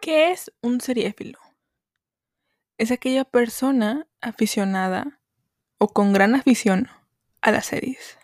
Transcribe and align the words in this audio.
¿Qué 0.00 0.30
es 0.30 0.50
un 0.62 0.80
seriéfilo? 0.80 1.38
Es 2.78 2.90
aquella 2.90 3.26
persona 3.26 4.06
aficionada 4.22 5.20
o 5.76 5.88
con 5.88 6.14
gran 6.14 6.34
afición 6.34 6.88
a 7.42 7.50
las 7.50 7.66
series. 7.66 8.16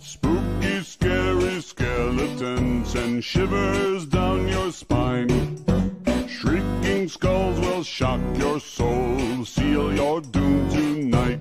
Spooky, 0.00 0.84
scary 0.84 1.60
skeletons 1.60 2.94
and 2.94 3.24
shivers 3.24 4.06
down 4.06 4.46
your 4.46 4.70
spine. 4.70 4.97
Your 7.96 8.60
soul, 8.60 9.44
your 9.96 10.22
tonight. 10.30 11.40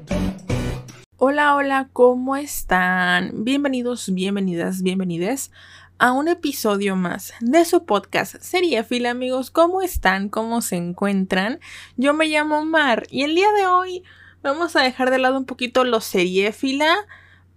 Hola, 1.18 1.56
hola, 1.56 1.90
¿cómo 1.92 2.36
están? 2.36 3.44
Bienvenidos, 3.44 4.12
bienvenidas, 4.12 4.82
bienvenides 4.82 5.52
a 6.00 6.14
un 6.14 6.30
episodio 6.30 6.96
más 6.96 7.34
de 7.42 7.66
su 7.66 7.86
podcast 7.86 8.38
Seriéfila, 8.42 9.12
amigos. 9.12 9.52
¿Cómo 9.52 9.82
están? 9.82 10.30
¿Cómo 10.30 10.62
se 10.62 10.78
encuentran? 10.78 11.60
Yo 11.98 12.14
me 12.14 12.28
llamo 12.28 12.64
Mar 12.66 13.06
y 13.12 13.24
el 13.24 13.36
día 13.36 13.52
de 13.52 13.68
hoy 13.68 14.04
vamos 14.42 14.76
a 14.76 14.82
dejar 14.82 15.12
de 15.12 15.20
lado 15.20 15.38
un 15.38 15.46
poquito 15.46 15.84
los 15.84 16.06
seriéfila 16.06 16.96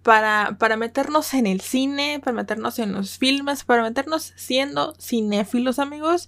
para, 0.03 0.57
para 0.59 0.75
meternos 0.75 1.33
en 1.33 1.47
el 1.47 1.61
cine, 1.61 2.19
para 2.23 2.35
meternos 2.35 2.77
en 2.77 2.91
los 2.91 3.17
filmes, 3.17 3.63
para 3.63 3.83
meternos 3.83 4.33
siendo 4.35 4.93
cinéfilos, 4.99 5.79
amigos. 5.79 6.27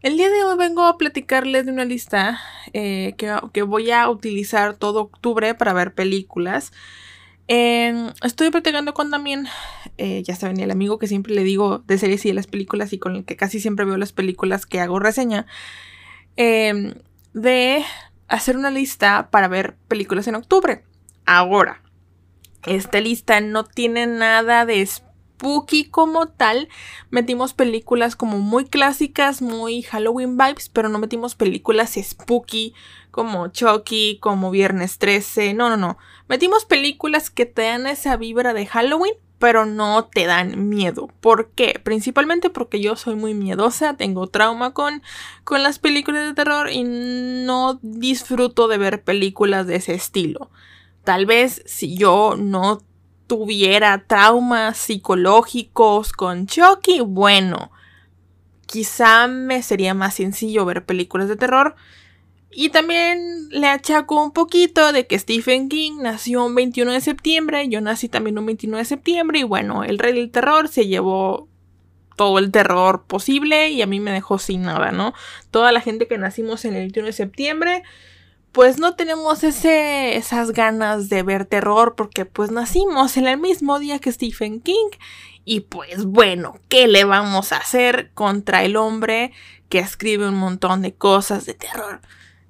El 0.00 0.16
día 0.16 0.30
de 0.30 0.44
hoy 0.44 0.56
vengo 0.56 0.84
a 0.84 0.96
platicarles 0.96 1.66
de 1.66 1.72
una 1.72 1.84
lista 1.84 2.38
eh, 2.72 3.14
que, 3.16 3.62
voy 3.62 3.90
a 3.90 4.08
utilizar 4.08 4.74
todo 4.74 5.00
octubre 5.00 5.54
para 5.54 5.72
ver 5.72 5.92
películas. 5.92 6.72
Eh, 7.48 8.12
estoy 8.22 8.50
platicando 8.50 8.94
con 8.94 9.10
también, 9.10 9.48
eh, 9.96 10.22
ya 10.22 10.36
saben, 10.36 10.60
el 10.60 10.70
amigo 10.70 10.98
que 10.98 11.08
siempre 11.08 11.34
le 11.34 11.42
digo 11.42 11.78
de 11.78 11.98
series 11.98 12.24
y 12.24 12.28
de 12.28 12.34
las 12.34 12.46
películas 12.46 12.92
y 12.92 12.98
con 12.98 13.16
el 13.16 13.24
que 13.24 13.36
casi 13.36 13.58
siempre 13.58 13.84
veo 13.86 13.96
las 13.96 14.12
películas 14.12 14.66
que 14.66 14.80
hago 14.80 15.00
reseña, 15.00 15.46
eh, 16.36 16.94
de 17.32 17.84
hacer 18.28 18.56
una 18.56 18.70
lista 18.70 19.30
para 19.30 19.48
ver 19.48 19.74
películas 19.88 20.28
en 20.28 20.36
octubre. 20.36 20.84
Ahora, 21.26 21.82
esta 22.66 23.00
lista 23.00 23.40
no 23.40 23.64
tiene 23.64 24.06
nada 24.06 24.64
de 24.64 24.82
spooky 25.38 25.84
como 25.84 26.26
tal. 26.26 26.68
Metimos 27.10 27.54
películas 27.54 28.16
como 28.16 28.38
muy 28.38 28.64
clásicas, 28.64 29.40
muy 29.40 29.82
Halloween 29.82 30.36
vibes, 30.36 30.68
pero 30.68 30.88
no 30.88 30.98
metimos 30.98 31.36
películas 31.36 31.94
spooky 32.00 32.74
como 33.10 33.48
Chucky, 33.48 34.18
como 34.20 34.50
Viernes 34.50 34.98
13. 34.98 35.54
No, 35.54 35.70
no, 35.70 35.76
no. 35.76 35.96
Metimos 36.28 36.64
películas 36.64 37.30
que 37.30 37.46
te 37.46 37.62
dan 37.62 37.86
esa 37.86 38.16
vibra 38.16 38.52
de 38.52 38.66
Halloween, 38.66 39.14
pero 39.38 39.64
no 39.64 40.06
te 40.06 40.26
dan 40.26 40.68
miedo. 40.68 41.08
¿Por 41.20 41.50
qué? 41.50 41.80
Principalmente 41.82 42.50
porque 42.50 42.80
yo 42.80 42.96
soy 42.96 43.14
muy 43.14 43.34
miedosa, 43.34 43.96
tengo 43.96 44.26
trauma 44.26 44.74
con, 44.74 45.02
con 45.44 45.62
las 45.62 45.78
películas 45.78 46.26
de 46.26 46.34
terror 46.34 46.70
y 46.70 46.82
no 46.82 47.78
disfruto 47.82 48.66
de 48.66 48.78
ver 48.78 49.04
películas 49.04 49.68
de 49.68 49.76
ese 49.76 49.94
estilo. 49.94 50.50
Tal 51.04 51.24
vez 51.24 51.62
si 51.64 51.96
yo 51.96 52.34
no 52.36 52.82
tuviera 53.28 54.02
traumas 54.06 54.78
psicológicos 54.78 56.12
con 56.12 56.46
Chucky, 56.46 57.00
bueno, 57.00 57.70
quizá 58.66 59.28
me 59.28 59.62
sería 59.62 59.94
más 59.94 60.14
sencillo 60.14 60.64
ver 60.64 60.84
películas 60.84 61.28
de 61.28 61.36
terror. 61.36 61.76
Y 62.50 62.70
también 62.70 63.48
le 63.50 63.68
achaco 63.68 64.20
un 64.20 64.32
poquito 64.32 64.92
de 64.92 65.06
que 65.06 65.18
Stephen 65.18 65.68
King 65.68 65.98
nació 66.00 66.44
un 66.46 66.54
21 66.54 66.92
de 66.92 67.00
septiembre, 67.02 67.68
yo 67.68 67.80
nací 67.82 68.08
también 68.08 68.38
un 68.38 68.46
21 68.46 68.78
de 68.78 68.84
septiembre 68.86 69.40
y 69.40 69.42
bueno, 69.44 69.84
el 69.84 69.98
rey 69.98 70.14
del 70.14 70.30
terror 70.30 70.68
se 70.68 70.86
llevó 70.86 71.46
todo 72.16 72.38
el 72.38 72.50
terror 72.50 73.04
posible 73.06 73.68
y 73.68 73.82
a 73.82 73.86
mí 73.86 74.00
me 74.00 74.10
dejó 74.10 74.38
sin 74.38 74.62
nada, 74.62 74.90
¿no? 74.90 75.12
Toda 75.50 75.70
la 75.70 75.82
gente 75.82 76.08
que 76.08 76.18
nacimos 76.18 76.64
en 76.64 76.74
el 76.74 76.80
21 76.80 77.06
de 77.06 77.12
septiembre, 77.12 77.82
pues 78.52 78.78
no 78.78 78.94
tenemos 78.94 79.44
ese, 79.44 80.16
esas 80.16 80.52
ganas 80.52 81.08
de 81.08 81.22
ver 81.22 81.44
terror 81.44 81.94
porque 81.96 82.24
pues 82.24 82.50
nacimos 82.50 83.16
en 83.16 83.26
el 83.26 83.38
mismo 83.38 83.78
día 83.78 83.98
que 83.98 84.12
Stephen 84.12 84.60
King 84.60 84.90
y 85.44 85.60
pues 85.60 86.04
bueno, 86.04 86.58
¿qué 86.68 86.88
le 86.88 87.04
vamos 87.04 87.52
a 87.52 87.56
hacer 87.58 88.10
contra 88.12 88.64
el 88.64 88.76
hombre 88.76 89.32
que 89.68 89.78
escribe 89.78 90.28
un 90.28 90.34
montón 90.34 90.82
de 90.82 90.94
cosas 90.94 91.46
de 91.46 91.54
terror? 91.54 92.00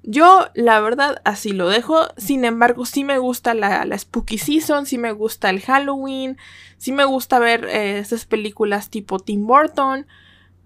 Yo, 0.03 0.47
la 0.53 0.79
verdad, 0.79 1.21
así 1.25 1.51
lo 1.51 1.69
dejo. 1.69 2.07
Sin 2.17 2.45
embargo, 2.45 2.85
sí 2.85 3.03
me 3.03 3.17
gusta 3.17 3.53
la, 3.53 3.85
Spooky 3.97 4.37
Season, 4.37 4.85
sí 4.85 4.97
me 4.97 5.11
gusta 5.11 5.49
el 5.49 5.61
Halloween, 5.61 6.37
sí 6.77 6.91
me 6.91 7.05
gusta 7.05 7.39
ver 7.39 7.65
eh, 7.65 7.99
estas 7.99 8.25
películas 8.25 8.89
tipo 8.89 9.19
Tim 9.19 9.45
Burton, 9.45 10.07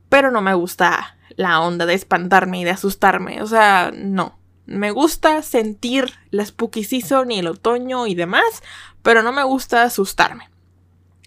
pero 0.10 0.32
no 0.32 0.42
me 0.42 0.54
gusta 0.54 1.18
la 1.36 1.62
onda 1.62 1.86
de 1.86 1.96
espantarme 1.96 2.62
y 2.62 2.64
de 2.64 2.72
asustarme. 2.72 3.42
O 3.42 3.48
sea, 3.48 3.92
no. 3.94 4.40
Me 4.66 4.92
gusta 4.92 5.42
sentir 5.42 6.14
la 6.32 6.46
Spooky 6.46 6.84
Season 6.84 7.32
y 7.32 7.40
el 7.40 7.48
otoño 7.48 8.08
y 8.08 8.16
demás, 8.16 8.64
pero 9.02 9.22
no 9.22 9.32
me 9.32 9.44
gusta 9.44 9.84
asustarme. 9.84 10.50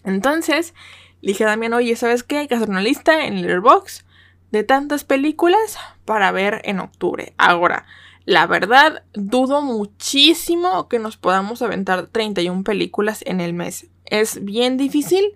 Entonces, 0.05 0.75
le 1.21 1.33
dije 1.33 1.45
a 1.45 1.49
Damián, 1.49 1.75
oye, 1.75 1.97
¿sabes 1.97 2.23
qué? 2.23 2.39
Hay 2.39 2.49
que 2.49 2.55
hacer 2.55 2.71
una 2.71 2.81
lista 2.81 3.27
en 3.27 3.43
Letterboxd 3.43 4.05
de 4.53 4.65
tantas 4.65 5.05
películas 5.05 5.79
para 6.05 6.31
ver 6.33 6.63
en 6.65 6.81
octubre. 6.81 7.35
Ahora, 7.37 7.85
la 8.25 8.47
verdad, 8.47 9.05
dudo 9.15 9.63
muchísimo 9.63 10.89
que 10.89 10.99
nos 10.99 11.17
podamos 11.17 11.63
aventar 11.63 12.07
31 12.09 12.65
películas 12.65 13.23
en 13.27 13.41
el 13.41 13.53
mes. 13.53 13.89
Es 14.05 14.45
bien 14.45 14.77
difícil. 14.77 15.35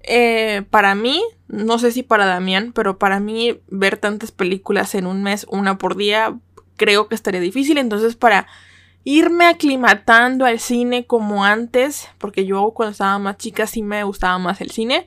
Eh, 0.00 0.62
para 0.70 0.94
mí, 0.94 1.22
no 1.48 1.78
sé 1.78 1.90
si 1.90 2.02
para 2.02 2.26
Damián, 2.26 2.72
pero 2.72 2.98
para 2.98 3.20
mí 3.20 3.60
ver 3.68 3.96
tantas 3.96 4.32
películas 4.32 4.94
en 4.94 5.06
un 5.06 5.22
mes, 5.22 5.46
una 5.50 5.78
por 5.78 5.96
día, 5.96 6.38
creo 6.76 7.08
que 7.08 7.14
estaría 7.14 7.40
difícil. 7.40 7.78
Entonces, 7.78 8.16
para 8.16 8.46
irme 9.04 9.46
aclimatando 9.46 10.46
al 10.46 10.58
cine 10.58 11.06
como 11.06 11.44
antes, 11.44 12.08
porque 12.18 12.46
yo 12.46 12.72
cuando 12.74 12.92
estaba 12.92 13.18
más 13.18 13.36
chica 13.36 13.66
sí 13.66 13.82
me 13.82 14.02
gustaba 14.04 14.38
más 14.38 14.60
el 14.60 14.70
cine. 14.70 15.06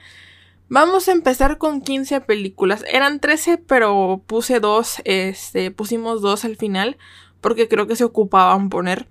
Vamos 0.70 1.08
a 1.08 1.14
empezar 1.14 1.58
con 1.58 1.82
15 1.82 2.22
películas. 2.22 2.84
Eran 2.92 3.20
13, 3.20 3.58
pero 3.58 4.22
puse 4.28 4.60
dos, 4.60 5.02
este, 5.06 5.72
pusimos 5.72 6.22
dos 6.22 6.46
al 6.46 6.58
final, 6.58 6.98
porque 7.42 7.68
creo 7.68 7.88
que 7.88 7.96
se 7.96 8.04
ocupaban 8.04 8.70
poner 8.70 9.08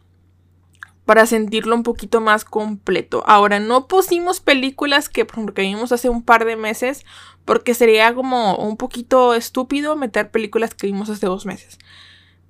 para 1.06 1.24
sentirlo 1.24 1.74
un 1.74 1.82
poquito 1.82 2.20
más 2.20 2.44
completo. 2.44 3.22
Ahora, 3.26 3.58
no 3.60 3.86
pusimos 3.86 4.40
películas 4.40 5.08
que, 5.08 5.24
por 5.24 5.36
ejemplo, 5.36 5.54
que 5.54 5.62
vimos 5.62 5.92
hace 5.92 6.08
un 6.10 6.22
par 6.22 6.44
de 6.44 6.56
meses, 6.56 7.06
porque 7.44 7.74
sería 7.74 8.12
como 8.12 8.56
un 8.56 8.76
poquito 8.76 9.32
estúpido 9.32 9.96
meter 9.96 10.30
películas 10.30 10.74
que 10.74 10.88
vimos 10.88 11.08
hace 11.08 11.26
dos 11.26 11.46
meses. 11.46 11.78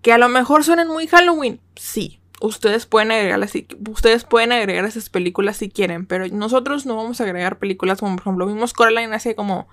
Que 0.02 0.12
a 0.12 0.18
lo 0.18 0.28
mejor 0.28 0.64
suenan 0.64 0.88
muy 0.88 1.06
Halloween, 1.06 1.60
sí, 1.74 2.20
ustedes 2.40 2.86
pueden 2.86 3.10
agregar 3.10 3.40
ustedes 3.88 4.24
pueden 4.24 4.52
agregar 4.52 4.84
esas 4.84 5.08
películas 5.08 5.56
si 5.56 5.68
quieren, 5.68 6.06
pero 6.06 6.26
nosotros 6.28 6.86
no 6.86 6.96
vamos 6.96 7.20
a 7.20 7.24
agregar 7.24 7.58
películas 7.58 8.00
como 8.00 8.16
por 8.16 8.22
ejemplo 8.22 8.46
vimos 8.46 8.72
Coraline 8.72 9.14
hace 9.14 9.34
como 9.34 9.68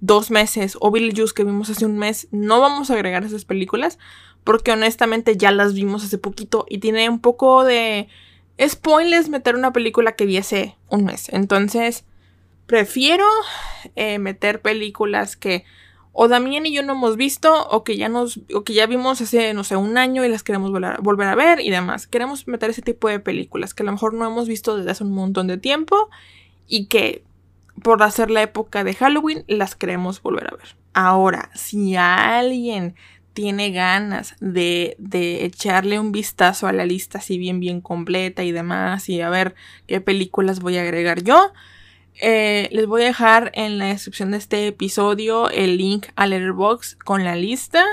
dos 0.00 0.30
meses 0.30 0.76
o 0.80 0.90
Juice 0.90 1.34
que 1.34 1.44
vimos 1.44 1.70
hace 1.70 1.86
un 1.86 1.98
mes, 1.98 2.28
no 2.30 2.60
vamos 2.60 2.90
a 2.90 2.94
agregar 2.94 3.24
esas 3.24 3.44
películas 3.44 3.98
porque 4.44 4.72
honestamente 4.72 5.36
ya 5.36 5.50
las 5.52 5.74
vimos 5.74 6.04
hace 6.04 6.18
poquito 6.18 6.66
y 6.68 6.78
tiene 6.78 7.08
un 7.08 7.20
poco 7.20 7.64
de 7.64 8.08
spoilers 8.66 9.28
meter 9.28 9.54
una 9.54 9.72
película 9.72 10.12
que 10.12 10.26
vi 10.26 10.38
hace 10.38 10.76
un 10.88 11.04
mes, 11.04 11.28
entonces 11.30 12.04
prefiero 12.66 13.26
eh, 13.96 14.18
meter 14.18 14.62
películas 14.62 15.36
que 15.36 15.64
o 16.12 16.28
Damien 16.28 16.66
y 16.66 16.72
yo 16.72 16.82
no 16.82 16.94
hemos 16.94 17.16
visto 17.16 17.68
o 17.68 17.84
que 17.84 17.96
ya 17.96 18.08
nos 18.08 18.40
o 18.54 18.64
que 18.64 18.74
ya 18.74 18.86
vimos 18.86 19.20
hace 19.20 19.54
no 19.54 19.64
sé 19.64 19.76
un 19.76 19.96
año 19.96 20.24
y 20.24 20.28
las 20.28 20.42
queremos 20.42 20.70
volver, 20.70 21.28
a 21.28 21.34
ver 21.34 21.60
y 21.60 21.70
demás. 21.70 22.06
Queremos 22.06 22.46
meter 22.48 22.70
ese 22.70 22.82
tipo 22.82 23.08
de 23.08 23.20
películas 23.20 23.74
que 23.74 23.82
a 23.82 23.86
lo 23.86 23.92
mejor 23.92 24.14
no 24.14 24.26
hemos 24.26 24.48
visto 24.48 24.76
desde 24.76 24.90
hace 24.90 25.04
un 25.04 25.12
montón 25.12 25.46
de 25.46 25.58
tiempo 25.58 26.10
y 26.66 26.86
que 26.86 27.22
por 27.82 28.02
hacer 28.02 28.30
la 28.30 28.42
época 28.42 28.84
de 28.84 28.94
Halloween 28.94 29.44
las 29.46 29.74
queremos 29.74 30.20
volver 30.20 30.48
a 30.48 30.56
ver. 30.56 30.76
Ahora, 30.92 31.50
si 31.54 31.94
alguien 31.96 32.96
tiene 33.32 33.70
ganas 33.70 34.34
de, 34.40 34.96
de 34.98 35.44
echarle 35.44 36.00
un 36.00 36.10
vistazo 36.10 36.66
a 36.66 36.72
la 36.72 36.84
lista 36.84 37.18
así 37.18 37.38
bien 37.38 37.60
bien 37.60 37.80
completa 37.80 38.42
y 38.42 38.50
demás 38.50 39.08
y 39.08 39.20
a 39.20 39.30
ver 39.30 39.54
qué 39.86 40.00
películas 40.00 40.60
voy 40.60 40.76
a 40.76 40.82
agregar 40.82 41.22
yo, 41.22 41.52
eh, 42.20 42.68
les 42.72 42.86
voy 42.86 43.02
a 43.02 43.06
dejar 43.06 43.50
en 43.54 43.78
la 43.78 43.86
descripción 43.86 44.30
de 44.30 44.36
este 44.38 44.66
episodio 44.66 45.48
el 45.50 45.78
link 45.78 46.08
a 46.16 46.26
Letterboxd 46.26 46.98
con 46.98 47.24
la 47.24 47.34
lista 47.34 47.84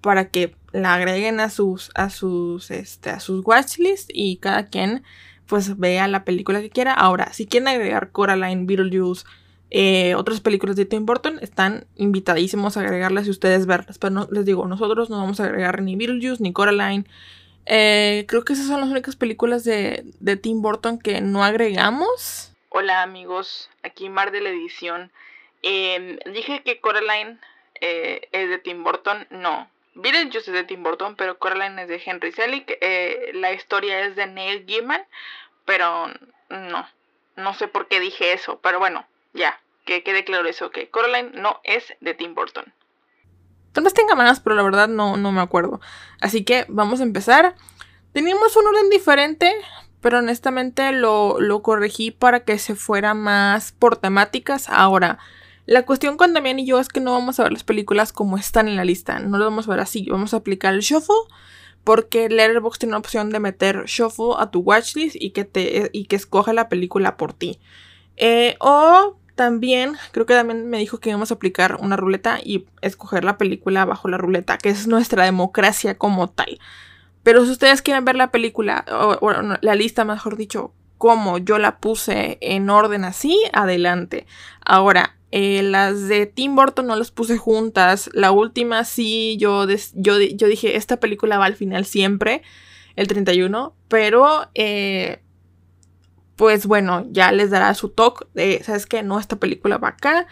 para 0.00 0.28
que 0.28 0.54
la 0.72 0.94
agreguen 0.94 1.40
a 1.40 1.48
sus 1.48 1.90
a 1.94 2.10
sus 2.10 2.70
este 2.70 3.10
a 3.10 3.20
sus 3.20 3.44
watchlist 3.44 4.10
y 4.12 4.36
cada 4.36 4.66
quien 4.66 5.02
pues 5.46 5.78
vea 5.78 6.08
la 6.08 6.24
película 6.24 6.60
que 6.60 6.70
quiera. 6.70 6.92
Ahora, 6.92 7.32
si 7.32 7.46
quieren 7.46 7.68
agregar 7.68 8.10
Coraline, 8.12 8.66
Beetlejuice, 8.66 9.24
eh, 9.70 10.14
otras 10.14 10.40
películas 10.40 10.76
de 10.76 10.84
Tim 10.84 11.04
Burton, 11.06 11.38
están 11.42 11.86
invitadísimos 11.96 12.76
a 12.76 12.80
agregarlas 12.80 13.26
y 13.26 13.30
ustedes 13.30 13.66
verlas. 13.66 13.98
Pero 13.98 14.10
no, 14.10 14.28
les 14.30 14.44
digo, 14.44 14.66
nosotros 14.66 15.10
no 15.10 15.18
vamos 15.18 15.40
a 15.40 15.44
agregar 15.44 15.82
ni 15.82 15.96
Beetlejuice 15.96 16.42
ni 16.42 16.52
Coraline. 16.52 17.04
Eh, 17.66 18.24
creo 18.28 18.44
que 18.44 18.52
esas 18.52 18.66
son 18.66 18.80
las 18.80 18.90
únicas 18.90 19.16
películas 19.16 19.64
de, 19.64 20.04
de 20.20 20.36
Tim 20.36 20.62
Burton 20.62 20.98
que 20.98 21.20
no 21.20 21.44
agregamos. 21.44 22.53
Hola 22.76 23.02
amigos, 23.02 23.70
aquí 23.84 24.08
Mar 24.08 24.32
de 24.32 24.40
la 24.40 24.48
edición. 24.48 25.12
Em, 25.62 26.18
dije 26.32 26.64
que 26.64 26.80
Coraline 26.80 27.38
eh, 27.80 28.28
es 28.32 28.48
de 28.48 28.58
Tim 28.58 28.82
Burton, 28.82 29.28
no. 29.30 29.70
Beetlejuice 29.94 30.50
es 30.50 30.52
de 30.52 30.64
Tim 30.64 30.82
Burton, 30.82 31.14
pero 31.14 31.38
Coraline 31.38 31.82
es 31.82 31.88
de 31.88 32.02
Henry 32.04 32.32
Selick. 32.32 32.76
la 33.34 33.52
historia 33.52 34.00
es 34.00 34.16
de 34.16 34.26
Neil 34.26 34.64
Gaiman, 34.66 35.06
pero 35.64 36.08
no, 36.48 36.88
no 37.36 37.54
sé 37.54 37.68
por 37.68 37.86
qué 37.86 38.00
dije 38.00 38.32
eso, 38.32 38.58
pero 38.60 38.80
bueno, 38.80 39.06
ya, 39.34 39.60
que 39.84 40.02
quede 40.02 40.24
claro 40.24 40.48
eso, 40.48 40.72
que 40.72 40.90
Coraline 40.90 41.30
no 41.32 41.60
es 41.62 41.94
de 42.00 42.14
Tim 42.14 42.34
Burton. 42.34 42.74
Tal 43.70 43.84
vez 43.84 43.94
tenga 43.94 44.16
pero 44.42 44.56
la 44.56 44.64
verdad 44.64 44.88
no, 44.88 45.16
no 45.16 45.30
me 45.30 45.42
acuerdo. 45.42 45.80
Así 46.20 46.44
que 46.44 46.66
vamos 46.66 46.98
a 46.98 47.04
empezar. 47.04 47.54
Teníamos 48.12 48.56
un 48.56 48.66
orden 48.66 48.90
diferente, 48.90 49.54
pero 50.04 50.18
honestamente 50.18 50.92
lo, 50.92 51.40
lo 51.40 51.62
corregí 51.62 52.10
para 52.10 52.40
que 52.40 52.58
se 52.58 52.74
fuera 52.74 53.14
más 53.14 53.72
por 53.72 53.96
temáticas. 53.96 54.68
Ahora, 54.68 55.18
la 55.64 55.86
cuestión 55.86 56.18
con 56.18 56.34
Damián 56.34 56.58
y 56.58 56.66
yo 56.66 56.78
es 56.78 56.90
que 56.90 57.00
no 57.00 57.12
vamos 57.12 57.40
a 57.40 57.44
ver 57.44 57.52
las 57.54 57.64
películas 57.64 58.12
como 58.12 58.36
están 58.36 58.68
en 58.68 58.76
la 58.76 58.84
lista. 58.84 59.18
No 59.18 59.38
lo 59.38 59.46
vamos 59.46 59.66
a 59.66 59.70
ver 59.70 59.80
así. 59.80 60.06
Vamos 60.10 60.34
a 60.34 60.36
aplicar 60.36 60.74
el 60.74 60.80
shuffle. 60.80 61.14
Porque 61.84 62.28
Letterboxd 62.28 62.80
tiene 62.80 62.90
la 62.90 62.98
opción 62.98 63.30
de 63.30 63.40
meter 63.40 63.84
shuffle 63.86 64.34
a 64.36 64.50
tu 64.50 64.60
watchlist 64.60 65.16
y 65.18 65.30
que, 65.30 65.46
te, 65.46 65.88
y 65.94 66.04
que 66.04 66.16
escoja 66.16 66.52
la 66.52 66.68
película 66.68 67.16
por 67.16 67.32
ti. 67.32 67.58
Eh, 68.18 68.56
o 68.60 69.16
también, 69.36 69.96
creo 70.12 70.26
que 70.26 70.34
también 70.34 70.68
me 70.68 70.76
dijo 70.76 70.98
que 70.98 71.08
íbamos 71.08 71.30
a 71.30 71.34
aplicar 71.36 71.78
una 71.80 71.96
ruleta 71.96 72.40
y 72.44 72.66
escoger 72.82 73.24
la 73.24 73.38
película 73.38 73.86
bajo 73.86 74.08
la 74.08 74.18
ruleta, 74.18 74.58
que 74.58 74.68
es 74.68 74.86
nuestra 74.86 75.24
democracia 75.24 75.96
como 75.96 76.28
tal. 76.28 76.58
Pero 77.24 77.44
si 77.44 77.50
ustedes 77.50 77.82
quieren 77.82 78.04
ver 78.04 78.14
la 78.14 78.30
película, 78.30 78.84
o, 78.92 79.32
la 79.60 79.74
lista, 79.74 80.04
mejor 80.04 80.36
dicho, 80.36 80.72
como 80.98 81.38
yo 81.38 81.58
la 81.58 81.78
puse 81.78 82.38
en 82.40 82.70
orden 82.70 83.04
así, 83.04 83.36
adelante. 83.52 84.26
Ahora, 84.64 85.16
eh, 85.32 85.62
las 85.62 86.06
de 86.06 86.26
Tim 86.26 86.54
Burton 86.54 86.86
no 86.86 86.94
las 86.94 87.10
puse 87.10 87.38
juntas. 87.38 88.10
La 88.12 88.30
última 88.30 88.84
sí, 88.84 89.36
yo, 89.38 89.66
yo, 89.94 90.20
yo 90.20 90.46
dije, 90.46 90.76
esta 90.76 91.00
película 91.00 91.38
va 91.38 91.46
al 91.46 91.56
final 91.56 91.84
siempre, 91.84 92.42
el 92.94 93.08
31, 93.08 93.74
pero... 93.88 94.48
Eh, 94.54 95.20
pues 96.36 96.66
bueno, 96.66 97.06
ya 97.10 97.30
les 97.30 97.50
dará 97.50 97.72
su 97.74 97.90
talk 97.90 98.26
de, 98.34 98.60
¿sabes 98.64 98.86
qué? 98.86 99.04
No, 99.04 99.20
esta 99.20 99.36
película 99.36 99.78
va 99.78 99.90
acá. 99.90 100.26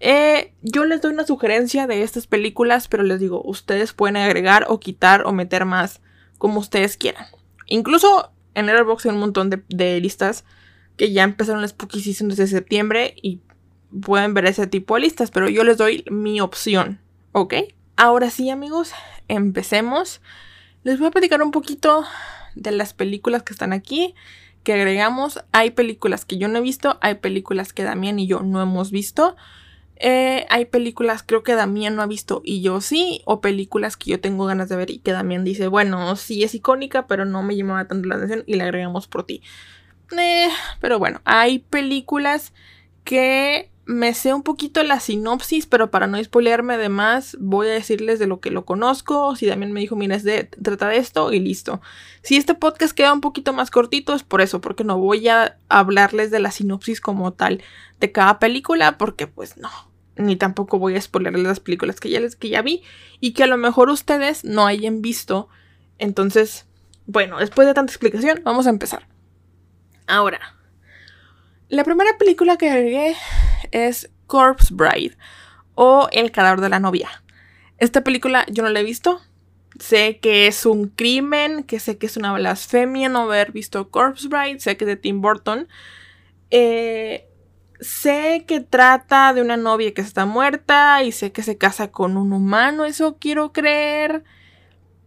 Eh, 0.00 0.54
yo 0.62 0.84
les 0.86 1.02
doy 1.02 1.12
una 1.12 1.26
sugerencia 1.26 1.86
de 1.86 2.02
estas 2.02 2.26
películas, 2.26 2.88
pero 2.88 3.02
les 3.02 3.20
digo, 3.20 3.42
ustedes 3.44 3.92
pueden 3.92 4.16
agregar 4.16 4.64
o 4.68 4.80
quitar 4.80 5.26
o 5.26 5.32
meter 5.32 5.66
más 5.66 6.00
como 6.44 6.60
ustedes 6.60 6.98
quieran. 6.98 7.24
Incluso 7.68 8.30
en 8.54 8.68
Airbox 8.68 9.06
hay 9.06 9.12
un 9.12 9.18
montón 9.18 9.48
de, 9.48 10.00
listas 10.02 10.44
que 10.98 11.10
ya 11.10 11.22
empezaron 11.22 11.62
las 11.62 11.70
Spooky 11.70 12.02
Season 12.02 12.28
desde 12.28 12.46
septiembre 12.46 13.14
y 13.22 13.40
pueden 14.02 14.34
ver 14.34 14.44
ese 14.44 14.66
tipo 14.66 14.94
de 14.94 15.00
listas, 15.00 15.30
pero 15.30 15.48
yo 15.48 15.64
les 15.64 15.78
doy 15.78 16.04
mi 16.10 16.42
opción, 16.42 17.00
¿ok? 17.32 17.54
Ahora 17.96 18.28
sí, 18.28 18.50
amigos, 18.50 18.92
empecemos. 19.26 20.20
Les 20.82 20.98
voy 20.98 21.06
a 21.08 21.12
platicar 21.12 21.42
un 21.42 21.50
poquito 21.50 22.04
de 22.54 22.72
las 22.72 22.92
películas 22.92 23.42
que 23.42 23.54
están 23.54 23.72
aquí 23.72 24.14
que 24.64 24.74
agregamos. 24.74 25.42
Hay 25.52 25.70
películas 25.70 26.26
que 26.26 26.36
yo 26.36 26.48
no 26.48 26.58
he 26.58 26.60
visto, 26.60 26.98
hay 27.00 27.14
películas 27.14 27.72
que 27.72 27.84
Damián 27.84 28.18
y 28.18 28.26
yo 28.26 28.40
no 28.40 28.60
hemos 28.60 28.90
visto. 28.90 29.34
Eh, 29.96 30.46
hay 30.50 30.64
películas 30.64 31.22
creo 31.24 31.44
que 31.44 31.54
Damián 31.54 31.94
no 31.94 32.02
ha 32.02 32.06
visto 32.06 32.42
y 32.44 32.62
yo 32.62 32.80
sí, 32.80 33.22
o 33.26 33.40
películas 33.40 33.96
que 33.96 34.10
yo 34.10 34.20
tengo 34.20 34.44
ganas 34.44 34.68
de 34.68 34.76
ver 34.76 34.90
y 34.90 34.98
que 34.98 35.12
Damián 35.12 35.44
dice, 35.44 35.68
bueno, 35.68 36.16
sí 36.16 36.42
es 36.42 36.54
icónica, 36.54 37.06
pero 37.06 37.24
no 37.24 37.42
me 37.42 37.56
llamaba 37.56 37.86
tanto 37.86 38.08
la 38.08 38.16
atención 38.16 38.42
y 38.46 38.54
la 38.54 38.64
agregamos 38.64 39.06
por 39.06 39.24
ti. 39.24 39.42
Eh, 40.18 40.48
pero 40.80 40.98
bueno, 40.98 41.20
hay 41.24 41.60
películas 41.60 42.52
que 43.04 43.70
me 43.86 44.14
sé 44.14 44.32
un 44.32 44.42
poquito 44.42 44.82
la 44.82 44.98
sinopsis, 44.98 45.66
pero 45.66 45.90
para 45.90 46.06
no 46.06 46.22
spoilearme 46.22 46.78
de 46.78 46.88
más, 46.88 47.36
voy 47.40 47.68
a 47.68 47.72
decirles 47.72 48.18
de 48.18 48.26
lo 48.26 48.40
que 48.40 48.50
lo 48.50 48.64
conozco. 48.64 49.36
Si 49.36 49.46
también 49.46 49.72
me 49.72 49.80
dijo, 49.80 49.94
mira, 49.96 50.16
es 50.16 50.24
de, 50.24 50.44
trata 50.44 50.88
de 50.88 50.96
esto 50.96 51.32
y 51.32 51.40
listo. 51.40 51.82
Si 52.22 52.36
este 52.36 52.54
podcast 52.54 52.96
queda 52.96 53.12
un 53.12 53.20
poquito 53.20 53.52
más 53.52 53.70
cortito, 53.70 54.14
es 54.14 54.22
por 54.22 54.40
eso, 54.40 54.60
porque 54.60 54.84
no 54.84 54.98
voy 54.98 55.28
a 55.28 55.58
hablarles 55.68 56.30
de 56.30 56.40
la 56.40 56.50
sinopsis 56.50 57.00
como 57.00 57.32
tal 57.32 57.62
de 58.00 58.12
cada 58.12 58.38
película, 58.38 58.96
porque 58.96 59.26
pues 59.26 59.56
no. 59.58 59.70
Ni 60.16 60.36
tampoco 60.36 60.78
voy 60.78 60.96
a 60.96 61.00
spoilerles 61.00 61.42
las 61.42 61.60
películas 61.60 62.00
que 62.00 62.08
ya, 62.08 62.20
les, 62.20 62.36
que 62.36 62.48
ya 62.48 62.62
vi 62.62 62.82
y 63.20 63.32
que 63.32 63.42
a 63.42 63.48
lo 63.48 63.56
mejor 63.56 63.90
ustedes 63.90 64.44
no 64.44 64.66
hayan 64.66 65.02
visto. 65.02 65.48
Entonces, 65.98 66.66
bueno, 67.06 67.38
después 67.38 67.68
de 67.68 67.74
tanta 67.74 67.92
explicación, 67.92 68.40
vamos 68.44 68.66
a 68.66 68.70
empezar. 68.70 69.06
Ahora, 70.06 70.53
la 71.68 71.84
primera 71.84 72.16
película 72.18 72.56
que 72.56 72.70
agregué 72.70 73.16
es 73.70 74.10
Corpse 74.26 74.72
Bride 74.72 75.16
o 75.74 76.08
El 76.12 76.30
cadáver 76.30 76.60
de 76.60 76.68
la 76.68 76.80
novia. 76.80 77.22
Esta 77.78 78.04
película 78.04 78.46
yo 78.48 78.62
no 78.62 78.70
la 78.70 78.80
he 78.80 78.84
visto. 78.84 79.20
Sé 79.80 80.18
que 80.18 80.46
es 80.46 80.66
un 80.66 80.88
crimen, 80.88 81.64
que 81.64 81.80
sé 81.80 81.98
que 81.98 82.06
es 82.06 82.16
una 82.16 82.32
blasfemia 82.32 83.08
no 83.08 83.22
haber 83.22 83.50
visto 83.50 83.90
Corpse 83.90 84.28
Bride, 84.28 84.60
sé 84.60 84.76
que 84.76 84.84
es 84.84 84.88
de 84.88 84.96
Tim 84.96 85.20
Burton. 85.20 85.66
Eh, 86.50 87.28
sé 87.80 88.44
que 88.46 88.60
trata 88.60 89.32
de 89.34 89.42
una 89.42 89.56
novia 89.56 89.92
que 89.92 90.00
está 90.00 90.26
muerta 90.26 91.02
y 91.02 91.10
sé 91.10 91.32
que 91.32 91.42
se 91.42 91.58
casa 91.58 91.90
con 91.90 92.16
un 92.16 92.32
humano, 92.32 92.84
eso 92.84 93.16
quiero 93.18 93.52
creer. 93.52 94.22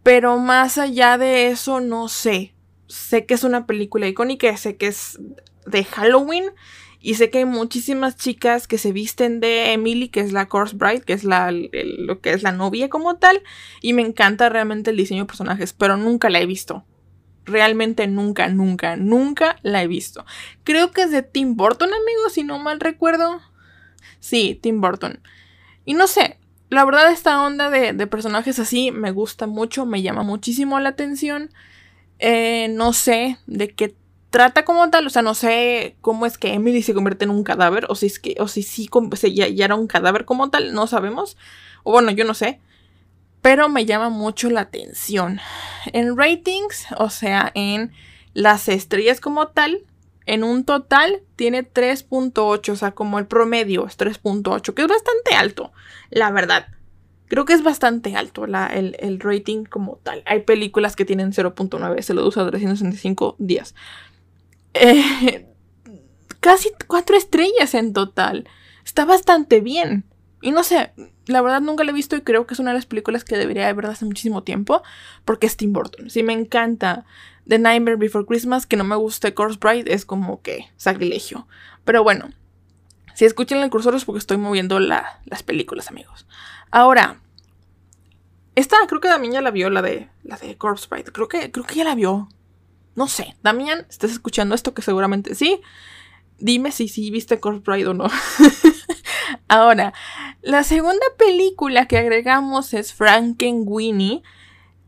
Pero 0.04 0.38
más 0.38 0.78
allá 0.78 1.18
de 1.18 1.48
eso, 1.48 1.80
no 1.80 2.10
sé. 2.10 2.54
Sé 2.88 3.26
que 3.26 3.34
es 3.34 3.44
una 3.44 3.66
película 3.66 4.08
icónica, 4.08 4.56
sé 4.58 4.78
que 4.78 4.88
es 4.88 5.20
de 5.68 5.84
Halloween 5.84 6.52
y 7.00 7.14
sé 7.14 7.30
que 7.30 7.40
hay 7.40 7.46
muchísimas 7.46 8.18
chicas 8.18 8.68
que 8.68 8.78
se 8.78 8.92
visten 8.92 9.40
de 9.40 9.74
Emily, 9.74 10.10
que 10.10 10.20
es 10.20 10.34
la 10.34 10.48
Corpse 10.48 10.76
Bride, 10.76 11.02
que 11.02 11.14
es 11.14 11.24
la, 11.24 11.52
lo 11.52 12.20
que 12.22 12.32
es 12.32 12.44
la 12.44 12.52
novia 12.52 12.90
como 12.90 13.18
tal. 13.18 13.44
Y 13.82 13.94
me 13.94 14.02
encanta 14.02 14.50
realmente 14.50 14.90
el 14.90 14.98
diseño 14.98 15.24
de 15.24 15.28
personajes, 15.28 15.74
pero 15.74 15.96
nunca 15.96 16.30
la 16.30 16.42
he 16.42 16.46
visto. 16.46 16.86
Realmente 17.46 18.08
nunca, 18.08 18.50
nunca, 18.50 18.96
nunca 18.98 19.58
la 19.62 19.84
he 19.84 19.88
visto. 19.88 20.26
Creo 20.64 20.92
que 20.92 21.04
es 21.04 21.12
de 21.12 21.22
Tim 21.22 21.56
Burton, 21.56 21.90
amigos, 21.94 22.34
si 22.34 22.44
no 22.44 22.60
mal 22.60 22.80
recuerdo. 22.80 23.42
Sí, 24.20 24.60
Tim 24.62 24.82
Burton. 24.82 25.22
Y 25.86 25.94
no 25.94 26.08
sé, 26.08 26.40
la 26.70 26.84
verdad 26.84 27.12
esta 27.12 27.42
onda 27.42 27.70
de, 27.70 27.94
de 27.94 28.08
personajes 28.08 28.60
así 28.60 28.92
me 28.92 29.12
gusta 29.12 29.48
mucho, 29.48 29.86
me 29.86 30.02
llama 30.02 30.24
muchísimo 30.24 30.80
la 30.80 30.90
atención. 30.90 31.52
Eh, 32.20 32.68
no 32.70 32.92
sé 32.92 33.38
de 33.46 33.70
qué 33.70 33.96
trata 34.30 34.66
como 34.66 34.90
tal, 34.90 35.08
o 35.08 35.10
sea, 35.10 35.22
no 35.22 35.34
sé 35.34 35.96
cómo 36.02 36.26
es 36.26 36.38
que 36.38 36.54
Emily 36.54 36.82
se 36.82 36.94
convierte 36.94 37.26
en 37.26 37.32
un 37.32 37.44
cadáver, 37.44 37.86
o 37.90 37.96
si 37.96 38.08
es 38.08 38.20
que, 38.20 38.36
o 38.40 38.48
si 38.48 38.64
sí 38.64 38.90
ya, 39.34 39.48
ya, 39.48 39.66
era 39.66 39.76
un 39.76 39.88
cadáver 39.88 40.26
como 40.26 40.50
tal, 40.50 40.74
no 40.74 40.88
sabemos. 40.88 41.38
O 41.84 41.92
bueno, 41.92 42.12
yo 42.12 42.26
no 42.26 42.34
sé. 42.34 42.60
Pero 43.42 43.70
me 43.70 43.86
llama 43.86 44.10
mucho 44.10 44.50
la 44.50 44.62
atención. 44.62 45.40
En 45.94 46.18
ratings, 46.18 46.88
o 46.98 47.10
sea, 47.10 47.52
en 47.56 47.94
las 48.34 48.68
estrellas 48.68 49.22
como 49.22 49.48
tal, 49.48 49.86
en 50.26 50.44
un 50.44 50.66
total 50.66 51.22
tiene 51.36 51.64
3.8, 51.64 52.70
o 52.70 52.76
sea, 52.76 52.92
como 52.92 53.20
el 53.20 53.28
promedio 53.28 53.88
es 53.88 53.98
3.8, 53.98 54.74
que 54.74 54.82
es 54.82 54.88
bastante 54.88 55.36
alto, 55.36 55.72
la 56.10 56.32
verdad. 56.32 56.68
Creo 57.30 57.46
que 57.46 57.54
es 57.54 57.64
bastante 57.64 58.16
alto 58.16 58.46
el, 58.46 58.96
el, 59.00 59.20
rating 59.20 59.66
como 59.66 59.98
tal. 60.04 60.24
Hay 60.26 60.42
películas 60.42 60.96
que 60.96 61.04
tienen 61.06 61.34
0.9, 61.34 62.02
se 62.02 62.14
lo 62.14 62.26
usa 62.26 62.46
365 62.46 63.36
días. 63.38 63.76
Eh, 64.82 65.48
casi 66.40 66.70
cuatro 66.88 67.16
estrellas 67.18 67.74
en 67.74 67.94
total. 67.94 68.48
Está 68.86 69.06
bastante 69.06 69.62
bien. 69.62 70.06
Y 70.42 70.52
no 70.52 70.64
sé, 70.64 70.92
la 71.26 71.42
verdad 71.42 71.62
nunca 71.62 71.84
la 71.84 71.92
he 71.92 71.94
visto 71.94 72.16
y 72.16 72.22
creo 72.22 72.46
que 72.46 72.54
es 72.54 72.60
una 72.60 72.72
de 72.72 72.78
las 72.78 72.86
películas 72.86 73.24
que 73.24 73.38
debería 73.38 73.68
haber 73.68 73.88
hace 73.88 74.06
muchísimo 74.06 74.44
tiempo. 74.44 74.84
Porque 75.26 75.48
es 75.48 75.58
Tim 75.58 75.74
Burton. 75.74 76.10
Si 76.10 76.24
me 76.24 76.34
encanta 76.34 77.06
The 77.48 77.60
Nightmare 77.60 77.98
Before 77.98 78.26
Christmas, 78.26 78.66
que 78.66 78.78
no 78.78 78.84
me 78.84 78.96
guste 78.96 79.34
Corpse 79.34 79.60
Bride, 79.60 79.94
es 79.94 80.06
como 80.06 80.42
que 80.42 80.70
sacrilegio. 80.76 81.48
Pero 81.86 82.04
bueno, 82.04 82.30
si 83.14 83.26
escuchan 83.26 83.60
el 83.64 83.70
cursor 83.70 83.96
es 83.96 84.06
porque 84.06 84.20
estoy 84.20 84.38
moviendo 84.38 84.80
las 84.80 85.44
películas, 85.44 85.90
amigos. 85.90 86.28
Ahora, 86.70 87.20
esta 88.56 88.78
creo 88.88 89.02
que 89.02 89.08
Damián 89.08 89.34
ya 89.34 89.42
la 89.42 89.52
vio, 89.52 89.70
la 89.70 89.82
de, 89.82 90.10
la 90.24 90.38
de 90.38 90.58
Corpse 90.58 90.88
Bride. 90.90 91.12
Creo 91.12 91.28
que, 91.28 91.52
creo 91.52 91.66
que 91.66 91.76
ya 91.76 91.84
la 91.84 91.96
vio. 91.96 92.30
No 92.98 93.08
sé, 93.08 93.36
Damián, 93.44 93.86
¿estás 93.92 94.12
escuchando 94.12 94.56
esto? 94.56 94.74
Que 94.74 94.82
seguramente 94.82 95.36
sí. 95.36 95.62
Dime 96.40 96.72
si 96.72 97.12
viste 97.12 97.40
Corpse 97.40 97.62
Bride 97.64 97.90
o 97.90 97.94
no. 97.94 98.08
Ahora, 99.48 99.94
la 100.42 100.64
segunda 100.64 101.06
película 101.16 101.86
que 101.86 102.00
agregamos 102.00 102.74
es 102.74 102.96
Frankenweenie. 102.96 104.24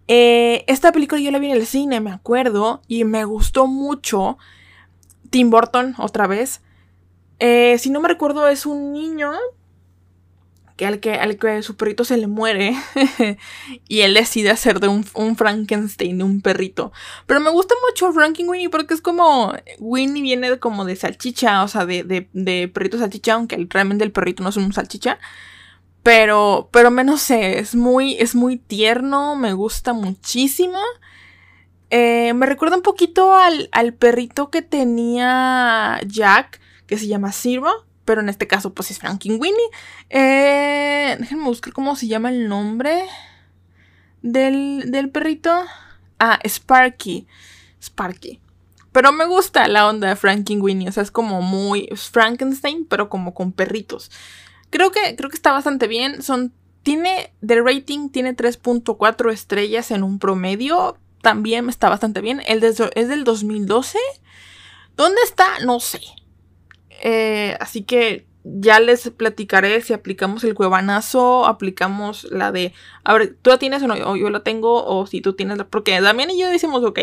Eh, 0.07 0.65
esta 0.65 0.91
película 0.91 1.21
yo 1.21 1.29
la 1.29 1.37
vi 1.37 1.51
en 1.51 1.57
el 1.57 1.67
cine, 1.67 1.99
me 1.99 2.11
acuerdo, 2.11 2.81
y 2.87 3.03
me 3.03 3.25
gustó 3.25 3.67
mucho. 3.67 4.39
Tim 5.29 5.51
Burton, 5.51 5.93
otra 5.99 6.25
vez. 6.25 6.63
Eh, 7.37 7.77
si 7.77 7.91
no 7.91 8.01
me 8.01 8.07
recuerdo, 8.07 8.47
es 8.47 8.65
un 8.65 8.91
niño 8.91 9.33
que 10.79 10.85
al 10.85 11.01
que, 11.01 11.15
al 11.15 11.37
que 11.37 11.61
su 11.61 11.75
perrito 11.75 12.05
se 12.05 12.15
le 12.15 12.27
muere 12.27 12.73
y 13.89 13.99
él 13.99 14.13
decide 14.13 14.49
hacer 14.49 14.79
de 14.79 14.87
un, 14.87 15.35
Frankenstein, 15.35 16.17
de 16.17 16.23
un 16.23 16.39
perrito. 16.39 16.93
Pero 17.25 17.41
me 17.41 17.49
gusta 17.49 17.75
mucho 17.85 18.13
Frankenweenie 18.13 18.69
porque 18.69 18.93
es 18.93 19.01
como, 19.01 19.53
Winnie 19.79 20.21
viene 20.21 20.57
como 20.57 20.85
de 20.85 20.95
salchicha, 20.95 21.63
o 21.63 21.67
sea, 21.67 21.85
de, 21.85 22.05
de, 22.05 22.29
de 22.31 22.69
perrito 22.69 22.97
salchicha, 22.97 23.33
aunque 23.33 23.67
realmente 23.69 24.05
el 24.05 24.13
perrito 24.13 24.41
no 24.41 24.47
es 24.47 24.55
un 24.55 24.71
salchicha. 24.71 25.19
Pero, 26.01 26.69
pero 26.71 26.91
menos 26.91 27.19
sé, 27.19 27.59
es 27.59 27.75
muy, 27.75 28.13
es 28.13 28.33
muy 28.33 28.55
tierno, 28.55 29.35
me 29.35 29.51
gusta 29.51 29.91
muchísimo. 29.91 30.79
Eh, 31.89 32.33
me 32.35 32.45
recuerda 32.45 32.77
un 32.77 32.83
poquito 32.83 33.35
al, 33.35 33.67
al 33.73 33.93
perrito 33.93 34.49
que 34.49 34.61
tenía 34.61 35.99
Jack, 36.07 36.61
que 36.87 36.97
se 36.97 37.07
llama 37.07 37.33
Zero 37.33 37.88
pero 38.09 38.21
en 38.21 38.29
este 38.29 38.47
caso 38.47 38.73
pues 38.73 38.89
es 38.89 38.97
Frankenweenie. 38.97 39.69
Eh, 40.09 41.15
déjenme 41.19 41.43
buscar 41.43 41.73
cómo 41.73 41.95
se 41.95 42.07
llama 42.07 42.31
el 42.31 42.49
nombre 42.49 43.03
del, 44.23 44.85
del 44.87 45.11
perrito. 45.11 45.51
Ah, 46.17 46.39
Sparky. 46.43 47.27
Sparky. 47.79 48.39
Pero 48.91 49.11
me 49.11 49.27
gusta 49.27 49.67
la 49.67 49.87
onda 49.87 50.07
de 50.07 50.15
Frankenweenie, 50.15 50.89
o 50.89 50.91
sea, 50.91 51.03
es 51.03 51.11
como 51.11 51.43
muy 51.43 51.87
Frankenstein, 51.95 52.87
pero 52.89 53.09
como 53.09 53.35
con 53.35 53.51
perritos. 53.51 54.09
Creo 54.71 54.91
que, 54.91 55.15
creo 55.15 55.29
que 55.29 55.35
está 55.35 55.51
bastante 55.51 55.85
bien. 55.85 56.23
Son, 56.23 56.51
tiene, 56.81 57.31
de 57.41 57.61
rating 57.61 58.09
tiene 58.09 58.35
3.4 58.35 59.31
estrellas 59.31 59.91
en 59.91 60.01
un 60.01 60.17
promedio. 60.17 60.97
También 61.21 61.69
está 61.69 61.89
bastante 61.89 62.21
bien. 62.21 62.41
El 62.47 62.63
es 62.63 63.07
del 63.07 63.23
2012. 63.23 63.99
¿Dónde 64.97 65.21
está? 65.21 65.59
No 65.59 65.79
sé. 65.79 66.01
Eh, 67.01 67.55
así 67.59 67.83
que 67.83 68.25
ya 68.43 68.79
les 68.79 69.09
platicaré 69.09 69.81
si 69.81 69.93
aplicamos 69.93 70.43
el 70.43 70.53
cuevanazo, 70.53 71.45
aplicamos 71.45 72.25
la 72.31 72.51
de, 72.51 72.73
a 73.03 73.13
ver, 73.13 73.35
tú 73.41 73.49
la 73.49 73.59
tienes 73.59 73.83
o 73.83 73.87
no, 73.87 73.95
o 73.95 74.15
yo 74.15 74.29
la 74.29 74.43
tengo, 74.43 74.85
o 74.85 75.05
si 75.07 75.21
tú 75.21 75.33
tienes 75.33 75.57
la, 75.57 75.67
porque 75.67 75.99
Damián 76.01 76.29
y 76.29 76.39
yo 76.39 76.49
decimos, 76.49 76.83
ok, 76.83 76.99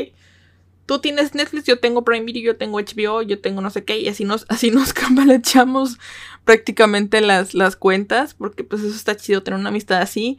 tú 0.87 1.01
tienes 1.01 1.35
Netflix, 1.35 1.65
yo 1.65 1.79
tengo 1.79 2.05
Prime 2.05 2.25
Video, 2.25 2.43
yo 2.43 2.57
tengo 2.57 2.81
HBO, 2.81 3.23
yo 3.23 3.41
tengo 3.41 3.61
no 3.61 3.71
sé 3.71 3.85
qué, 3.85 3.99
y 3.99 4.09
así 4.09 4.25
nos, 4.25 4.47
así 4.49 4.71
nos 4.71 4.93
cambalechamos 4.93 5.99
prácticamente 6.45 7.21
las, 7.21 7.55
las 7.55 7.77
cuentas, 7.77 8.35
porque 8.35 8.65
pues 8.65 8.83
eso 8.83 8.95
está 8.95 9.17
chido 9.17 9.43
tener 9.43 9.61
una 9.61 9.69
amistad 9.69 10.01
así 10.01 10.39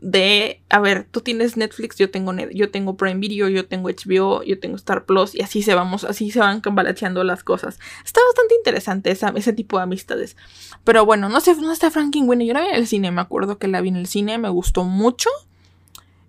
de, 0.00 0.62
a 0.68 0.78
ver, 0.78 1.08
tú 1.10 1.20
tienes 1.22 1.56
Netflix, 1.56 1.96
yo 1.96 2.10
tengo, 2.10 2.32
yo 2.52 2.70
tengo 2.70 2.96
Prime 2.96 3.18
Video, 3.18 3.48
yo 3.48 3.66
tengo 3.66 3.88
HBO, 3.88 4.42
yo 4.44 4.60
tengo 4.60 4.76
Star 4.76 5.04
Plus 5.06 5.34
y 5.34 5.40
así 5.40 5.62
se 5.62 5.74
vamos, 5.74 6.04
así 6.04 6.30
se 6.30 6.38
van 6.38 6.60
cambalacheando 6.60 7.24
las 7.24 7.42
cosas. 7.42 7.78
Está 8.04 8.20
bastante 8.26 8.54
interesante 8.54 9.10
ese 9.10 9.52
tipo 9.52 9.76
de 9.78 9.82
amistades. 9.82 10.36
Pero 10.84 11.04
bueno, 11.04 11.28
no 11.28 11.40
sé, 11.40 11.54
no 11.56 11.72
está 11.72 11.90
Frankenweenie, 11.90 12.46
yo 12.46 12.54
la 12.54 12.60
vi 12.60 12.68
en 12.68 12.74
el 12.76 12.86
cine, 12.86 13.10
me 13.10 13.20
acuerdo 13.20 13.58
que 13.58 13.66
la 13.66 13.80
vi 13.80 13.88
en 13.88 13.96
el 13.96 14.06
cine, 14.06 14.38
me 14.38 14.48
gustó 14.48 14.84
mucho. 14.84 15.30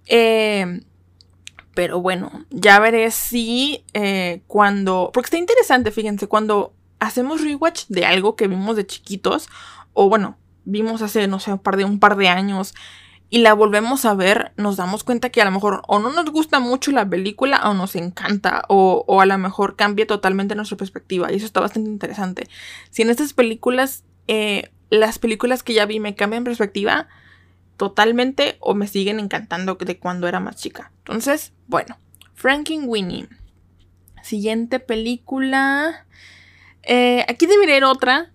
Eh, 0.08 0.82
pero 1.76 2.02
bueno, 2.02 2.46
ya 2.50 2.80
veré 2.80 3.12
si 3.12 3.86
eh, 3.94 4.42
cuando, 4.48 5.12
porque 5.14 5.28
está 5.28 5.38
interesante, 5.38 5.92
fíjense, 5.92 6.28
cuando 6.28 6.74
hacemos 7.00 7.42
rewatch 7.42 7.86
de 7.88 8.06
algo 8.06 8.36
que 8.36 8.48
vimos 8.48 8.76
de 8.76 8.86
chiquitos, 8.86 9.48
o 9.94 10.10
bueno, 10.10 10.38
vimos 10.66 11.02
hace, 11.02 11.28
no 11.28 11.40
sé, 11.40 11.54
un 11.54 11.60
par 11.60 11.78
de, 11.78 11.86
un 11.86 12.00
par 12.00 12.18
de 12.18 12.28
años, 12.28 12.74
y 13.30 13.40
la 13.40 13.54
volvemos 13.54 14.06
a 14.06 14.16
ver, 14.16 14.54
nos 14.58 14.78
damos 14.78 15.04
cuenta 15.04 15.30
que 15.30 15.42
a 15.42 15.46
lo 15.46 15.52
mejor 15.52 15.84
o 15.88 16.00
no 16.00 16.12
nos 16.12 16.32
gusta 16.32 16.60
mucho 16.60 16.92
la 16.92 17.08
película 17.08 17.62
o 17.70 17.76
nos 17.76 17.96
encanta 17.96 18.64
o, 18.70 19.22
a 19.22 19.26
lo 19.26 19.38
mejor 19.38 19.76
cambia 19.76 20.08
totalmente 20.08 20.56
nuestra 20.56 20.78
perspectiva 20.78 21.32
y 21.32 21.36
eso 21.36 21.46
está 21.46 21.60
bastante 21.60 21.90
interesante. 21.90 22.48
Si 22.90 23.04
en 23.04 23.12
estas 23.12 23.34
películas, 23.34 24.04
eh, 24.28 24.72
las 24.90 25.20
películas 25.20 25.62
que 25.62 25.74
ya 25.74 25.86
vi 25.86 26.00
me 26.00 26.16
cambian 26.16 26.44
perspectiva 26.44 27.08
totalmente 27.78 28.58
o 28.60 28.74
me 28.74 28.88
siguen 28.88 29.20
encantando 29.20 29.76
de 29.76 30.00
cuando 30.00 30.28
era 30.28 30.40
más 30.40 30.56
chica. 30.56 30.92
Entonces, 31.00 31.54
bueno, 31.68 31.98
Winnie. 32.88 33.28
Siguiente 34.24 34.80
película. 34.80 36.06
Eh, 36.82 37.26
aquí 37.28 37.46
debería 37.46 37.78
ir 37.78 37.84
otra 37.84 38.32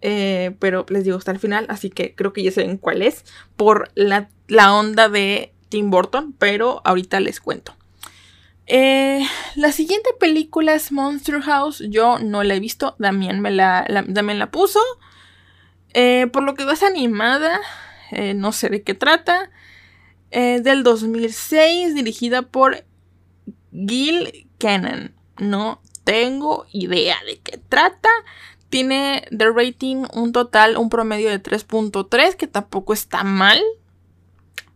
eh, 0.00 0.54
pero 0.60 0.86
les 0.88 1.04
digo 1.04 1.16
hasta 1.16 1.32
el 1.32 1.38
final, 1.38 1.66
así 1.68 1.90
que 1.90 2.14
creo 2.14 2.32
que 2.32 2.42
ya 2.42 2.52
saben 2.52 2.78
cuál 2.78 3.02
es, 3.02 3.24
por 3.56 3.90
la, 3.94 4.28
onda 4.72 5.08
de 5.08 5.52
Tim 5.68 5.90
Burton, 5.90 6.34
pero 6.38 6.80
ahorita 6.84 7.20
les 7.20 7.40
cuento. 7.40 7.74
Eh, 8.66 9.26
la 9.56 9.72
siguiente 9.72 10.10
película 10.20 10.74
es 10.74 10.92
Monster 10.92 11.40
House, 11.40 11.82
yo 11.88 12.18
no 12.18 12.44
la 12.44 12.54
he 12.54 12.60
visto, 12.60 12.96
Damián 12.98 13.40
me 13.40 13.50
la, 13.50 13.86
la 13.88 14.50
puso, 14.50 14.80
eh, 15.94 16.26
por 16.32 16.42
lo 16.42 16.54
que 16.54 16.70
es 16.70 16.82
animada, 16.82 17.60
no 18.36 18.52
sé 18.52 18.68
de 18.68 18.82
qué 18.82 18.94
trata, 18.94 19.50
del 20.30 20.82
2006, 20.82 21.94
dirigida 21.94 22.42
por 22.42 22.84
Gil 23.72 24.48
Cannon, 24.58 25.14
no 25.38 25.80
tengo 26.04 26.66
idea 26.72 27.16
de 27.26 27.38
qué 27.40 27.58
trata, 27.68 28.08
tiene 28.70 29.26
de 29.30 29.50
rating 29.50 30.04
un 30.12 30.32
total, 30.32 30.76
un 30.76 30.90
promedio 30.90 31.30
de 31.30 31.42
3.3, 31.42 32.34
que 32.34 32.46
tampoco 32.46 32.92
está 32.92 33.24
mal. 33.24 33.60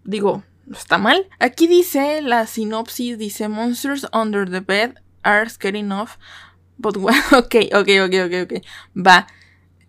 Digo, 0.05 0.43
no 0.67 0.77
está 0.77 0.99
mal. 0.99 1.29
Aquí 1.39 1.67
dice 1.67 2.23
la 2.23 2.47
sinopsis, 2.47 3.19
dice 3.19 3.49
Monsters 3.49 4.07
under 4.13 4.51
the 4.51 4.61
bed 4.61 4.95
are 5.23 5.49
scared 5.49 5.77
enough. 5.77 6.13
But 6.79 6.97
well, 6.97 7.15
ok, 7.33 7.55
ok, 7.75 7.89
ok, 8.05 8.15
ok, 8.27 8.35
ok. 8.45 8.65
Va. 8.97 9.27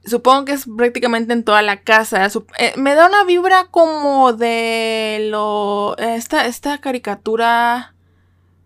Supongo 0.05 0.43
que 0.45 0.51
es 0.51 0.65
prácticamente 0.65 1.31
en 1.31 1.45
toda 1.45 1.62
la 1.62 1.81
casa. 1.81 2.27
Eh, 2.57 2.74
me 2.75 2.93
da 2.93 3.07
una 3.07 3.24
vibra 3.24 3.67
como 3.72 4.33
de 4.33 5.27
lo. 5.31 5.95
Esta, 5.98 6.45
esta 6.45 6.79
caricatura 6.79 7.95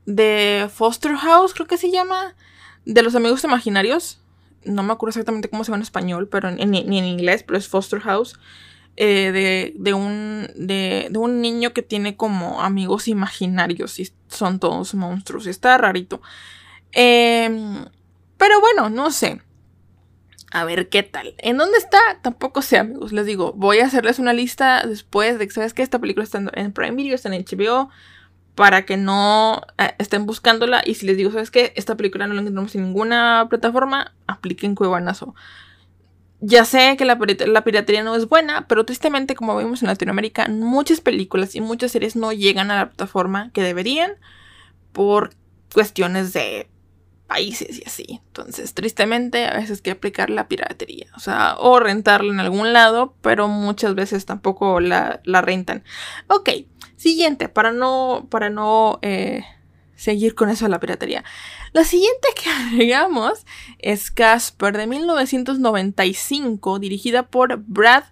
de 0.07 0.67
Foster 0.73 1.15
House, 1.15 1.53
creo 1.53 1.67
que 1.67 1.77
se 1.77 1.91
llama. 1.91 2.35
De 2.85 3.03
los 3.03 3.15
amigos 3.15 3.43
imaginarios 3.43 4.19
no 4.63 4.83
me 4.83 4.93
acuerdo 4.93 5.11
exactamente 5.11 5.49
cómo 5.49 5.63
se 5.63 5.69
llama 5.69 5.77
en 5.77 5.83
español, 5.83 6.27
pero 6.29 6.51
ni 6.51 6.77
en 6.79 7.05
inglés, 7.05 7.43
pero 7.43 7.57
es 7.57 7.67
Foster 7.67 7.99
House, 8.01 8.37
eh, 8.99 9.73
de, 9.77 9.93
un, 9.93 10.47
de, 10.55 11.11
un 11.15 11.39
niño 11.39 11.71
que 11.71 11.83
tiene 11.83 12.17
como 12.17 12.63
amigos 12.63 13.07
imaginarios 13.07 13.99
y 13.99 14.11
son 14.27 14.59
todos 14.59 14.95
monstruos. 14.95 15.45
Está 15.45 15.77
rarito. 15.77 16.19
Em, 16.93 17.85
pero 18.37 18.59
bueno, 18.59 18.89
no 18.89 19.11
sé. 19.11 19.39
A 20.51 20.65
ver 20.65 20.89
qué 20.89 21.03
tal. 21.03 21.35
¿En 21.37 21.57
dónde 21.57 21.77
está? 21.77 21.99
Tampoco 22.23 22.63
sé, 22.63 22.79
amigos. 22.79 23.11
Les 23.11 23.27
digo, 23.27 23.53
voy 23.53 23.79
a 23.79 23.85
hacerles 23.85 24.17
una 24.17 24.33
lista 24.33 24.83
después 24.87 25.37
de 25.37 25.45
que 25.45 25.53
sabes 25.53 25.75
que 25.75 25.83
esta 25.83 25.99
película 25.99 26.23
está 26.23 26.41
en 26.53 26.71
Prime 26.71 26.95
Video, 26.95 27.13
está 27.13 27.33
en 27.33 27.45
HBO 27.45 27.89
para 28.57 28.87
que 28.87 28.97
no 28.97 29.61
eh, 29.77 29.93
estén 29.99 30.25
buscándola. 30.25 30.81
Y 30.83 30.95
si 30.95 31.05
les 31.05 31.15
digo, 31.15 31.31
¿sabes 31.31 31.51
qué? 31.51 31.73
Esta 31.75 31.95
película 31.95 32.25
no 32.25 32.33
la 32.33 32.41
encontramos 32.41 32.73
en 32.73 32.85
ninguna 32.85 33.45
plataforma, 33.51 34.15
apliquen 34.25 34.73
Cuevanazo. 34.73 35.35
Ya 36.39 36.65
sé 36.65 36.97
que 36.97 37.05
la, 37.05 37.19
la, 37.45 37.63
piratería 37.63 38.03
no 38.03 38.15
es 38.15 38.27
buena, 38.27 38.67
pero 38.67 38.83
tristemente, 38.83 39.35
como 39.35 39.55
vemos 39.55 39.83
en 39.83 39.89
Latinoamérica, 39.89 40.47
muchas 40.47 41.01
películas 41.01 41.53
y 41.53 41.61
muchas 41.61 41.91
series 41.91 42.15
no 42.15 42.31
llegan 42.33 42.71
a 42.71 42.77
la 42.77 42.85
plataforma 42.87 43.51
que 43.53 43.61
deberían 43.61 44.13
por 44.91 45.35
cuestiones 45.71 46.33
de 46.33 46.67
países 47.27 47.79
y 47.79 47.83
así. 47.85 48.21
Entonces, 48.27 48.73
tristemente, 48.73 49.45
a 49.45 49.53
veces 49.53 49.79
hay 49.79 49.83
que 49.83 49.91
aplicar 49.91 50.29
la 50.29 50.47
piratería. 50.47 51.07
O 51.15 51.19
sea, 51.19 51.55
o 51.59 51.79
rentarla 51.79 52.33
en 52.33 52.39
algún 52.39 52.73
lado, 52.73 53.13
pero 53.21 53.47
muchas 53.47 53.95
veces 53.95 54.25
tampoco 54.25 54.79
la, 54.79 55.21
la 55.23 55.41
rentan. 55.41 55.83
Ok. 56.27 56.49
Siguiente, 56.95 57.47
para 57.47 57.71
no, 57.71 58.27
para 58.31 58.49
no 58.49 58.97
eh, 59.03 59.43
seguir 59.95 60.35
con 60.35 60.49
eso 60.49 60.65
de 60.65 60.71
la 60.71 60.79
piratería. 60.79 61.23
La 61.73 61.83
siguiente 61.83 62.29
que 62.41 62.49
agregamos 62.73 63.45
es 63.79 64.09
Casper 64.09 64.77
de 64.77 64.87
1995, 64.87 66.79
dirigida 66.79 67.27
por 67.27 67.57
Brad 67.67 68.05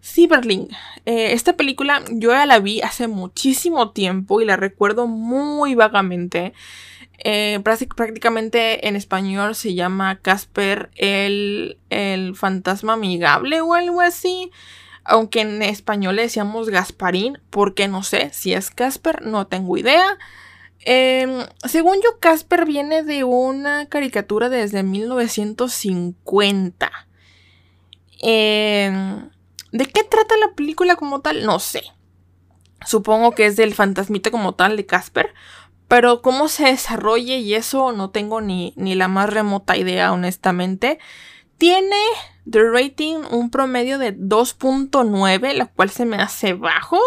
Sieberling. 0.00 0.68
Eh, 1.06 1.32
esta 1.32 1.56
película 1.56 2.02
yo 2.10 2.30
ya 2.30 2.46
la 2.46 2.58
vi 2.58 2.80
hace 2.80 3.08
muchísimo 3.08 3.90
tiempo 3.90 4.40
y 4.40 4.44
la 4.44 4.56
recuerdo 4.56 5.06
muy 5.06 5.74
vagamente. 5.74 6.52
Eh, 7.18 7.60
prácticamente 7.62 8.88
en 8.88 8.96
español 8.96 9.54
se 9.54 9.74
llama 9.74 10.18
Casper 10.20 10.90
el, 10.96 11.78
el 11.90 12.34
fantasma 12.34 12.94
amigable 12.94 13.60
o 13.60 13.74
algo 13.74 14.00
así. 14.00 14.50
Aunque 15.04 15.40
en 15.40 15.62
español 15.62 16.16
le 16.16 16.22
decíamos 16.22 16.68
Gasparín, 16.68 17.38
porque 17.50 17.86
no 17.88 18.02
sé 18.02 18.30
si 18.32 18.54
es 18.54 18.70
Casper, 18.70 19.22
no 19.22 19.46
tengo 19.46 19.76
idea. 19.76 20.18
Em, 20.84 21.46
según 21.64 21.96
yo, 22.02 22.18
Casper 22.18 22.66
viene 22.66 23.04
de 23.04 23.22
una 23.24 23.86
caricatura 23.86 24.48
desde 24.48 24.82
1950. 24.82 26.90
Em, 28.20 29.30
¿De 29.72 29.86
qué 29.86 30.04
trata 30.04 30.36
la 30.36 30.54
película 30.54 30.96
como 30.96 31.20
tal? 31.20 31.44
No 31.44 31.58
sé. 31.58 31.82
Supongo 32.86 33.32
que 33.32 33.46
es 33.46 33.56
del 33.56 33.74
fantasmita 33.74 34.30
como 34.30 34.54
tal 34.54 34.76
de 34.76 34.86
Casper. 34.86 35.34
Pero 35.92 36.22
cómo 36.22 36.48
se 36.48 36.64
desarrolle 36.64 37.36
y 37.40 37.54
eso 37.54 37.92
no 37.92 38.08
tengo 38.08 38.40
ni, 38.40 38.72
ni 38.76 38.94
la 38.94 39.08
más 39.08 39.28
remota 39.28 39.76
idea, 39.76 40.10
honestamente 40.10 40.98
tiene 41.62 41.96
de 42.44 42.60
rating 42.72 43.18
un 43.30 43.48
promedio 43.48 43.96
de 43.96 44.18
2.9, 44.18 45.52
la 45.52 45.66
cual 45.66 45.90
se 45.90 46.04
me 46.04 46.16
hace 46.16 46.54
bajo. 46.54 46.98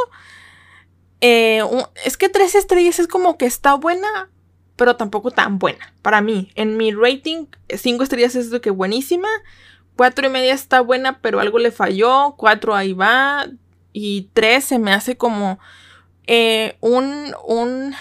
Eh, 1.20 1.62
es 2.06 2.16
que 2.16 2.30
3 2.30 2.56
estrellas 2.56 3.00
es 3.00 3.10
como 3.10 3.38
que 3.38 3.48
está 3.48 3.74
buena, 3.74 4.30
pero 4.78 4.96
tampoco 4.96 5.32
tan 5.32 5.60
buena. 5.60 5.94
Para 6.02 6.22
mí, 6.22 6.54
en 6.56 6.78
mi 6.78 6.94
rating, 6.94 7.48
5 7.68 8.02
estrellas 8.02 8.36
es 8.36 8.50
de 8.50 8.62
que 8.62 8.70
buenísima. 8.70 9.28
4 9.98 10.28
y 10.28 10.30
media 10.30 10.54
está 10.54 10.80
buena, 10.80 11.20
pero 11.20 11.42
algo 11.42 11.60
le 11.60 11.72
falló. 11.72 12.36
4 12.38 12.76
ahí 12.76 12.94
va. 12.94 13.48
Y 13.92 14.30
3 14.32 14.64
se 14.64 14.80
me 14.80 14.94
hace 14.94 15.18
como 15.18 15.60
eh, 16.28 16.78
un, 16.80 17.36
un... 17.46 17.94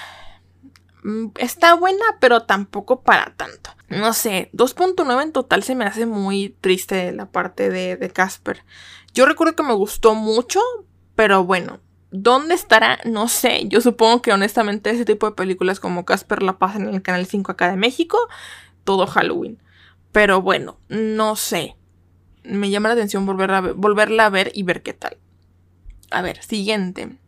Mm, 1.05 1.29
está 1.37 1.75
buena, 1.75 2.05
pero 2.21 2.43
tampoco 2.43 3.03
para 3.03 3.35
tanto. 3.37 3.71
No 3.89 4.13
sé, 4.13 4.51
2.9 4.53 5.23
en 5.23 5.33
total 5.33 5.63
se 5.63 5.77
me 5.77 5.85
hace 5.85 6.07
muy 6.07 6.57
triste 6.61 7.13
la 7.13 7.27
parte 7.27 7.71
de 7.71 8.11
Casper. 8.11 8.65
Yo 9.13 9.27
recuerdo 9.27 9.55
que 9.55 9.63
me 9.63 9.75
gustó 9.75 10.15
mucho, 10.15 10.61
pero 11.15 11.45
bueno, 11.45 11.81
¿Dónde 12.17 12.55
estará? 12.55 13.01
No 13.05 13.27
sé. 13.27 13.65
Yo 13.67 13.81
supongo 13.81 14.23
que 14.23 14.33
honestamente 14.33 14.89
ese 14.91 15.05
tipo 15.05 15.27
de 15.29 15.35
películas 15.35 15.81
como 15.81 16.05
Casper 16.05 16.45
la 16.45 16.59
pasan 16.59 16.87
en 16.87 16.95
el 16.95 17.03
Canal 17.03 17.27
5 17.27 17.51
acá 17.51 17.69
de 17.69 17.77
México. 17.77 18.17
Todo 18.85 19.09
Halloween. 19.09 19.61
Pero 20.13 20.41
bueno, 20.41 20.79
no 20.89 21.35
sé. 21.35 21.77
Me 22.45 22.71
llama 22.71 22.89
la 22.89 22.95
atención 22.95 23.27
volverla 23.27 23.59
a 23.59 23.61
ver, 23.63 23.75
volverla 23.75 24.27
a 24.27 24.31
ver 24.31 24.53
y 24.55 24.63
ver 24.63 24.85
qué 24.85 24.93
tal. 24.93 25.17
A 26.13 26.23
ver, 26.23 26.41
siguiente. 26.45 27.19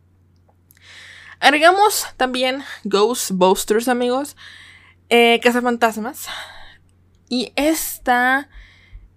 Agregamos 1.39 2.05
también 2.17 2.63
Ghostbusters, 2.83 3.87
amigos. 3.87 4.35
Eh, 5.09 5.39
Fantasmas. 5.41 6.27
Y 7.29 7.53
esta 7.55 8.49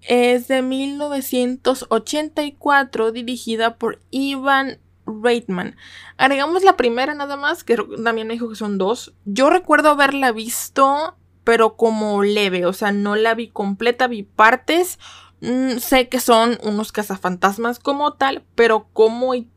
es 0.02 0.48
de 0.48 0.62
1984, 0.62 3.12
dirigida 3.12 3.76
por 3.76 4.00
Ivan 4.10 4.78
Reitman. 5.06 5.76
Agregamos 6.16 6.62
la 6.62 6.76
primera 6.76 7.14
nada 7.14 7.36
más, 7.36 7.64
que 7.64 7.76
también 8.04 8.26
me 8.26 8.34
dijo 8.34 8.48
que 8.48 8.56
son 8.56 8.78
dos. 8.78 9.14
Yo 9.24 9.50
recuerdo 9.50 9.90
haberla 9.90 10.32
visto, 10.32 11.16
pero 11.44 11.76
como 11.76 12.22
leve, 12.22 12.66
o 12.66 12.72
sea, 12.72 12.92
no 12.92 13.16
la 13.16 13.34
vi 13.34 13.48
completa, 13.48 14.06
vi 14.06 14.22
partes. 14.22 14.98
Mm, 15.40 15.78
sé 15.78 16.08
que 16.08 16.20
son 16.20 16.58
unos 16.62 16.92
cazafantasmas 16.92 17.78
como 17.78 18.14
tal, 18.14 18.44
pero 18.54 18.88
cómo 18.92 19.34
y 19.34 19.48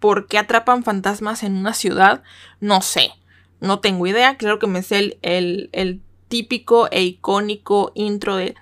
por 0.00 0.26
qué 0.26 0.38
atrapan 0.38 0.82
fantasmas 0.82 1.42
en 1.42 1.56
una 1.56 1.74
ciudad, 1.74 2.22
no 2.58 2.80
sé. 2.82 3.12
No 3.60 3.80
tengo 3.80 4.06
idea, 4.06 4.36
claro 4.36 4.58
que 4.58 4.66
me 4.66 4.82
sé 4.82 5.18
el, 5.22 5.68
el 5.72 6.00
típico 6.28 6.88
e 6.90 7.02
icónico 7.02 7.92
intro 7.94 8.36
de... 8.36 8.56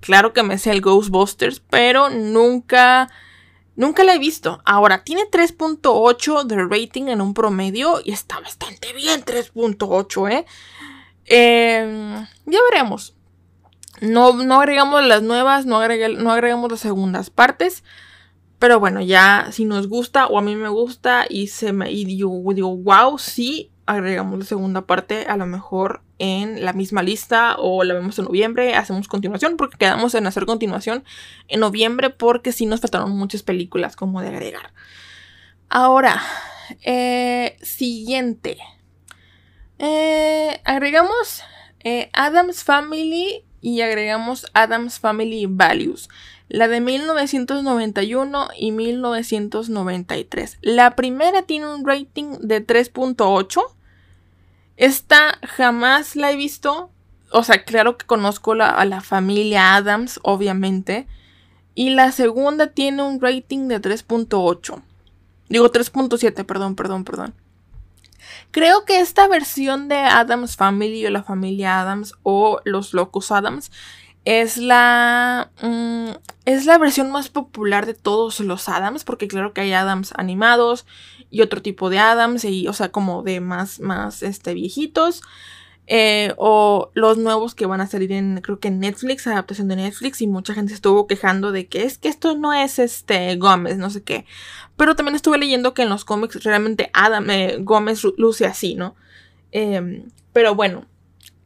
Claro 0.00 0.34
que 0.34 0.42
me 0.42 0.58
sé 0.58 0.70
el 0.70 0.82
Ghostbusters, 0.82 1.60
pero 1.60 2.10
nunca, 2.10 3.10
nunca 3.74 4.04
la 4.04 4.14
he 4.14 4.18
visto. 4.18 4.60
Ahora, 4.66 5.02
tiene 5.02 5.22
3.8 5.22 6.44
de 6.44 6.62
rating 6.62 7.08
en 7.08 7.22
un 7.22 7.32
promedio 7.32 8.02
y 8.04 8.12
está 8.12 8.38
bastante 8.38 8.92
bien 8.92 9.24
3.8, 9.24 10.30
¿eh? 10.30 10.46
¿eh? 11.24 12.26
Ya 12.44 12.58
veremos. 12.70 13.14
No, 14.00 14.32
no 14.32 14.60
agregamos 14.60 15.04
las 15.04 15.22
nuevas, 15.22 15.66
no, 15.66 15.78
no 15.78 16.32
agregamos 16.32 16.70
las 16.70 16.80
segundas 16.80 17.30
partes. 17.30 17.84
Pero 18.58 18.80
bueno, 18.80 19.00
ya 19.02 19.48
si 19.52 19.64
nos 19.64 19.88
gusta 19.88 20.26
o 20.26 20.38
a 20.38 20.42
mí 20.42 20.56
me 20.56 20.68
gusta 20.68 21.26
y 21.28 21.48
se 21.48 21.72
me 21.72 21.90
y 21.90 22.04
digo, 22.04 22.40
digo 22.54 22.76
wow, 22.76 23.18
sí, 23.18 23.70
agregamos 23.86 24.38
la 24.38 24.44
segunda 24.44 24.86
parte 24.86 25.26
a 25.28 25.36
lo 25.36 25.46
mejor 25.46 26.02
en 26.18 26.64
la 26.64 26.72
misma 26.72 27.02
lista 27.02 27.56
o 27.58 27.84
la 27.84 27.94
vemos 27.94 28.18
en 28.18 28.26
noviembre, 28.26 28.74
hacemos 28.74 29.08
continuación 29.08 29.56
porque 29.56 29.76
quedamos 29.76 30.14
en 30.14 30.26
hacer 30.26 30.46
continuación 30.46 31.04
en 31.48 31.60
noviembre 31.60 32.10
porque 32.10 32.52
sí 32.52 32.66
nos 32.66 32.80
faltaron 32.80 33.10
muchas 33.10 33.42
películas 33.42 33.96
como 33.96 34.20
de 34.20 34.28
agregar. 34.28 34.72
Ahora, 35.68 36.22
eh, 36.82 37.56
siguiente. 37.62 38.56
Eh, 39.78 40.60
agregamos 40.64 41.42
eh, 41.80 42.10
Adams 42.12 42.62
Family 42.62 43.44
y 43.64 43.80
agregamos 43.80 44.46
Adams 44.54 45.00
Family 45.00 45.46
Values. 45.46 46.08
La 46.48 46.68
de 46.68 46.80
1991 46.80 48.48
y 48.56 48.70
1993. 48.70 50.58
La 50.60 50.94
primera 50.94 51.42
tiene 51.42 51.66
un 51.74 51.84
rating 51.84 52.36
de 52.40 52.64
3.8 52.64 53.62
esta 54.76 55.38
jamás 55.42 56.16
la 56.16 56.32
he 56.32 56.36
visto. 56.36 56.90
O 57.30 57.42
sea, 57.42 57.64
claro 57.64 57.96
que 57.96 58.06
conozco 58.06 58.52
a 58.52 58.84
la 58.84 59.00
familia 59.00 59.76
Adams, 59.76 60.20
obviamente. 60.22 61.06
Y 61.74 61.90
la 61.90 62.12
segunda 62.12 62.68
tiene 62.68 63.02
un 63.02 63.20
rating 63.20 63.68
de 63.68 63.80
3.8. 63.80 64.82
Digo 65.48 65.70
3.7, 65.70 66.44
perdón, 66.44 66.76
perdón, 66.76 67.04
perdón. 67.04 67.34
Creo 68.54 68.84
que 68.84 69.00
esta 69.00 69.26
versión 69.26 69.88
de 69.88 69.96
Adams 69.96 70.54
Family 70.54 71.04
o 71.04 71.10
la 71.10 71.24
familia 71.24 71.80
Adams 71.80 72.14
o 72.22 72.60
los 72.62 72.94
locos 72.94 73.32
Adams 73.32 73.72
es 74.24 74.58
la 74.58 75.50
mm, 75.60 76.10
es 76.44 76.64
la 76.64 76.78
versión 76.78 77.10
más 77.10 77.28
popular 77.28 77.84
de 77.84 77.94
todos 77.94 78.38
los 78.38 78.68
Adams 78.68 79.02
porque 79.02 79.26
claro 79.26 79.52
que 79.54 79.62
hay 79.62 79.72
Adams 79.72 80.14
animados 80.16 80.86
y 81.32 81.40
otro 81.40 81.62
tipo 81.62 81.90
de 81.90 81.98
Adams 81.98 82.44
y 82.44 82.68
o 82.68 82.72
sea 82.72 82.92
como 82.92 83.24
de 83.24 83.40
más 83.40 83.80
más 83.80 84.22
este 84.22 84.54
viejitos 84.54 85.22
eh, 85.86 86.32
o 86.38 86.90
los 86.94 87.18
nuevos 87.18 87.54
que 87.54 87.66
van 87.66 87.80
a 87.80 87.86
salir 87.86 88.12
en 88.12 88.40
creo 88.40 88.58
que 88.58 88.68
en 88.68 88.80
Netflix 88.80 89.26
adaptación 89.26 89.68
de 89.68 89.76
Netflix 89.76 90.22
y 90.22 90.26
mucha 90.26 90.54
gente 90.54 90.72
estuvo 90.72 91.06
quejando 91.06 91.52
de 91.52 91.66
que 91.66 91.84
es 91.84 91.98
que 91.98 92.08
esto 92.08 92.36
no 92.36 92.52
es 92.54 92.78
este 92.78 93.36
Gómez 93.36 93.76
no 93.76 93.90
sé 93.90 94.02
qué. 94.02 94.24
Pero 94.76 94.96
también 94.96 95.14
estuve 95.14 95.38
leyendo 95.38 95.74
que 95.74 95.82
en 95.82 95.90
los 95.90 96.04
cómics 96.04 96.42
realmente 96.42 96.90
Adam 96.94 97.28
eh, 97.30 97.58
Gómez 97.60 98.02
luce 98.16 98.46
así 98.46 98.74
no 98.74 98.96
em, 99.52 100.08
pero 100.32 100.54
bueno 100.54 100.86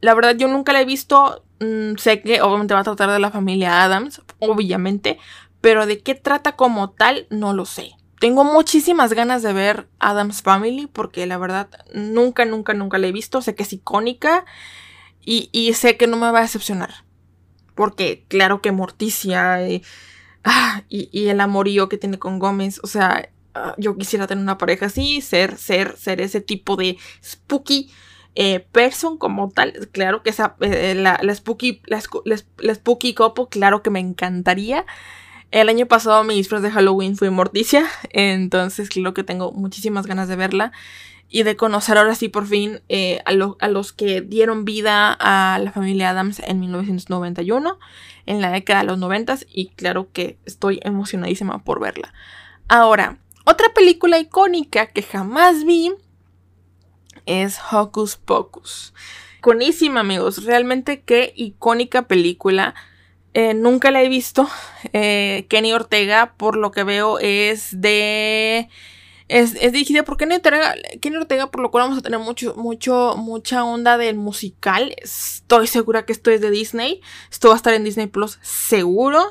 la 0.01 0.13
verdad 0.13 0.35
yo 0.35 0.47
nunca 0.47 0.73
la 0.73 0.81
he 0.81 0.85
visto 0.85 1.43
Mm, 1.59 1.97
sé 1.97 2.21
que 2.21 2.41
obviamente 2.41 2.73
va 2.73 2.81
a 2.81 2.83
tratar 2.83 3.11
de 3.11 3.19
la 3.19 3.31
familia 3.31 3.83
Adams, 3.83 4.21
obviamente, 4.39 5.19
pero 5.61 5.85
de 5.85 5.99
qué 6.01 6.15
trata 6.15 6.53
como 6.55 6.91
tal 6.91 7.27
no 7.29 7.53
lo 7.53 7.65
sé. 7.65 7.95
Tengo 8.19 8.43
muchísimas 8.43 9.13
ganas 9.13 9.41
de 9.43 9.53
ver 9.53 9.87
Adams 9.99 10.41
Family 10.41 10.87
porque 10.87 11.25
la 11.25 11.37
verdad 11.37 11.69
nunca, 11.93 12.43
nunca, 12.45 12.73
nunca 12.73 12.97
la 12.97 13.07
he 13.07 13.11
visto. 13.13 13.41
Sé 13.41 13.55
que 13.55 13.63
es 13.63 13.73
icónica 13.73 14.45
y, 15.23 15.73
sé 15.73 15.95
que 15.95 16.07
no 16.07 16.17
me 16.17 16.31
va 16.31 16.39
a 16.39 16.43
decepcionar. 16.43 17.05
Porque 17.75 18.25
claro 18.27 18.61
que 18.61 18.71
Morticia 18.71 19.67
y, 19.69 19.83
ah, 20.43 20.83
y, 20.89 21.27
el 21.27 21.39
amorío 21.39 21.87
que 21.87 21.97
tiene 21.97 22.19
con 22.19 22.39
Gómez, 22.39 22.79
o 22.83 22.87
sea, 22.87 23.29
ah, 23.53 23.75
yo 23.77 23.97
quisiera 23.97 24.27
tener 24.27 24.43
una 24.43 24.57
pareja 24.57 24.87
así, 24.87 25.21
ser, 25.21 25.57
ser, 25.57 25.95
ser 25.97 26.19
ese 26.19 26.41
tipo 26.41 26.75
de 26.75 26.97
spooky 27.23 27.89
eh, 28.35 28.59
person 28.71 29.17
como 29.17 29.49
tal, 29.49 29.89
claro 29.91 30.23
que 30.23 30.29
esa, 30.29 30.55
eh, 30.61 30.95
la, 30.95 31.19
spooky, 31.33 31.81
la, 31.85 32.01
spooky 32.75 33.13
copo, 33.13 33.49
claro 33.49 33.81
que 33.81 33.89
me 33.89 33.99
encantaría. 33.99 34.85
El 35.51 35.69
año 35.69 35.87
pasado 35.87 36.23
mi 36.23 36.35
disfraz 36.35 36.61
de 36.61 36.69
Halloween 36.69 37.17
fue 37.17 37.31
Morticia, 37.31 37.87
entonces 38.11 38.89
creo 38.89 39.13
que 39.13 39.23
tengo 39.23 39.51
muchísimas 39.51 40.05
ganas 40.05 40.27
de 40.27 40.35
verla 40.35 40.71
y 41.27 41.43
de 41.43 41.55
conocer 41.55 41.97
ahora 41.97 42.15
sí 42.15 42.27
por 42.27 42.47
fin 42.47 42.81
eh, 42.89 43.21
a, 43.25 43.67
los 43.67 43.93
que 43.93 44.21
dieron 44.21 44.65
vida 44.65 45.15
a 45.19 45.59
la 45.59 45.71
familia 45.71 46.11
Adams 46.11 46.39
en 46.39 46.59
1991, 46.59 47.79
en 48.25 48.41
la 48.41 48.51
década 48.51 48.81
de 48.81 48.87
los 48.87 48.97
90 48.97 49.39
y 49.51 49.69
claro 49.69 50.11
que 50.11 50.37
estoy 50.45 50.79
emocionadísima 50.83 51.63
por 51.63 51.79
verla. 51.79 52.13
Ahora, 52.67 53.17
otra 53.45 53.69
película 53.73 54.19
icónica 54.19 54.87
que 54.87 55.01
jamás 55.01 55.65
vi 55.65 55.93
es 57.25 57.59
Hocus 57.71 58.17
Pocus. 58.17 58.93
Conísima, 59.41 60.01
amigos. 60.01 60.43
Realmente 60.45 61.01
qué 61.01 61.33
icónica 61.35 62.07
película. 62.07 62.75
Eh, 63.39 63.53
nunca 63.53 63.89
la 63.89 64.03
he 64.03 64.09
visto. 64.09 64.49
Eh, 64.91 65.45
Kenny 65.49 65.71
Ortega, 65.71 66.33
por 66.35 66.57
lo 66.57 66.71
que 66.71 66.83
veo, 66.83 67.19
es 67.19 67.79
de. 67.79 68.67
Es, 69.29 69.53
dirigida 69.53 70.03
por 70.03 70.17
Kenny 70.17 70.35
Ortega, 70.35 70.75
Kenny 70.99 71.15
Ortega, 71.15 71.49
por 71.49 71.61
lo 71.61 71.71
cual 71.71 71.85
vamos 71.85 71.99
a 71.99 72.01
tener 72.01 72.19
mucho, 72.19 72.53
mucho, 72.55 73.15
mucha 73.15 73.63
onda 73.63 73.97
del 73.97 74.17
musical. 74.17 74.93
Estoy 74.97 75.67
segura 75.67 76.03
que 76.03 76.11
esto 76.11 76.31
es 76.31 76.41
de 76.41 76.51
Disney. 76.51 76.99
Esto 77.31 77.47
va 77.47 77.53
a 77.53 77.57
estar 77.57 77.73
en 77.73 77.85
Disney 77.85 78.07
Plus, 78.07 78.39
seguro. 78.41 79.23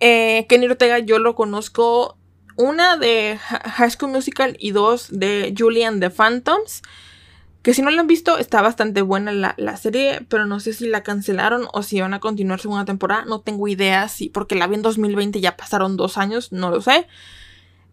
Eh, 0.00 0.46
Kenny 0.48 0.66
Ortega 0.66 0.98
yo 0.98 1.20
lo 1.20 1.36
conozco. 1.36 2.16
Una 2.56 2.96
de 2.96 3.38
High 3.38 3.92
School 3.92 4.10
Musical 4.10 4.56
y 4.58 4.72
dos 4.72 5.06
de 5.08 5.54
Julian 5.56 6.00
the 6.00 6.10
Phantoms. 6.10 6.82
Que 7.62 7.74
si 7.74 7.82
no 7.82 7.90
la 7.90 8.00
han 8.00 8.06
visto, 8.06 8.38
está 8.38 8.62
bastante 8.62 9.02
buena 9.02 9.32
la, 9.32 9.76
serie, 9.76 10.24
pero 10.28 10.46
no 10.46 10.60
sé 10.60 10.72
si 10.72 10.86
la 10.86 11.02
cancelaron 11.02 11.68
o 11.72 11.82
si 11.82 12.00
van 12.00 12.14
a 12.14 12.20
continuar 12.20 12.60
segunda 12.60 12.86
temporada. 12.86 13.26
No 13.26 13.40
tengo 13.40 13.68
idea, 13.68 14.08
si, 14.08 14.30
porque 14.30 14.54
la 14.54 14.66
vi 14.66 14.76
en 14.76 14.82
2020 14.82 15.40
ya 15.40 15.56
pasaron 15.56 15.98
dos 15.98 16.16
años, 16.16 16.52
no 16.52 16.70
lo 16.70 16.80
sé. 16.80 17.06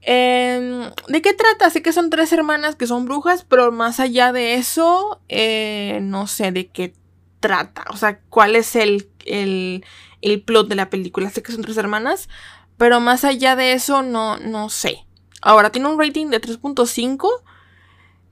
Em, 0.02 0.90
¿De 1.10 1.22
qué 1.22 1.34
trata? 1.34 1.70
Sé 1.70 1.82
que 1.82 1.92
son 1.92 2.10
tres 2.10 2.32
hermanas 2.32 2.78
que 2.78 2.88
son 2.88 3.06
brujas, 3.06 3.44
pero 3.44 3.74
más 3.74 4.00
allá 4.00 4.32
de 4.32 4.54
eso, 4.54 5.20
eh, 5.28 6.00
no 6.02 6.28
sé 6.28 6.54
de 6.54 6.68
qué 6.68 6.94
trata. 7.42 7.84
O 7.90 7.98
sea, 7.98 8.22
cuál 8.30 8.56
es 8.56 8.76
el, 8.78 9.10
el, 9.26 9.84
el, 10.22 10.42
plot 10.44 10.70
de 10.70 10.76
la 10.76 10.90
película. 10.90 11.30
Sé 11.30 11.44
que 11.44 11.52
son 11.52 11.62
tres 11.62 11.76
hermanas, 11.76 12.30
pero 12.78 13.02
más 13.02 13.26
allá 13.26 13.58
de 13.58 13.74
eso, 13.74 14.02
no, 14.02 14.38
no 14.38 14.70
sé. 14.70 15.06
Ahora, 15.42 15.72
tiene 15.72 15.90
un 15.90 16.00
rating 16.00 16.28
de 16.28 16.42
3.5 16.42 17.28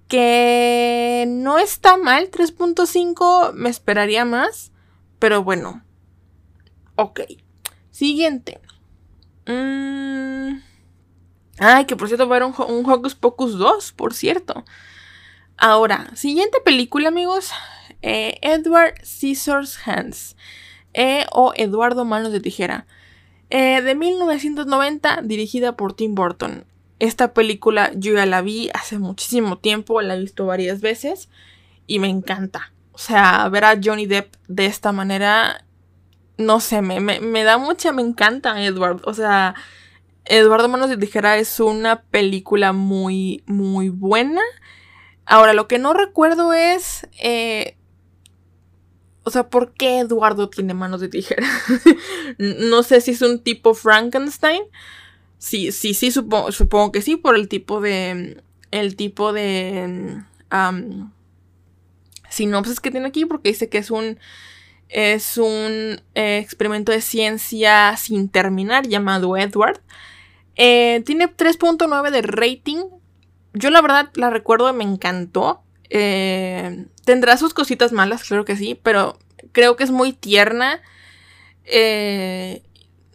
que 0.08 1.26
no 1.28 1.58
está 1.58 1.98
mal. 1.98 2.30
3.5 2.32 3.54
me 3.54 3.70
esperaría 3.70 4.26
más, 4.26 4.72
pero 5.20 5.44
bueno. 5.44 5.84
Ok. 6.96 7.22
Siguiente. 7.91 8.60
Mmm... 9.48 10.60
Ay, 11.58 11.86
que 11.86 11.96
por 11.96 12.08
cierto 12.08 12.28
va 12.28 12.36
a 12.36 12.39
haber 12.39 12.50
un, 12.50 12.76
un 12.76 12.89
Hocus 12.89 13.15
Pocus 13.15 13.58
2, 13.58 13.94
por 13.94 14.13
cierto. 14.13 14.65
Ahora, 15.58 16.10
siguiente 16.15 16.60
película, 16.63 17.08
amigos. 17.08 17.52
Eh, 18.02 18.39
Edward 18.41 18.96
Scissors 19.04 19.80
Hands. 19.88 20.36
Eh, 20.94 21.26
o 21.32 21.54
Eduardo 21.56 22.04
Manos 22.04 22.32
de 22.32 22.41
Tijera. 22.41 22.88
Eh, 23.50 23.82
de 23.82 23.96
1990, 23.96 25.22
dirigida 25.24 25.78
por 25.78 25.94
Tim 25.94 26.13
Burton. 26.13 26.65
Esta 27.06 27.34
película 27.34 27.91
yo 27.96 28.13
ya 28.13 28.26
la 28.26 28.41
vi 28.41 28.70
hace 28.74 28.98
muchísimo 29.00 29.58
tiempo, 29.58 30.02
la 30.02 30.15
he 30.15 30.20
visto 30.20 30.46
varias 30.46 30.82
veces 30.82 31.30
y 31.88 32.00
me 32.00 32.10
encanta. 32.10 32.74
O 32.91 32.98
sea, 32.98 33.48
ver 33.50 33.65
a 33.65 33.80
Johnny 33.82 34.06
Depp 34.06 34.36
de 34.48 34.65
esta 34.65 34.91
manera, 34.91 35.65
no 36.38 36.60
sé, 36.60 36.82
me, 36.82 37.00
me, 37.00 37.20
me 37.20 37.44
da 37.44 37.58
mucha, 37.58 37.91
me 37.91 38.02
encanta 38.02 38.62
Edward. 38.63 39.02
O 39.06 39.13
sea, 39.13 39.56
Eduardo 40.26 40.68
Manos 40.68 40.89
de 40.89 40.98
Tijera 40.98 41.38
es 41.38 41.60
una 41.60 42.02
película 42.04 42.74
muy, 42.74 43.44
muy 43.46 43.89
buena. 43.89 44.41
Ahora, 45.26 45.54
lo 45.54 45.68
que 45.68 45.80
no 45.80 45.94
recuerdo 45.94 46.54
es. 46.54 47.08
Eh, 47.22 47.78
o 49.24 49.32
sea, 49.32 49.50
¿por 49.50 49.74
qué 49.74 50.00
Eduardo 50.00 50.50
tiene 50.50 50.76
manos 50.76 51.02
de 51.02 51.10
tijera? 51.10 51.48
no 52.38 52.84
sé 52.84 53.02
si 53.02 53.12
es 53.12 53.22
un 53.24 53.44
tipo 53.44 53.74
Frankenstein. 53.74 54.62
Sí, 55.38 55.71
sí, 55.71 55.93
sí, 55.93 56.12
supongo, 56.12 56.52
supongo 56.52 56.91
que 56.91 57.02
sí, 57.02 57.17
por 57.17 57.36
el 57.36 57.48
tipo 57.48 57.82
de. 57.82 58.41
El 58.71 58.95
tipo 58.95 59.34
de. 59.34 60.24
sinopsis 62.30 62.80
que 62.80 62.91
tiene 62.91 63.08
aquí, 63.08 63.26
porque 63.26 63.50
dice 63.50 63.69
que 63.69 63.80
es 63.80 63.91
un. 63.91 64.19
Es 64.88 65.38
un 65.38 66.02
eh, 66.13 66.38
experimento 66.38 66.91
de 66.91 67.02
ciencia 67.02 67.98
sin 67.98 68.30
terminar 68.30 68.88
llamado 68.88 69.36
Edward. 69.36 69.82
Eh, 70.56 71.02
tiene 71.06 71.28
3.9 71.28 72.12
de 72.12 72.21
rating. 72.21 72.84
Yo 73.54 73.71
la 73.71 73.82
verdad 73.82 74.12
la 74.15 74.30
recuerdo 74.30 74.71
me 74.74 74.84
encantó. 74.84 75.63
Eh, 75.89 76.86
tendrá 77.04 77.38
sus 77.38 77.54
cositas 77.54 77.91
malas, 77.93 78.24
claro 78.24 78.45
que 78.45 78.56
sí, 78.56 78.80
pero 78.82 79.17
creo 79.52 79.76
que 79.76 79.84
es 79.84 79.91
muy 79.91 80.13
tierna. 80.13 80.82
Eh, 81.65 82.62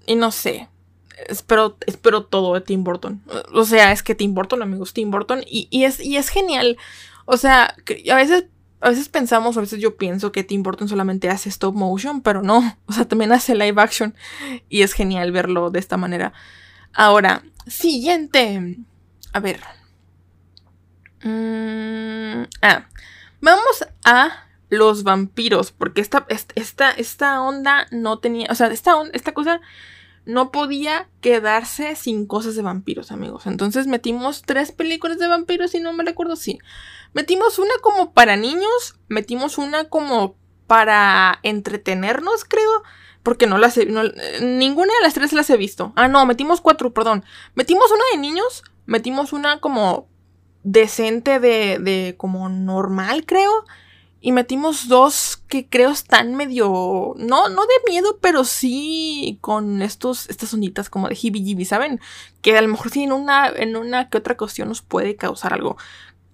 y 0.06 0.16
no 0.16 0.33
sé. 0.33 0.69
Espero, 1.28 1.76
espero 1.87 2.24
todo 2.24 2.54
de 2.54 2.61
Tim 2.61 2.85
Burton. 2.85 3.22
O 3.52 3.64
sea, 3.64 3.92
es 3.92 4.02
que 4.02 4.14
Tim 4.14 4.35
Burton, 4.35 4.62
amigos, 4.62 4.92
Tim 4.92 5.11
Burton. 5.11 5.42
Y, 5.46 5.85
es, 5.85 6.00
y 6.00 6.16
es 6.16 6.28
genial. 6.28 6.76
O 7.24 7.37
sea, 7.37 7.74
a 8.11 8.14
veces, 8.14 8.46
a 8.80 8.90
veces 8.90 9.09
pensamos, 9.09 9.56
a 9.56 9.61
veces 9.61 9.80
yo 9.80 9.96
pienso 9.96 10.33
que 10.33 10.44
Tim 10.44 10.62
Burton 10.62 10.88
solamente 10.88 11.28
hace 11.28 11.48
stop 11.48 11.74
motion, 11.74 12.22
pero 12.22 12.42
no. 12.42 12.76
O 12.87 12.92
sea, 12.92 13.06
también 13.06 13.33
hace 13.33 13.54
live 13.54 13.80
action. 13.80 14.14
Y 14.68 14.83
es 14.83 14.92
genial 14.92 15.33
verlo 15.33 15.70
de 15.70 15.78
esta 15.78 15.96
manera. 15.96 16.33
Ahora, 16.92 17.42
siguiente. 17.66 18.78
A 19.33 19.40
ver. 19.40 19.61
Mm, 21.22 22.44
ah, 22.62 22.87
vamos 23.40 23.85
a 24.04 24.46
los 24.70 25.02
vampiros, 25.02 25.72
porque 25.72 26.00
esta, 26.00 26.26
esta, 26.54 26.90
esta 26.92 27.42
onda 27.42 27.87
no 27.90 28.20
tenía, 28.20 28.46
o 28.50 28.54
sea, 28.54 28.68
esta, 28.68 28.94
esta 29.12 29.33
cosa 29.33 29.61
no 30.24 30.52
podía 30.52 31.09
quedarse 31.20 31.96
sin 31.96 32.26
cosas 32.26 32.54
de 32.54 32.62
vampiros, 32.62 33.11
amigos. 33.11 33.46
Entonces 33.46 33.87
metimos 33.87 34.42
tres 34.42 34.72
películas 34.72 35.18
de 35.18 35.28
vampiros, 35.28 35.74
y 35.74 35.80
no 35.80 35.92
me 35.92 36.04
recuerdo 36.04 36.37
si. 36.37 36.59
Metimos 37.12 37.59
una 37.59 37.74
como 37.83 38.12
para 38.12 38.37
niños, 38.37 38.96
metimos 39.09 39.59
una 39.59 39.85
como 39.85 40.37
para 40.66 41.40
entretenernos, 41.42 42.44
creo. 42.44 42.83
Porque 43.22 43.46
no 43.46 43.59
las 43.59 43.76
he, 43.76 43.87
ninguna 44.40 44.94
de 44.94 45.02
las 45.02 45.14
tres 45.14 45.33
las 45.33 45.50
he 45.50 45.56
visto. 45.56 45.92
Ah, 45.96 46.09
no, 46.09 46.24
metimos 46.24 46.61
cuatro, 46.61 46.94
perdón. 46.94 47.24
Metimos 47.54 47.90
una 47.90 48.04
de 48.12 48.18
niños, 48.18 48.62
metimos 48.87 49.33
una 49.33 49.61
como 49.61 50.09
decente 50.62 51.38
de, 51.38 51.78
de 51.78 52.14
como 52.16 52.48
normal, 52.48 53.26
creo. 53.26 53.64
Y 54.22 54.33
metimos 54.33 54.88
dos 54.88 55.38
que 55.48 55.66
creo 55.66 55.90
están 55.90 56.35
medio. 56.35 57.14
No, 57.16 57.48
no 57.48 57.62
de 57.62 57.90
miedo, 57.90 58.18
pero 58.20 58.44
sí 58.44 59.38
con 59.40 59.80
estos, 59.80 60.28
estas 60.28 60.52
onditas 60.52 60.90
como 60.90 61.09
de 61.09 61.18
hibi 61.20 61.64
¿saben? 61.64 62.00
Que 62.42 62.56
a 62.56 62.61
lo 62.61 62.68
mejor 62.68 62.90
sí 62.90 63.02
en 63.02 63.12
una, 63.12 63.48
en 63.48 63.76
una 63.76 64.11
que 64.11 64.18
otra 64.18 64.37
cuestión 64.37 64.68
nos 64.68 64.83
puede 64.83 65.16
causar 65.16 65.54
algo. 65.54 65.78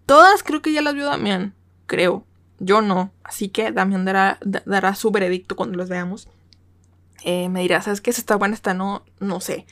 Todas 0.04 0.42
creo 0.42 0.62
que 0.62 0.72
ya 0.72 0.82
las 0.82 0.94
vio 0.94 1.06
Damián. 1.06 1.54
Creo. 1.86 2.24
Yo 2.58 2.82
no. 2.82 3.12
Así 3.22 3.50
que 3.50 3.70
Damián 3.70 4.04
dará, 4.04 4.38
dará 4.42 4.94
su 4.96 5.12
veredicto 5.12 5.54
cuando 5.54 5.78
las 5.78 5.88
veamos. 5.88 6.28
Eh, 7.22 7.48
me 7.48 7.60
dirá, 7.60 7.82
¿sabes 7.82 8.00
qué? 8.00 8.12
Si 8.12 8.20
está 8.20 8.34
buena, 8.36 8.54
esta 8.54 8.74
no, 8.74 9.04
no 9.20 9.40
sé. 9.40 9.66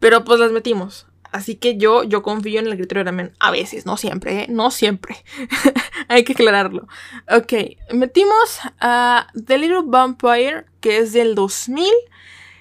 Pero 0.00 0.24
pues 0.24 0.38
las 0.38 0.52
metimos. 0.52 1.06
Así 1.34 1.56
que 1.56 1.76
yo, 1.76 2.04
yo 2.04 2.22
confío 2.22 2.60
en 2.60 2.68
el 2.68 2.76
criterio 2.76 3.00
de 3.00 3.06
Damián. 3.06 3.32
A 3.40 3.50
veces, 3.50 3.86
no 3.86 3.96
siempre, 3.96 4.42
¿eh? 4.42 4.46
No 4.48 4.70
siempre. 4.70 5.16
Hay 6.08 6.22
que 6.22 6.34
aclararlo. 6.34 6.86
Ok, 7.28 7.52
metimos 7.92 8.60
a 8.78 9.26
The 9.44 9.58
Little 9.58 9.82
Vampire, 9.84 10.66
que 10.80 10.98
es 10.98 11.12
del 11.12 11.34
2000. 11.34 11.92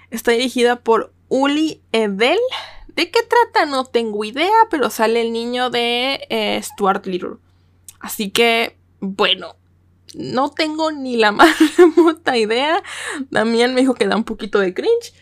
Está 0.09 0.31
dirigida 0.31 0.77
por 0.77 1.13
Uli 1.27 1.83
Edel. 1.91 2.39
¿De 2.87 3.11
qué 3.11 3.19
trata? 3.21 3.67
No 3.67 3.85
tengo 3.85 4.25
idea, 4.25 4.49
pero 4.71 4.89
sale 4.89 5.21
el 5.21 5.33
niño 5.33 5.69
de 5.69 6.25
eh, 6.31 6.59
Stuart 6.63 7.05
Little. 7.05 7.35
Así 7.99 8.31
que, 8.31 8.75
bueno, 8.99 9.55
no 10.15 10.49
tengo 10.49 10.91
ni 10.91 11.15
la 11.15 11.31
más 11.31 11.77
remota 11.77 12.39
idea. 12.39 12.81
Damián 13.29 13.75
me 13.75 13.81
dijo 13.81 13.93
que 13.93 14.07
da 14.07 14.15
un 14.15 14.23
poquito 14.23 14.57
de 14.57 14.73
cringe. 14.73 15.13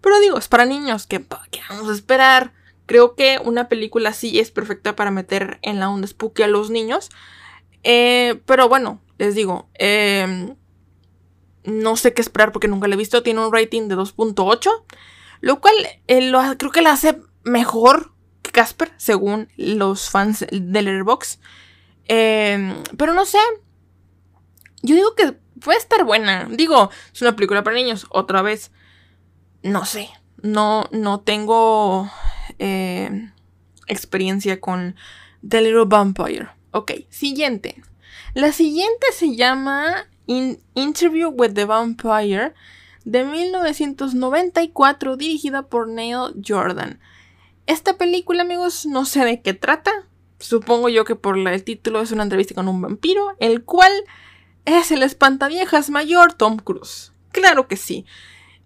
Pero 0.00 0.20
digo, 0.20 0.38
es 0.38 0.46
para 0.46 0.64
niños. 0.64 1.08
¿Qué, 1.08 1.26
vamos 1.68 1.88
a 1.90 1.92
esperar? 1.92 2.59
Creo 2.90 3.14
que 3.14 3.38
una 3.44 3.68
película 3.68 4.08
así 4.08 4.40
es 4.40 4.50
perfecta 4.50 4.96
para 4.96 5.12
meter 5.12 5.60
en 5.62 5.78
la 5.78 5.88
onda 5.88 6.08
spooky 6.08 6.42
a 6.42 6.48
los 6.48 6.70
niños. 6.70 7.08
Eh, 7.84 8.42
pero 8.46 8.68
bueno, 8.68 9.00
les 9.16 9.36
digo. 9.36 9.68
Em, 9.74 10.56
no 11.62 11.94
sé 11.94 12.14
qué 12.14 12.20
esperar 12.20 12.50
porque 12.50 12.66
nunca 12.66 12.88
la 12.88 12.96
he 12.96 12.98
visto. 12.98 13.22
Tiene 13.22 13.46
un 13.46 13.52
rating 13.52 13.86
de 13.86 13.94
2.8. 13.94 14.68
Lo 15.40 15.60
cual 15.60 15.72
eh, 16.08 16.32
creo 16.58 16.72
que 16.72 16.82
la 16.82 16.90
hace 16.90 17.16
mejor 17.44 18.12
que 18.42 18.50
Casper, 18.50 18.90
según 18.96 19.48
los 19.56 20.10
fans 20.10 20.44
del 20.50 20.88
Airbox. 20.88 21.38
Em, 22.06 22.74
pero 22.96 23.14
no 23.14 23.24
sé, 23.24 23.38
yo 24.82 24.96
digo 24.96 25.14
que 25.14 25.36
puede 25.60 25.78
estar 25.78 26.04
buena. 26.04 26.48
Digo, 26.50 26.90
es 27.14 27.22
una 27.22 27.36
película 27.36 27.62
para 27.62 27.76
niños, 27.76 28.08
otra 28.10 28.42
vez. 28.42 28.72
No 29.62 29.84
sé. 29.84 30.10
No, 30.42 30.88
no 30.90 31.20
tengo 31.20 32.10
eh, 32.60 33.32
experiencia 33.88 34.60
con 34.60 34.94
The 35.46 35.62
Little 35.62 35.86
Vampire. 35.86 36.50
Ok, 36.70 36.92
siguiente. 37.08 37.82
La 38.34 38.52
siguiente 38.52 39.06
se 39.12 39.34
llama 39.34 40.06
Interview 40.26 41.30
with 41.30 41.54
the 41.54 41.64
Vampire 41.64 42.54
de 43.04 43.24
1994, 43.24 45.16
dirigida 45.16 45.62
por 45.62 45.88
Neil 45.88 46.34
Jordan. 46.46 47.00
Esta 47.66 47.96
película, 47.96 48.42
amigos, 48.42 48.86
no 48.86 49.04
sé 49.04 49.24
de 49.24 49.42
qué 49.42 49.54
trata. 49.54 49.90
Supongo 50.38 50.88
yo 50.88 51.04
que 51.04 51.16
por 51.16 51.36
el 51.36 51.64
título 51.64 52.00
es 52.00 52.12
una 52.12 52.22
entrevista 52.22 52.54
con 52.54 52.68
un 52.68 52.80
vampiro, 52.80 53.36
el 53.40 53.64
cual 53.64 53.92
es 54.64 54.90
el 54.90 55.02
espantaviejas 55.02 55.90
mayor 55.90 56.34
Tom 56.34 56.58
Cruise. 56.58 57.12
Claro 57.32 57.68
que 57.68 57.76
sí. 57.76 58.06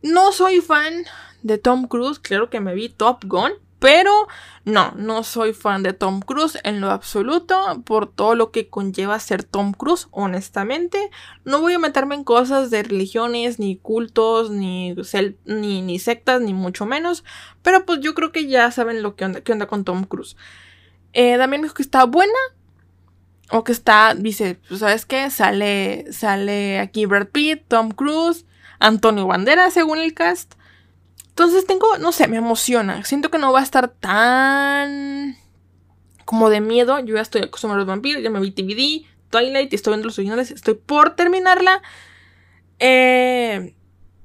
No 0.02 0.32
soy 0.32 0.60
fan 0.60 1.04
de 1.42 1.58
Tom 1.58 1.86
Cruise, 1.86 2.18
claro 2.18 2.50
que 2.50 2.60
me 2.60 2.74
vi 2.74 2.88
Top 2.88 3.24
Gun, 3.24 3.52
pero 3.84 4.28
no, 4.64 4.94
no 4.96 5.24
soy 5.24 5.52
fan 5.52 5.82
de 5.82 5.92
Tom 5.92 6.22
Cruise 6.22 6.58
en 6.64 6.80
lo 6.80 6.90
absoluto 6.90 7.82
por 7.84 8.10
todo 8.10 8.34
lo 8.34 8.50
que 8.50 8.70
conlleva 8.70 9.20
ser 9.20 9.44
Tom 9.44 9.74
Cruise, 9.74 10.08
honestamente. 10.10 11.10
No 11.44 11.60
voy 11.60 11.74
a 11.74 11.78
meterme 11.78 12.14
en 12.14 12.24
cosas 12.24 12.70
de 12.70 12.82
religiones, 12.82 13.58
ni 13.58 13.76
cultos, 13.76 14.50
ni, 14.50 14.94
ni, 15.44 15.98
sectas, 15.98 16.40
ni 16.40 16.54
mucho 16.54 16.86
menos, 16.86 17.24
pero 17.60 17.84
pues 17.84 18.00
yo 18.00 18.14
creo 18.14 18.32
que 18.32 18.46
ya 18.46 18.70
saben 18.70 19.02
lo 19.02 19.16
que 19.16 19.26
onda, 19.26 19.66
con 19.66 19.84
Tom 19.84 20.04
Cruise. 20.04 20.34
Eh, 21.12 21.36
también 21.36 21.60
me 21.60 21.66
dijo 21.66 21.74
que 21.74 21.82
está 21.82 22.04
buena, 22.04 22.32
o 23.50 23.64
que 23.64 23.72
está, 23.72 24.14
dice, 24.14 24.58
pues, 24.66 24.80
¿sabes 24.80 25.04
qué? 25.04 25.28
Sale, 25.28 26.10
sale 26.10 26.78
aquí 26.78 27.04
Brad 27.04 27.26
Pitt, 27.26 27.64
Tom 27.68 27.90
Cruise, 27.90 28.46
Antonio 28.78 29.26
Banderas, 29.26 29.74
según 29.74 29.98
el 29.98 30.14
cast. 30.14 30.54
Entonces 31.34 31.66
tengo, 31.66 31.98
no 31.98 32.12
sé, 32.12 32.28
me 32.28 32.36
emociona. 32.36 33.02
Siento 33.02 33.28
que 33.28 33.38
no 33.38 33.52
va 33.52 33.58
a 33.58 33.64
estar 33.64 33.88
tan 33.88 35.36
como 36.24 36.48
de 36.48 36.60
miedo. 36.60 37.00
Yo 37.00 37.16
ya 37.16 37.22
estoy 37.22 37.42
acostumbrado 37.42 37.78
a 37.78 37.84
los 37.84 37.88
vampiros, 37.88 38.22
ya 38.22 38.30
me 38.30 38.38
vi 38.38 38.52
TVD, 38.52 39.04
Twilight 39.30 39.72
y 39.72 39.74
estoy 39.74 39.94
viendo 39.94 40.06
los 40.06 40.16
originales. 40.16 40.52
Estoy 40.52 40.74
por 40.74 41.16
terminarla. 41.16 41.82
Eh, 42.78 43.74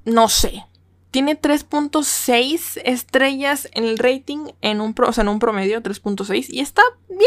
no 0.04 0.28
sé. 0.28 0.64
Tiene 1.10 1.36
3.6 1.40 2.80
estrellas 2.84 3.68
en 3.72 3.86
el 3.86 3.98
rating, 3.98 4.52
en 4.60 4.80
un, 4.80 4.94
o 4.96 5.12
sea, 5.12 5.22
en 5.22 5.28
un 5.30 5.40
promedio 5.40 5.82
3.6. 5.82 6.46
Y 6.48 6.60
está 6.60 6.82
bien, 7.08 7.20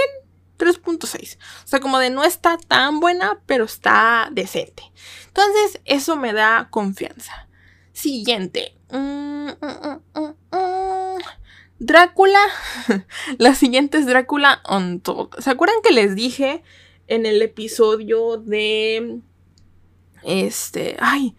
3.6. 0.57 1.35
O 1.35 1.67
sea, 1.67 1.81
como 1.81 1.99
de 1.99 2.09
no 2.09 2.23
está 2.23 2.57
tan 2.57 3.01
buena, 3.01 3.41
pero 3.45 3.65
está 3.65 4.29
decente. 4.31 4.83
Entonces, 5.27 5.81
eso 5.83 6.15
me 6.15 6.31
da 6.31 6.69
confianza. 6.71 7.42
Siguiente. 7.93 8.75
Mm, 8.91 9.49
mm, 9.49 10.19
mm, 10.19 11.17
Drácula. 11.79 12.39
La 13.37 13.55
siguiente 13.55 13.99
es 13.99 14.05
Drácula 14.05 14.61
Untold. 14.69 15.39
¿Se 15.39 15.49
acuerdan 15.49 15.77
que 15.83 15.91
les 15.91 16.15
dije 16.15 16.63
en 17.07 17.25
el 17.25 17.41
episodio 17.41 18.37
de. 18.37 19.19
Este. 20.23 20.97
Ay. 20.99 21.35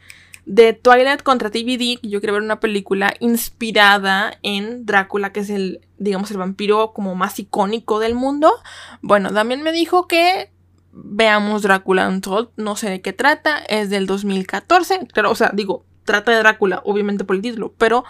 De 0.46 0.74
Twilight 0.74 1.22
contra 1.22 1.50
TVD. 1.50 2.00
Yo 2.02 2.20
quiero 2.20 2.34
ver 2.34 2.42
una 2.42 2.60
película 2.60 3.14
inspirada 3.18 4.38
en 4.42 4.84
Drácula, 4.84 5.32
que 5.32 5.40
es 5.40 5.50
el, 5.50 5.80
digamos, 5.96 6.30
el 6.30 6.36
vampiro 6.36 6.92
como 6.92 7.14
más 7.14 7.38
icónico 7.38 7.98
del 7.98 8.14
mundo. 8.14 8.52
Bueno, 9.00 9.32
también 9.32 9.62
me 9.62 9.72
dijo 9.72 10.06
que 10.06 10.50
veamos 10.92 11.62
Drácula 11.62 12.08
Untold. 12.08 12.50
No 12.56 12.76
sé 12.76 12.90
de 12.90 13.00
qué 13.00 13.14
trata. 13.14 13.58
Es 13.58 13.88
del 13.88 14.06
2014. 14.06 15.08
Pero, 15.14 15.30
o 15.30 15.34
sea, 15.34 15.50
digo, 15.54 15.86
trata 16.04 16.32
de 16.32 16.38
Drácula, 16.38 16.82
obviamente 16.84 17.24
por 17.24 17.36
el 17.36 17.42
título. 17.42 17.74
Pero 17.78 18.04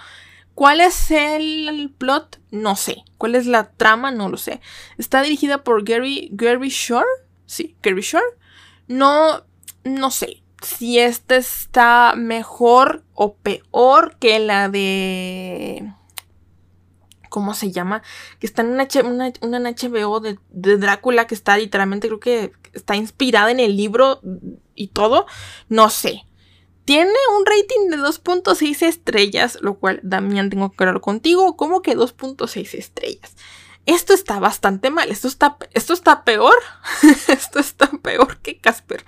¿Cuál 0.54 0.80
es 0.80 1.11
el 1.11 1.92
plot? 1.98 2.40
No 2.50 2.76
sé. 2.76 3.04
¿Cuál 3.18 3.35
es 3.35 3.46
la 3.46 3.72
trama? 3.72 4.12
No 4.12 4.28
lo 4.28 4.37
sé. 4.37 4.61
Está 4.98 5.20
dirigida 5.20 5.64
por 5.64 5.85
Gary, 5.85 6.28
Gary 6.33 6.68
Shore. 6.68 7.09
Sí, 7.44 7.76
Gary 7.83 8.02
Shore. 8.02 8.24
No, 8.87 9.44
no 9.83 10.11
sé 10.11 10.44
si 10.62 10.98
esta 10.98 11.37
está 11.37 12.14
mejor 12.16 13.04
o 13.14 13.35
peor 13.35 14.16
que 14.18 14.38
la 14.38 14.68
de... 14.68 15.92
¿Cómo 17.28 17.54
se 17.54 17.72
llama? 17.72 18.02
Que 18.38 18.46
está 18.46 18.62
en 18.62 18.68
una, 18.68 19.33
una, 19.40 19.59
HBO 19.59 20.20
de, 20.20 20.38
de, 20.50 20.76
Drácula 20.76 21.26
que 21.26 21.35
está 21.35 21.57
literalmente, 21.59 22.07
creo 22.07 22.20
que 22.20 22.52
está 22.72 22.94
inspirada 22.94 23.50
en 23.50 23.59
el 23.59 23.76
libro 23.76 24.20
y 24.76 24.88
todo. 24.88 25.26
No 25.68 25.90
sé. 25.90 26.24
Tiene 26.84 27.12
un 27.38 27.46
rating 27.46 27.88
de 27.90 27.96
2.6 27.96 28.82
estrellas, 28.82 29.58
lo 29.62 29.78
cual, 29.78 30.00
Damián, 30.02 30.50
tengo 30.50 30.70
que 30.70 30.84
hablar 30.84 31.00
contigo. 31.00 31.56
¿Cómo 31.56 31.80
que 31.80 31.96
2.6 31.96 32.74
estrellas? 32.74 33.36
Esto 33.86 34.12
está 34.12 34.38
bastante 34.38 34.90
mal. 34.90 35.10
Esto 35.10 35.28
está, 35.28 35.56
esto 35.72 35.92
está 35.92 36.24
peor. 36.24 36.54
esto 37.28 37.58
está 37.58 37.90
peor 38.02 38.38
que 38.38 38.58
Casper. 38.58 39.04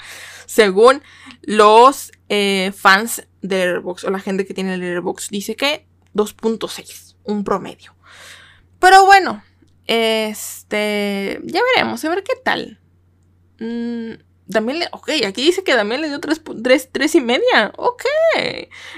Según 0.46 1.02
los 1.42 2.12
eh, 2.28 2.72
fans 2.74 3.26
de 3.42 3.62
Airbox 3.62 4.04
o 4.04 4.10
la 4.10 4.20
gente 4.20 4.46
que 4.46 4.54
tiene 4.54 4.74
el 4.74 4.82
Airbox, 4.82 5.28
dice 5.28 5.56
que 5.56 5.86
2.6, 6.14 7.16
un 7.24 7.44
promedio. 7.44 7.94
Pero 8.78 9.04
bueno, 9.04 9.42
este. 9.86 11.40
Ya 11.44 11.60
veremos, 11.74 12.04
a 12.04 12.08
ver 12.08 12.22
qué 12.22 12.34
tal. 12.42 12.80
Mm, 13.58 14.14
Damián 14.46 14.78
le. 14.78 14.88
Ok, 14.92 15.10
aquí 15.26 15.42
dice 15.42 15.64
que 15.64 15.74
Damián 15.74 16.00
le 16.00 16.08
dio 16.08 16.20
3, 16.20 17.14
y 17.14 17.20
media. 17.20 17.72
Ok. 17.76 18.04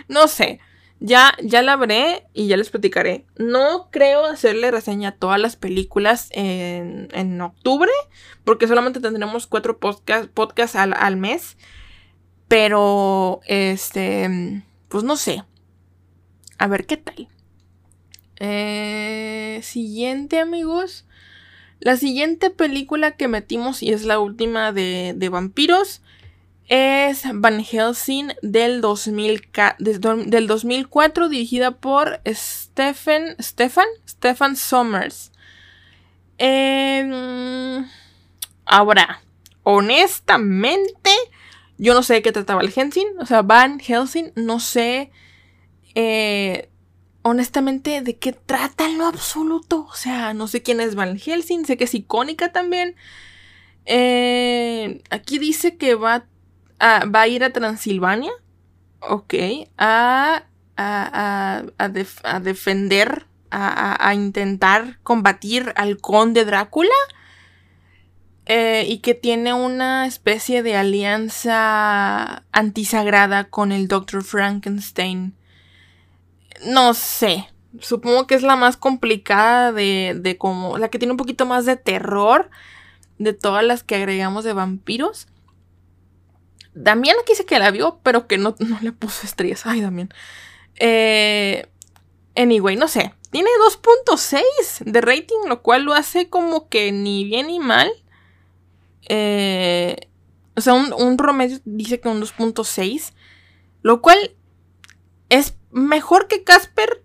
No 0.08 0.28
sé. 0.28 0.61
Ya, 1.00 1.37
ya 1.42 1.62
la 1.62 1.76
veré 1.76 2.26
y 2.34 2.48
ya 2.48 2.56
les 2.56 2.70
platicaré. 2.70 3.24
No 3.37 3.88
creo 3.90 4.24
hacerle 4.26 4.70
reseña 4.70 5.11
a 5.11 5.16
todas 5.16 5.40
las 5.40 5.56
películas 5.56 6.28
en, 6.32 7.08
en 7.12 7.40
octubre. 7.40 7.92
Porque 8.44 8.66
solamente 8.66 9.00
tendremos 9.00 9.46
cuatro 9.46 9.78
podcasts 9.78 10.28
podcast 10.32 10.76
al, 10.76 10.94
al 10.94 11.16
mes. 11.16 11.56
Pero, 12.48 13.40
este. 13.46 14.62
Pues 14.88 15.04
no 15.04 15.16
sé. 15.16 15.44
A 16.58 16.66
ver 16.66 16.87
qué 16.87 16.96
tal. 16.96 17.28
Eh, 18.40 19.61
siguiente, 19.62 20.40
amigos. 20.40 21.06
La 21.80 21.96
siguiente 21.96 22.50
película 22.50 23.12
que 23.12 23.28
metimos, 23.28 23.82
y 23.82 23.92
es 23.92 24.04
la 24.04 24.18
última 24.18 24.72
de, 24.72 25.28
vampiros, 25.30 26.02
es 26.66 27.22
Van 27.32 27.64
Helsing 27.64 28.32
del, 28.42 28.80
2000, 28.80 29.48
del 29.78 30.46
2004, 30.46 31.28
dirigida 31.28 31.70
por 31.72 32.20
Stephen, 32.26 33.36
Stefan, 33.40 33.86
Stefan 34.06 34.56
Sommers. 34.56 35.32
Em, 36.36 37.86
ahora, 38.64 39.22
honestamente, 39.62 41.10
yo 41.78 41.94
no 41.94 42.02
sé 42.02 42.14
de 42.14 42.22
qué 42.22 42.32
trataba 42.32 42.60
el 42.60 42.70
Helsing, 42.70 43.18
o 43.18 43.26
sea, 43.26 43.42
Van 43.42 43.78
Helsing, 43.80 44.32
no 44.34 44.60
sé 44.60 45.10
eh, 45.94 46.68
honestamente, 47.28 48.02
¿de 48.02 48.16
qué 48.16 48.32
trata 48.32 48.86
en 48.86 48.98
lo 48.98 49.06
absoluto? 49.06 49.86
O 49.90 49.94
sea, 49.94 50.34
no 50.34 50.48
sé 50.48 50.62
quién 50.62 50.80
es 50.80 50.94
Van 50.94 51.18
Helsing, 51.18 51.64
sé 51.64 51.76
que 51.76 51.84
es 51.84 51.94
icónica 51.94 52.52
también. 52.52 52.96
Eh, 53.84 55.02
aquí 55.10 55.38
dice 55.38 55.76
que 55.76 55.94
va 55.94 56.26
a, 56.78 57.04
va 57.06 57.22
a 57.22 57.28
ir 57.28 57.44
a 57.44 57.52
Transilvania, 57.52 58.32
ok, 59.00 59.34
a 59.78 60.44
defender, 62.42 63.26
a, 63.50 64.12
intentar 64.14 64.98
combatir 65.02 65.72
al 65.76 66.00
conde 66.00 66.44
Drácula. 66.44 66.94
Eh, 68.50 68.86
y 68.88 69.00
que 69.00 69.12
tiene 69.12 69.52
una 69.52 70.06
especie 70.06 70.62
de 70.62 70.74
alianza 70.74 72.44
antisagrada 72.50 73.44
con 73.44 73.72
el 73.72 73.88
Dr. 73.88 74.24
Frankenstein. 74.24 75.38
No 76.64 76.94
sé. 76.94 77.49
Supongo 77.81 78.27
que 78.27 78.35
es 78.35 78.42
la 78.42 78.57
más 78.57 78.77
complicada 78.77 79.73
de, 79.73 80.16
de 80.18 80.38
como. 80.38 80.79
La 80.79 80.88
que 80.88 80.99
tiene 80.99 81.12
un 81.12 81.18
poquito 81.18 81.47
más 81.47 81.66
de 81.66 81.77
terror 81.77 82.51
de 83.18 83.33
todas 83.33 83.64
las 83.64 83.83
que 83.83 83.97
agregamos 83.97 84.44
de 84.44 84.53
vampiros. 84.53 85.29
Damián 86.75 87.16
aquí 87.21 87.33
dice 87.33 87.44
que 87.44 87.59
la 87.59 87.71
vio, 87.71 87.99
pero 88.03 88.27
que 88.27 88.38
no, 88.38 88.55
no 88.59 88.79
le 88.81 88.92
puso 88.92 89.27
estrellas. 89.27 89.66
Ay, 89.66 89.81
Damián. 89.81 90.09
Eh, 90.77 91.66
anyway, 92.37 92.77
no 92.77 92.88
sé. 92.88 93.12
Tiene 93.31 93.51
2.6 93.66 94.85
de 94.85 95.01
rating, 95.01 95.49
lo 95.49 95.62
cual 95.62 95.83
lo 95.83 95.92
hace 95.92 96.31
como 96.31 96.68
que 96.68 96.92
ni 96.92 97.25
bien 97.25 97.49
ni 97.49 97.59
mal. 97.59 97.90
Eh, 99.09 99.97
o 100.57 100.61
sea, 100.61 100.75
un, 100.75 100.92
un 100.92 101.16
promedio 101.16 101.59
dice 101.64 102.01
que 102.01 102.09
un 102.09 102.23
2.6. 102.23 103.12
Lo 103.83 104.01
cual 104.01 104.33
es 105.28 105.56
mejor 105.70 106.28
que 106.28 106.44
Casper. 106.44 107.04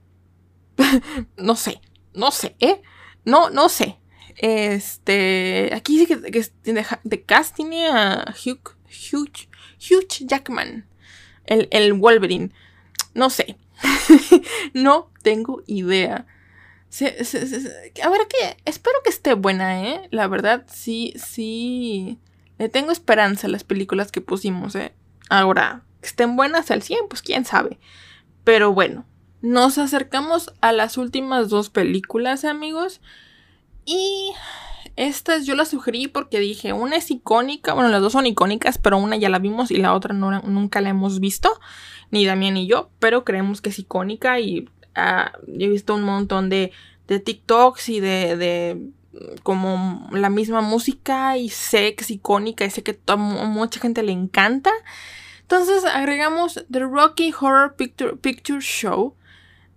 no 1.38 1.56
sé, 1.56 1.82
no 2.14 2.32
sé, 2.32 2.56
¿eh? 2.60 2.82
No, 3.26 3.50
no 3.50 3.70
sé. 3.70 4.00
Este. 4.38 5.70
Aquí 5.74 6.00
dice 6.00 6.22
que, 6.22 6.32
que 6.32 6.74
de, 7.04 7.24
cast 7.24 7.56
tiene 7.56 7.88
a 7.88 8.34
Hugh, 8.46 8.76
Hugh, 9.12 9.32
Hugh 9.80 10.08
Jackman. 10.28 10.88
El, 11.46 11.68
el 11.72 11.94
Wolverine. 11.94 12.52
No 13.14 13.30
sé. 13.30 13.58
no 14.74 15.12
tengo 15.22 15.62
idea. 15.68 16.26
a 17.00 18.10
ver 18.10 18.22
qué. 18.30 18.58
Espero 18.66 18.98
que 19.04 19.10
esté 19.10 19.34
buena, 19.34 19.84
¿eh? 19.84 20.08
La 20.12 20.28
verdad, 20.28 20.66
sí, 20.68 21.14
sí. 21.16 22.20
Le 22.58 22.70
tengo 22.70 22.92
esperanza 22.92 23.48
a 23.48 23.50
las 23.50 23.64
películas 23.64 24.12
que 24.12 24.22
pusimos, 24.22 24.76
¿eh? 24.76 24.94
Ahora, 25.30 25.84
que 26.02 26.08
estén 26.08 26.36
buenas 26.36 26.72
al 26.72 26.82
100, 26.82 27.08
pues 27.10 27.22
quién 27.22 27.46
sabe. 27.46 27.80
Pero 28.44 28.74
bueno, 28.74 29.06
nos 29.42 29.78
acercamos 29.78 30.54
a 30.62 30.72
las 30.72 30.98
últimas 30.98 31.50
dos 31.50 31.70
películas, 31.70 32.46
amigos. 32.46 33.02
Y 33.86 34.32
estas 34.96 35.46
yo 35.46 35.56
las 35.56 35.70
sugerí 35.70 36.08
porque 36.08 36.40
dije, 36.40 36.74
una 36.74 36.96
es 36.96 37.10
icónica, 37.12 37.74
bueno, 37.74 37.90
las 37.90 38.02
dos 38.02 38.14
son 38.14 38.28
icónicas, 38.28 38.78
pero 38.78 38.98
una 38.98 39.16
ya 39.18 39.30
la 39.30 39.40
vimos 39.40 39.72
y 39.72 39.78
la 39.78 39.94
otra 39.94 40.14
nunca 40.14 40.82
la 40.82 40.90
hemos 40.90 41.20
visto, 41.20 41.60
ni 42.12 42.26
Damián 42.26 42.54
ni 42.54 42.68
yo, 42.68 42.90
pero 43.00 43.24
creemos 43.24 43.62
que 43.62 43.70
es 43.70 43.80
icónica 43.80 44.40
y 44.40 44.70
uh, 44.96 45.52
he 45.60 45.68
visto 45.68 45.96
un 45.96 46.04
montón 46.04 46.50
de, 46.50 46.72
de 47.08 47.20
TikToks 47.20 47.90
y 47.90 48.00
de, 48.00 48.38
de, 48.38 48.82
como 49.42 50.08
la 50.12 50.30
misma 50.30 50.62
música 50.62 51.38
y 51.38 51.50
sé 51.50 51.96
que 51.96 52.04
es 52.04 52.12
icónica 52.12 52.66
y 52.66 52.70
sé 52.70 52.84
que 52.84 53.00
a 53.08 53.16
mucha 53.16 53.80
gente 53.80 54.04
le 54.04 54.12
encanta. 54.12 54.72
Entonces 55.44 55.86
agregamos 55.86 56.66
The 56.72 56.80
Rocky 56.80 57.34
Horror 57.40 57.76
Picture, 57.76 58.16
Picture 58.16 58.60
Show 58.62 59.16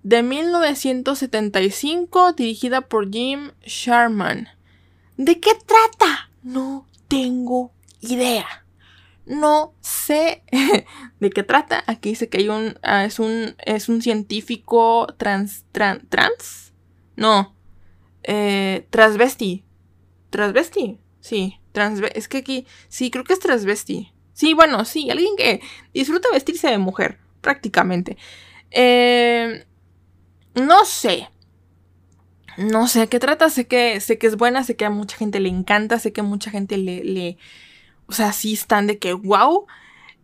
de 0.02 0.22
1975 0.22 2.33
dirigida 2.33 2.83
por 2.83 3.11
Jim 3.12 3.50
Sharman. 3.64 4.48
¿De 5.16 5.40
qué 5.40 5.52
trata? 5.55 6.31
No 6.42 6.87
tengo 7.09 7.72
idea. 8.00 8.46
No 9.26 9.74
sé 9.81 10.42
de 11.20 11.31
qué 11.31 11.42
trata. 11.42 11.83
Aquí 11.87 12.11
dice 12.11 12.29
que 12.29 12.38
hay 12.38 12.48
un. 12.48 12.79
ah, 12.83 13.05
es 13.05 13.18
un. 13.18 13.57
Es 13.64 13.88
un 13.88 14.02
científico 14.02 15.07
trans. 15.16 15.64
tran- 15.72 16.07
¿Trans? 16.09 16.72
No. 17.16 17.55
Eh, 18.22 18.87
transvesti. 18.90 19.64
¿Transvesti? 20.31 20.98
Sí. 21.20 21.59
Transve 21.72 22.16
es 22.16 22.29
que 22.29 22.38
aquí. 22.38 22.66
Sí, 22.88 23.11
creo 23.11 23.24
que 23.24 23.33
es 23.33 23.40
transvesti. 23.40 24.12
Sí, 24.37 24.53
bueno, 24.53 24.85
sí. 24.85 25.09
Alguien 25.11 25.35
que 25.35 25.62
disfruta 25.94 26.29
vestirse 26.31 26.68
de 26.68 26.77
mujer. 26.77 27.18
Prácticamente. 27.40 28.18
Eh, 28.70 29.64
no 30.55 30.85
sé. 30.85 31.31
No 32.59 32.87
sé 32.87 33.09
qué 33.09 33.18
trata. 33.18 33.49
Sé 33.49 33.66
que, 33.66 33.99
sé 34.01 34.18
que 34.18 34.27
es 34.27 34.37
buena. 34.37 34.62
Sé 34.62 34.77
que 34.77 34.85
a 34.85 34.90
mucha 34.90 35.16
gente 35.16 35.40
le 35.40 35.49
encanta. 35.49 35.99
Sé 35.99 36.12
que 36.12 36.20
a 36.20 36.25
mucha 36.25 36.51
gente 36.51 36.77
le. 36.77 37.03
le 37.03 37.38
o 38.09 38.12
sea, 38.12 38.35
sí 38.35 38.53
están 38.53 38.87
de 38.87 38.99
que, 38.99 39.14
wow. 39.14 39.66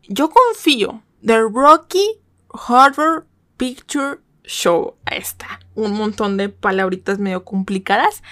Yo 0.09 0.29
confío. 0.29 1.03
The 1.25 1.39
Rocky 1.39 2.21
Horror 2.49 3.27
Picture 3.57 4.19
Show. 4.45 4.95
Ahí 5.07 5.21
está. 5.21 5.61
Un 5.75 5.95
montón 5.95 6.37
de 6.37 6.51
palabritas 6.51 7.19
medio 7.19 7.47
complicadas. 7.47 8.23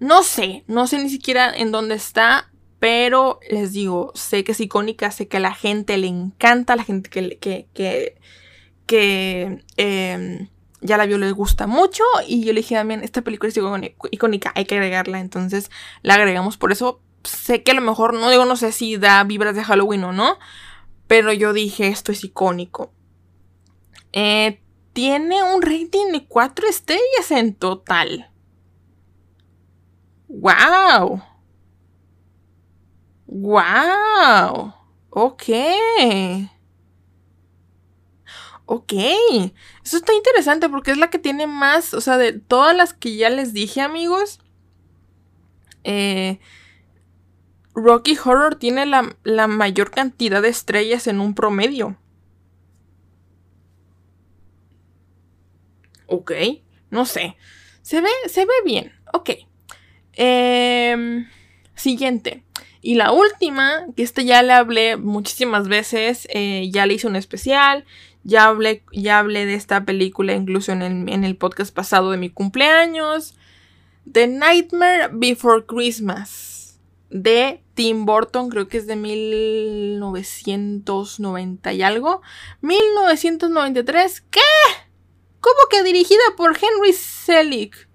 No 0.00 0.24
sé, 0.24 0.64
no 0.66 0.88
sé 0.88 1.00
ni 1.00 1.10
siquiera 1.10 1.48
en 1.56 1.70
dónde 1.70 1.94
está. 1.94 2.50
Pero 2.78 3.40
les 3.50 3.72
digo, 3.72 4.12
sé 4.14 4.44
que 4.44 4.52
es 4.52 4.60
icónica, 4.60 5.10
sé 5.10 5.26
que 5.28 5.38
a 5.38 5.40
la 5.40 5.52
gente 5.54 5.96
le 5.98 6.06
encanta, 6.06 6.76
la 6.76 6.84
gente 6.84 7.10
que, 7.10 7.38
que, 7.38 7.66
que, 8.86 9.64
eh, 9.76 10.48
ya 10.80 10.96
la 10.96 11.06
vio 11.06 11.18
le 11.18 11.32
gusta 11.32 11.66
mucho. 11.66 12.04
Y 12.26 12.44
yo 12.44 12.52
le 12.52 12.60
dije 12.60 12.76
también, 12.76 13.02
esta 13.02 13.22
película 13.22 13.48
es 13.48 13.56
icóni- 13.56 13.94
icónica, 14.12 14.52
hay 14.54 14.64
que 14.64 14.76
agregarla. 14.76 15.18
Entonces 15.20 15.70
la 16.02 16.14
agregamos. 16.14 16.56
Por 16.56 16.70
eso 16.70 17.00
sé 17.24 17.62
que 17.64 17.72
a 17.72 17.74
lo 17.74 17.80
mejor, 17.80 18.14
no 18.14 18.30
digo, 18.30 18.44
no 18.44 18.54
sé 18.56 18.70
si 18.72 18.96
da 18.96 19.24
vibras 19.24 19.56
de 19.56 19.64
Halloween 19.64 20.04
o 20.04 20.12
no. 20.12 20.38
Pero 21.08 21.32
yo 21.32 21.52
dije, 21.52 21.88
esto 21.88 22.12
es 22.12 22.22
icónico. 22.22 22.92
Eh, 24.12 24.60
tiene 24.92 25.42
un 25.42 25.62
rating 25.62 26.12
de 26.12 26.26
4 26.28 26.68
estrellas 26.68 27.30
en 27.30 27.54
total. 27.54 28.30
¡Wow! 30.28 31.22
¡Wow! 33.28 34.72
Ok. 35.10 35.44
Ok. 38.64 38.92
Eso 39.84 39.96
está 39.96 40.14
interesante 40.14 40.68
porque 40.68 40.90
es 40.90 40.96
la 40.98 41.10
que 41.10 41.18
tiene 41.18 41.46
más, 41.46 41.94
o 41.94 42.00
sea, 42.00 42.16
de 42.16 42.32
todas 42.32 42.74
las 42.74 42.94
que 42.94 43.16
ya 43.16 43.30
les 43.30 43.52
dije, 43.52 43.82
amigos. 43.82 44.40
Eh, 45.84 46.40
Rocky 47.74 48.18
Horror 48.22 48.56
tiene 48.56 48.86
la, 48.86 49.14
la 49.24 49.46
mayor 49.46 49.90
cantidad 49.90 50.42
de 50.42 50.48
estrellas 50.48 51.06
en 51.06 51.20
un 51.20 51.34
promedio. 51.34 51.96
Ok, 56.06 56.32
no 56.90 57.04
sé. 57.04 57.36
Se 57.82 58.00
ve, 58.00 58.08
se 58.26 58.46
ve 58.46 58.54
bien. 58.64 58.92
Ok. 59.12 59.30
Em, 60.14 61.28
siguiente. 61.74 62.42
Y 62.80 62.94
la 62.94 63.12
última, 63.12 63.86
que 63.96 64.02
esta 64.02 64.22
ya 64.22 64.42
le 64.42 64.52
hablé 64.52 64.96
muchísimas 64.96 65.68
veces, 65.68 66.26
eh, 66.30 66.70
ya 66.72 66.86
le 66.86 66.94
hice 66.94 67.06
un 67.06 67.16
especial, 67.16 67.84
ya 68.24 68.46
hablé, 68.46 68.82
ya 68.92 69.18
hablé 69.18 69.44
de 69.46 69.54
esta 69.54 69.84
película 69.84 70.34
incluso 70.34 70.72
en 70.72 70.82
el, 70.82 71.08
en 71.08 71.24
el 71.24 71.36
podcast 71.36 71.74
pasado 71.74 72.10
de 72.10 72.18
mi 72.18 72.30
cumpleaños. 72.30 73.36
The 74.10 74.26
Nightmare 74.26 75.10
Before 75.12 75.66
Christmas 75.66 76.78
de 77.10 77.62
Tim 77.74 78.06
Burton, 78.06 78.48
creo 78.50 78.68
que 78.68 78.78
es 78.78 78.86
de 78.86 78.94
1990 78.96 81.72
y 81.72 81.82
algo. 81.82 82.22
1993, 82.60 84.20
¿qué? 84.30 84.40
¿Cómo 85.40 85.58
que 85.70 85.82
dirigida 85.82 86.22
por 86.36 86.56
Henry 86.56 86.92
Selick? 86.92 87.88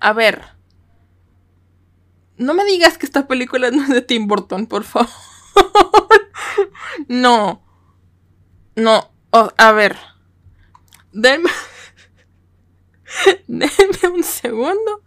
A 0.00 0.12
ver. 0.12 0.55
No 2.38 2.54
me 2.54 2.64
digas 2.64 2.98
que 2.98 3.06
esta 3.06 3.26
película 3.26 3.70
no 3.70 3.82
es 3.82 3.88
de 3.88 4.02
Tim 4.02 4.26
Burton, 4.26 4.66
por 4.66 4.84
favor. 4.84 5.08
no. 7.08 7.62
No. 8.74 9.10
Oh, 9.30 9.50
a 9.56 9.72
ver. 9.72 9.96
Denme. 11.12 11.50
Denme 13.46 14.08
un 14.14 14.22
segundo. 14.22 15.02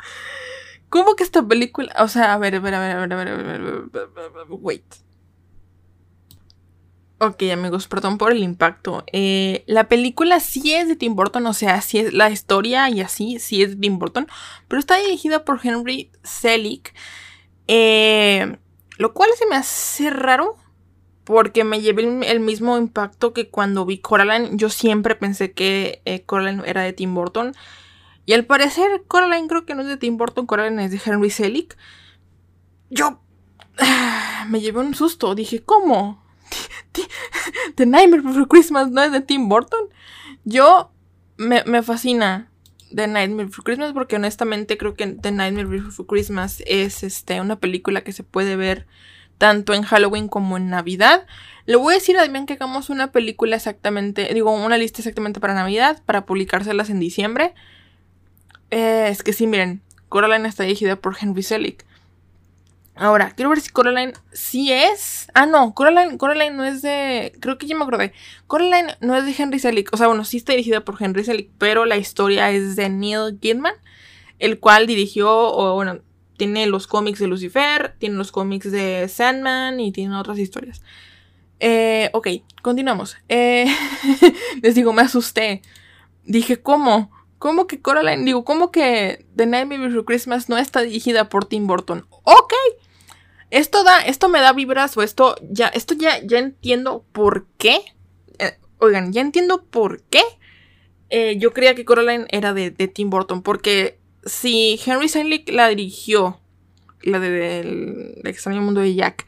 ¿Cómo 0.89 1.15
que 1.15 1.24
esta 1.24 1.46
película? 1.48 1.94
O 2.00 2.08
sea, 2.08 2.34
a 2.34 2.38
ver, 2.39 2.56
a 2.56 2.60
ver, 2.60 2.74
a 2.74 2.80
ver, 2.80 2.96
a 2.96 3.00
ver, 3.06 3.13
a 3.13 3.15
ver, 3.15 3.28
a 3.28 3.36
ver, 3.36 3.46
a 3.46 3.48
ver, 3.48 3.62
a 3.62 3.62
ver, 3.62 4.26
a 4.26 4.30
ver, 4.30 4.46
wait. 4.50 4.84
Ok, 7.21 7.43
amigos, 7.51 7.89
perdón 7.89 8.17
por 8.17 8.32
el 8.32 8.41
impacto. 8.41 9.03
Eh, 9.12 9.65
la 9.67 9.89
película 9.89 10.39
sí 10.39 10.73
es 10.73 10.88
de 10.88 10.95
Tim 10.95 11.15
Burton, 11.15 11.45
o 11.47 11.53
sea, 11.53 11.82
sí 11.82 11.99
es 11.99 12.13
la 12.13 12.29
historia 12.29 12.89
y 12.89 13.01
así, 13.01 13.39
sí 13.39 13.62
es 13.62 13.71
de 13.71 13.75
Tim 13.75 13.99
Burton, 13.99 14.25
pero 14.69 14.79
está 14.79 14.95
dirigida 14.95 15.43
por 15.43 15.60
Henry 15.62 16.12
Selick, 16.23 16.93
eh, 17.67 18.58
lo 18.97 19.13
cual 19.13 19.29
se 19.38 19.45
me 19.47 19.58
hace 19.58 20.10
raro 20.12 20.55
porque 21.25 21.65
me 21.65 21.82
llevé 21.82 22.03
el, 22.32 22.39
mismo 22.39 22.77
impacto 22.77 23.34
que 23.34 23.49
cuando 23.49 23.86
vi 23.86 23.99
Coraline. 23.99 24.51
Yo 24.53 24.69
siempre 24.69 25.13
pensé 25.15 25.51
que 25.51 26.01
eh, 26.05 26.23
Coraline 26.23 26.63
era 26.65 26.84
de 26.84 26.93
Tim 26.93 27.13
Burton. 27.13 27.53
Y 28.25 28.34
al 28.34 28.45
parecer, 28.45 29.03
Coraline 29.08 29.47
creo 29.47 29.65
que 29.65 29.75
no 29.75 29.82
es 29.82 29.88
de 29.89 29.97
Tim 29.97 30.17
Burton, 30.17 30.47
Coraline 30.47 30.86
es 30.86 30.91
de 30.91 31.01
Henry 31.05 31.29
Selick. 31.29 31.77
Yo 32.89 33.21
me 34.47 34.62
llevé 34.62 34.79
un 34.79 34.95
susto. 34.95 35.36
Dije, 35.36 35.62
¿cómo? 35.62 36.29
The 37.75 37.86
Nightmare 37.86 38.21
Before 38.21 38.47
Christmas 38.47 38.91
no 38.91 39.02
es 39.02 39.12
de 39.12 39.21
Tim 39.21 39.49
Burton. 39.49 39.89
Yo 40.43 40.91
me, 41.38 41.63
me 41.65 41.84
fascina 41.84 42.49
The 42.93 43.08
Nightmare 43.08 43.45
Before 43.45 43.63
Christmas 43.63 43.93
porque 43.93 44.15
honestamente 44.15 44.78
creo 44.78 44.95
que 44.95 45.08
The 45.08 45.32
Nightmare 45.32 45.67
Before 45.67 46.08
Christmas 46.08 46.63
es 46.65 47.04
este, 47.04 47.41
una 47.41 47.60
película 47.60 48.02
que 48.02 48.12
se 48.12 48.23
puede 48.23 48.56
ver 48.56 48.88
tanto 49.38 49.73
en 49.73 49.84
Halloween 49.84 50.28
como 50.28 50.58
en 50.58 50.69
Navidad. 50.69 51.25
Le 51.65 51.78
voy 51.78 51.93
a 51.93 51.97
decir 51.97 52.17
a 52.17 52.45
que 52.45 52.54
hagamos 52.54 52.89
una 52.89 53.12
película 53.12 53.56
exactamente, 53.56 54.32
digo, 54.34 54.52
una 54.52 54.78
lista 54.78 54.99
exactamente 54.99 55.39
para 55.39 55.54
Navidad, 55.54 56.02
para 56.06 56.25
publicárselas 56.25 56.89
en 56.89 56.99
diciembre. 56.99 57.54
Eh, 58.69 59.08
es 59.10 59.23
que 59.23 59.34
sí, 59.34 59.47
miren, 59.47 59.82
Coraline 60.10 60.47
está 60.47 60.63
dirigida 60.63 60.97
por 60.97 61.15
Henry 61.19 61.41
Selick. 61.41 61.86
Ahora, 63.00 63.32
quiero 63.32 63.50
ver 63.50 63.62
si 63.62 63.70
Coraline 63.70 64.12
sí 64.34 64.74
es. 64.74 65.30
Ah, 65.34 65.46
no, 65.46 65.74
Coraline, 65.74 66.18
Coraline 66.18 66.54
no 66.58 66.66
es 66.66 66.82
de. 66.82 67.32
Creo 67.40 67.58
que 67.58 67.66
ya 67.66 67.78
me 67.78 67.84
acordé. 67.84 68.12
Coraline 68.46 68.98
no 69.00 69.16
es 69.16 69.24
de 69.24 69.34
Henry 69.42 69.58
Selick. 69.58 69.88
O 69.94 69.98
sea, 69.98 70.08
bueno, 70.08 70.26
sí 70.26 70.36
está 70.36 70.52
dirigida 70.52 70.84
por 70.84 71.02
Henry 71.02 71.24
Selick, 71.24 71.50
pero 71.58 71.86
la 71.86 71.96
historia 71.96 72.52
es 72.52 72.76
de 72.76 72.90
Neil 72.90 73.40
Gaiman, 73.42 73.76
el 74.38 74.60
cual 74.60 74.86
dirigió, 74.86 75.32
o 75.32 75.76
bueno, 75.76 76.00
tiene 76.36 76.68
los 76.68 76.88
cómics 76.88 77.20
de 77.20 77.28
Lucifer, 77.28 77.96
tiene 78.00 78.16
los 78.16 78.34
cómics 78.34 78.70
de 78.70 79.08
Sandman 79.08 79.80
y 79.80 79.94
tiene 79.94 80.18
otras 80.18 80.38
historias. 80.38 80.82
Eh, 81.62 82.10
ok, 82.12 82.28
continuamos. 82.62 83.16
Eh, 83.30 83.66
les 84.62 84.76
digo, 84.76 84.92
me 84.92 85.04
asusté. 85.04 85.62
Dije, 86.26 86.62
¿cómo? 86.62 87.12
¿Cómo 87.38 87.66
que 87.66 87.82
Coraline? 87.82 88.26
Digo, 88.26 88.44
¿cómo 88.44 88.72
que 88.72 89.26
The 89.38 89.46
Nightmare 89.46 89.88
Before 89.88 90.04
Christmas 90.04 90.50
no 90.50 90.58
está 90.58 90.82
dirigida 90.82 91.30
por 91.30 91.46
Tim 91.46 91.66
Burton? 91.66 92.06
Ok. 92.24 92.54
Esto 93.52 93.84
da, 93.84 94.02
esto 94.02 94.30
me 94.30 94.42
da 94.42 94.54
vibras 94.54 94.96
o 94.98 95.02
esto 95.02 95.36
ya, 95.50 95.68
esto 95.68 95.96
ya, 95.96 96.22
ya 96.24 96.40
entiendo 96.40 97.04
por 97.12 97.48
qué. 97.58 97.80
Eh, 98.38 98.58
oigan, 98.78 99.12
ya 99.12 99.22
entiendo 99.22 99.64
por 99.66 100.04
qué. 100.04 100.22
Eh, 101.10 101.38
yo 101.40 101.54
creía 101.54 101.74
que 101.74 101.86
Coraline 101.86 102.28
era 102.30 102.54
de, 102.54 102.70
de, 102.70 102.88
Tim 102.88 103.10
Burton 103.10 103.42
porque 103.42 103.98
si 104.26 104.80
Henry 104.86 105.10
Selick 105.10 105.50
la 105.50 105.68
dirigió, 105.68 106.40
la 107.02 107.20
de, 107.20 107.32
de, 107.32 107.60
El 107.62 108.22
extraño 108.26 108.62
mundo 108.62 108.82
de 108.82 108.94
Jack, 108.94 109.26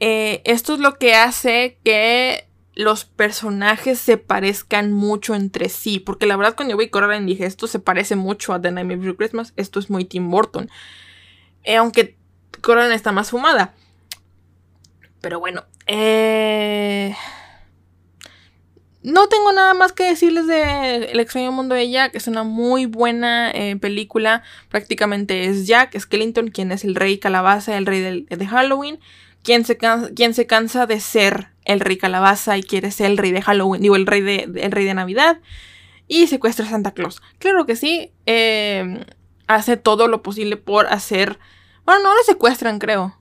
eh, 0.00 0.40
esto 0.44 0.74
es 0.74 0.80
lo 0.80 0.98
que 0.98 1.14
hace 1.14 1.78
que 1.84 2.46
los 2.74 3.04
personajes 3.04 3.98
se 3.98 4.16
parezcan 4.16 4.92
mucho 4.92 5.34
entre 5.34 5.68
sí. 5.68 5.98
Porque 5.98 6.26
la 6.26 6.36
verdad, 6.36 6.54
cuando 6.56 6.72
yo 6.72 6.78
vi 6.78 6.88
Coraline 6.88 7.26
dije, 7.26 7.44
esto 7.44 7.66
se 7.66 7.80
parece 7.80 8.16
mucho 8.16 8.54
a 8.54 8.60
The 8.60 8.70
Nightmare 8.70 9.00
Before 9.00 9.16
Christmas. 9.16 9.52
Esto 9.56 9.78
es 9.78 9.90
muy 9.90 10.06
Tim 10.06 10.30
Burton. 10.30 10.70
Aunque 11.76 12.16
Coraline 12.60 12.94
está 12.94 13.12
más 13.12 13.30
fumada. 13.30 13.74
Pero 15.20 15.40
bueno. 15.40 15.64
Eh... 15.86 17.14
No 19.06 19.28
tengo 19.28 19.52
nada 19.52 19.72
más 19.72 19.92
que 19.92 20.02
decirles 20.02 20.48
de 20.48 21.12
El 21.12 21.20
extraño 21.20 21.52
mundo 21.52 21.76
de 21.76 21.88
Jack. 21.88 22.16
Es 22.16 22.26
una 22.26 22.42
muy 22.42 22.86
buena 22.86 23.52
eh, 23.52 23.76
película. 23.76 24.42
Prácticamente 24.68 25.44
es 25.44 25.68
Jack 25.68 25.96
Skellington, 25.96 26.48
quien 26.48 26.72
es 26.72 26.82
el 26.82 26.96
rey 26.96 27.18
calabaza, 27.18 27.76
el 27.76 27.86
rey 27.86 28.00
de, 28.00 28.36
de 28.36 28.46
Halloween. 28.48 28.98
Quien 29.44 29.64
se, 29.64 29.76
cansa, 29.76 30.10
quien 30.12 30.34
se 30.34 30.48
cansa 30.48 30.86
de 30.86 30.98
ser 30.98 31.50
el 31.64 31.78
rey 31.78 31.98
calabaza 31.98 32.58
y 32.58 32.64
quiere 32.64 32.90
ser 32.90 33.12
el 33.12 33.16
rey 33.16 33.30
de 33.30 33.42
Halloween, 33.42 33.80
digo, 33.80 33.94
el 33.94 34.06
rey 34.06 34.22
de, 34.22 34.50
el 34.56 34.72
rey 34.72 34.84
de 34.84 34.94
Navidad. 34.94 35.38
Y 36.08 36.26
secuestra 36.26 36.66
a 36.66 36.70
Santa 36.70 36.90
Claus. 36.90 37.22
Claro 37.38 37.64
que 37.64 37.76
sí. 37.76 38.10
Eh, 38.26 39.04
hace 39.46 39.76
todo 39.76 40.08
lo 40.08 40.24
posible 40.24 40.56
por 40.56 40.88
hacer. 40.88 41.38
Bueno, 41.86 42.02
no 42.02 42.14
lo 42.14 42.22
secuestran, 42.24 42.78
creo. 42.78 43.16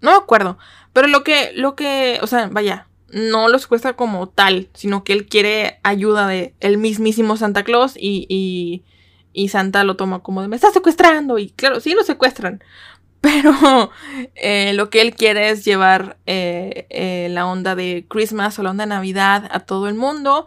No 0.00 0.10
me 0.10 0.16
acuerdo. 0.16 0.58
Pero 0.92 1.08
lo 1.08 1.24
que, 1.24 1.52
lo 1.54 1.76
que, 1.76 2.18
o 2.20 2.26
sea, 2.26 2.48
vaya, 2.48 2.88
no 3.10 3.48
lo 3.48 3.58
secuestra 3.58 3.94
como 3.94 4.28
tal, 4.28 4.68
sino 4.74 5.04
que 5.04 5.12
él 5.12 5.26
quiere 5.26 5.80
ayuda 5.82 6.26
de 6.26 6.54
el 6.60 6.78
mismísimo 6.78 7.36
Santa 7.36 7.64
Claus 7.64 7.94
y, 7.96 8.26
y, 8.28 8.84
y 9.32 9.48
Santa 9.48 9.84
lo 9.84 9.96
toma 9.96 10.20
como 10.20 10.42
de 10.42 10.48
me 10.48 10.56
está 10.56 10.70
secuestrando 10.72 11.38
y 11.38 11.50
claro, 11.50 11.80
sí 11.80 11.94
lo 11.94 12.02
secuestran. 12.02 12.62
Pero 13.20 13.90
eh, 14.34 14.72
lo 14.74 14.90
que 14.90 15.00
él 15.00 15.14
quiere 15.14 15.50
es 15.50 15.64
llevar 15.64 16.18
eh, 16.26 16.86
eh, 16.90 17.28
la 17.30 17.46
onda 17.46 17.74
de 17.74 18.04
Christmas 18.08 18.58
o 18.58 18.62
la 18.62 18.70
onda 18.70 18.84
de 18.84 18.90
Navidad 18.90 19.48
a 19.50 19.60
todo 19.60 19.88
el 19.88 19.94
mundo. 19.94 20.46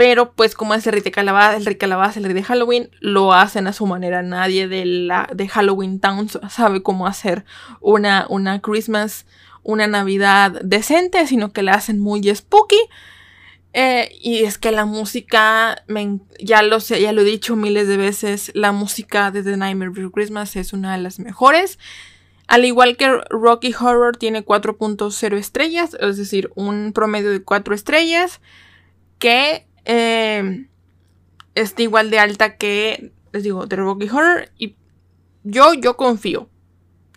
Pero 0.00 0.32
pues 0.32 0.54
como 0.54 0.72
es 0.72 0.86
el 0.86 0.94
rey 0.94 1.02
de 1.02 1.10
calabaza, 1.10 1.58
el 1.58 1.66
rey 1.66 1.76
el 1.78 2.34
de 2.34 2.42
Halloween, 2.42 2.88
lo 3.00 3.34
hacen 3.34 3.66
a 3.66 3.74
su 3.74 3.84
manera. 3.84 4.22
Nadie 4.22 4.66
de, 4.66 4.86
la, 4.86 5.28
de 5.30 5.46
Halloween 5.46 6.00
Town 6.00 6.26
sabe 6.48 6.82
cómo 6.82 7.06
hacer 7.06 7.44
una, 7.82 8.24
una 8.30 8.62
Christmas, 8.62 9.26
una 9.62 9.88
Navidad 9.88 10.52
decente, 10.62 11.26
sino 11.26 11.52
que 11.52 11.62
la 11.62 11.74
hacen 11.74 12.00
muy 12.00 12.34
spooky. 12.34 12.80
Eh, 13.74 14.10
y 14.22 14.44
es 14.44 14.56
que 14.56 14.72
la 14.72 14.86
música, 14.86 15.84
ya, 16.38 16.62
lo 16.62 16.80
sé, 16.80 17.02
ya 17.02 17.12
lo 17.12 17.20
he 17.20 17.24
dicho 17.24 17.54
miles 17.54 17.86
de 17.86 17.98
veces, 17.98 18.52
la 18.54 18.72
música 18.72 19.30
de 19.30 19.42
The 19.42 19.58
Nightmare 19.58 19.90
Before 19.90 20.12
Christmas 20.12 20.56
es 20.56 20.72
una 20.72 20.92
de 20.96 21.02
las 21.02 21.18
mejores. 21.18 21.78
Al 22.46 22.64
igual 22.64 22.96
que 22.96 23.20
Rocky 23.28 23.74
Horror 23.78 24.16
tiene 24.16 24.46
4.0 24.46 25.36
estrellas, 25.36 25.94
es 26.00 26.16
decir, 26.16 26.50
un 26.54 26.92
promedio 26.94 27.30
de 27.30 27.42
4 27.42 27.74
estrellas, 27.74 28.40
que 29.18 29.66
eh, 29.84 30.66
está 31.54 31.82
igual 31.82 32.10
de 32.10 32.18
alta 32.18 32.56
que, 32.56 33.12
les 33.32 33.42
digo, 33.42 33.66
The 33.66 33.76
Rocky 33.76 34.08
Horror. 34.08 34.50
Y 34.58 34.76
yo, 35.44 35.74
yo 35.74 35.96
confío. 35.96 36.48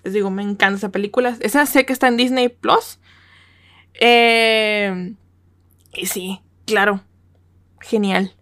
Les 0.03 0.13
digo, 0.13 0.29
me 0.29 0.43
encanta 0.43 0.77
esa 0.77 0.91
película. 0.91 1.37
Esa 1.39 1.65
sé 1.65 1.85
que 1.85 1.93
está 1.93 2.07
en 2.07 2.17
Disney 2.17 2.49
Plus. 2.49 2.99
Eh, 3.93 5.13
y 5.93 6.05
sí, 6.05 6.41
claro. 6.65 7.03
Genial. 7.79 8.33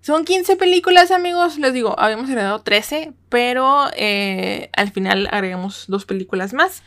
Son 0.00 0.24
15 0.24 0.56
películas, 0.56 1.10
amigos. 1.10 1.58
Les 1.58 1.72
digo, 1.72 1.98
habíamos 1.98 2.28
heredado 2.28 2.60
13, 2.60 3.14
pero 3.30 3.86
eh, 3.96 4.68
al 4.74 4.92
final 4.92 5.28
agregamos 5.30 5.86
dos 5.88 6.04
películas 6.04 6.52
más. 6.52 6.82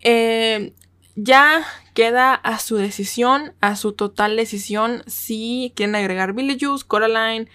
Eh, 0.00 0.72
ya 1.16 1.62
queda 1.94 2.34
a 2.34 2.58
su 2.58 2.76
decisión, 2.76 3.54
a 3.60 3.76
su 3.76 3.92
total 3.92 4.36
decisión, 4.36 5.02
si 5.06 5.72
quieren 5.76 5.94
agregar 5.94 6.34
Juice, 6.34 6.84
Coraline. 6.86 7.48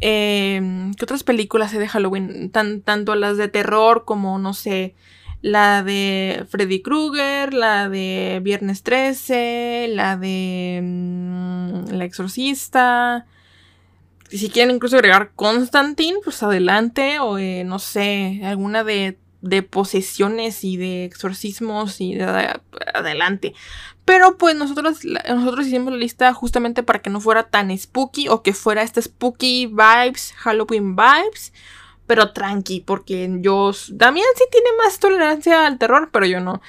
Eh, 0.00 0.90
¿Qué 0.96 1.04
otras 1.04 1.24
películas 1.24 1.72
hay 1.72 1.78
de 1.78 1.88
Halloween? 1.88 2.50
tanto 2.50 3.14
las 3.14 3.36
de 3.36 3.48
terror 3.48 4.04
como, 4.04 4.38
no 4.38 4.54
sé, 4.54 4.94
la 5.42 5.82
de 5.82 6.46
Freddy 6.48 6.82
Krueger, 6.82 7.54
la 7.54 7.88
de 7.88 8.40
Viernes 8.42 8.82
13, 8.82 9.88
la 9.90 10.16
de 10.16 10.80
mm, 10.82 11.92
La 11.92 12.04
Exorcista. 12.04 13.26
Si 14.28 14.50
quieren 14.50 14.76
incluso 14.76 14.96
agregar 14.96 15.32
Constantine, 15.34 16.18
pues 16.22 16.42
adelante. 16.42 17.18
O 17.20 17.38
eh, 17.38 17.64
no 17.64 17.78
sé, 17.78 18.42
alguna 18.44 18.84
de, 18.84 19.18
de, 19.40 19.62
posesiones 19.62 20.64
y 20.64 20.76
de 20.76 21.04
exorcismos 21.04 22.00
y 22.00 22.18
adelante. 22.20 23.54
Pero 24.04 24.36
pues 24.38 24.56
nosotros, 24.56 25.00
nosotros 25.04 25.66
hicimos 25.66 25.92
la 25.92 25.98
lista 25.98 26.32
justamente 26.32 26.82
para 26.82 27.00
que 27.00 27.10
no 27.10 27.20
fuera 27.20 27.44
tan 27.44 27.76
spooky 27.76 28.28
o 28.28 28.42
que 28.42 28.52
fuera 28.52 28.82
este 28.82 29.02
spooky 29.02 29.66
vibes, 29.66 30.32
Halloween 30.36 30.96
vibes 30.96 31.52
pero 32.10 32.32
tranqui, 32.32 32.80
porque 32.80 33.30
yo. 33.38 33.70
Damián 33.90 34.26
sí 34.34 34.42
tiene 34.50 34.66
más 34.78 34.98
tolerancia 34.98 35.64
al 35.64 35.78
terror, 35.78 36.10
pero 36.12 36.26
yo 36.26 36.40
no. 36.40 36.60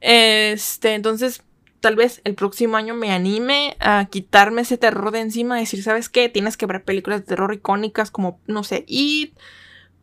Este, 0.00 0.94
entonces, 0.94 1.44
tal 1.78 1.94
vez 1.94 2.20
el 2.24 2.34
próximo 2.34 2.76
año 2.76 2.94
me 2.94 3.12
anime 3.12 3.76
a 3.78 4.06
quitarme 4.10 4.62
ese 4.62 4.78
terror 4.78 5.12
de 5.12 5.20
encima, 5.20 5.56
decir, 5.56 5.84
¿sabes 5.84 6.08
qué? 6.08 6.28
Tienes 6.28 6.56
que 6.56 6.66
ver 6.66 6.82
películas 6.82 7.20
de 7.20 7.26
terror 7.26 7.54
icónicas 7.54 8.10
como, 8.10 8.40
no 8.48 8.64
sé, 8.64 8.84
It, 8.88 9.38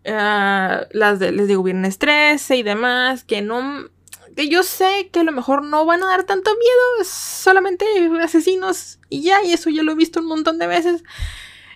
uh, 0.08 0.88
las 0.92 1.20
de, 1.20 1.32
les 1.32 1.48
digo, 1.48 1.64
Viernes 1.64 1.98
13 2.00 2.58
y 2.58 2.64
demás, 2.64 3.24
que 3.24 3.42
no. 3.42 3.90
Que 4.36 4.50
yo 4.50 4.62
sé 4.64 5.10
que 5.12 5.22
a 5.22 5.24
lo 5.24 5.32
mejor 5.32 5.64
no 5.64 5.86
van 5.86 6.04
a 6.04 6.08
dar 6.08 6.24
tanto 6.24 6.52
miedo, 6.52 7.10
solamente 7.10 7.86
asesinos 8.22 9.00
y 9.10 9.24
ya, 9.24 9.44
y 9.44 9.52
eso 9.52 9.70
ya 9.70 9.82
lo 9.82 9.94
he 9.94 9.96
visto 9.96 10.20
un 10.20 10.28
montón 10.28 10.60
de 10.60 10.68
veces. 10.68 11.04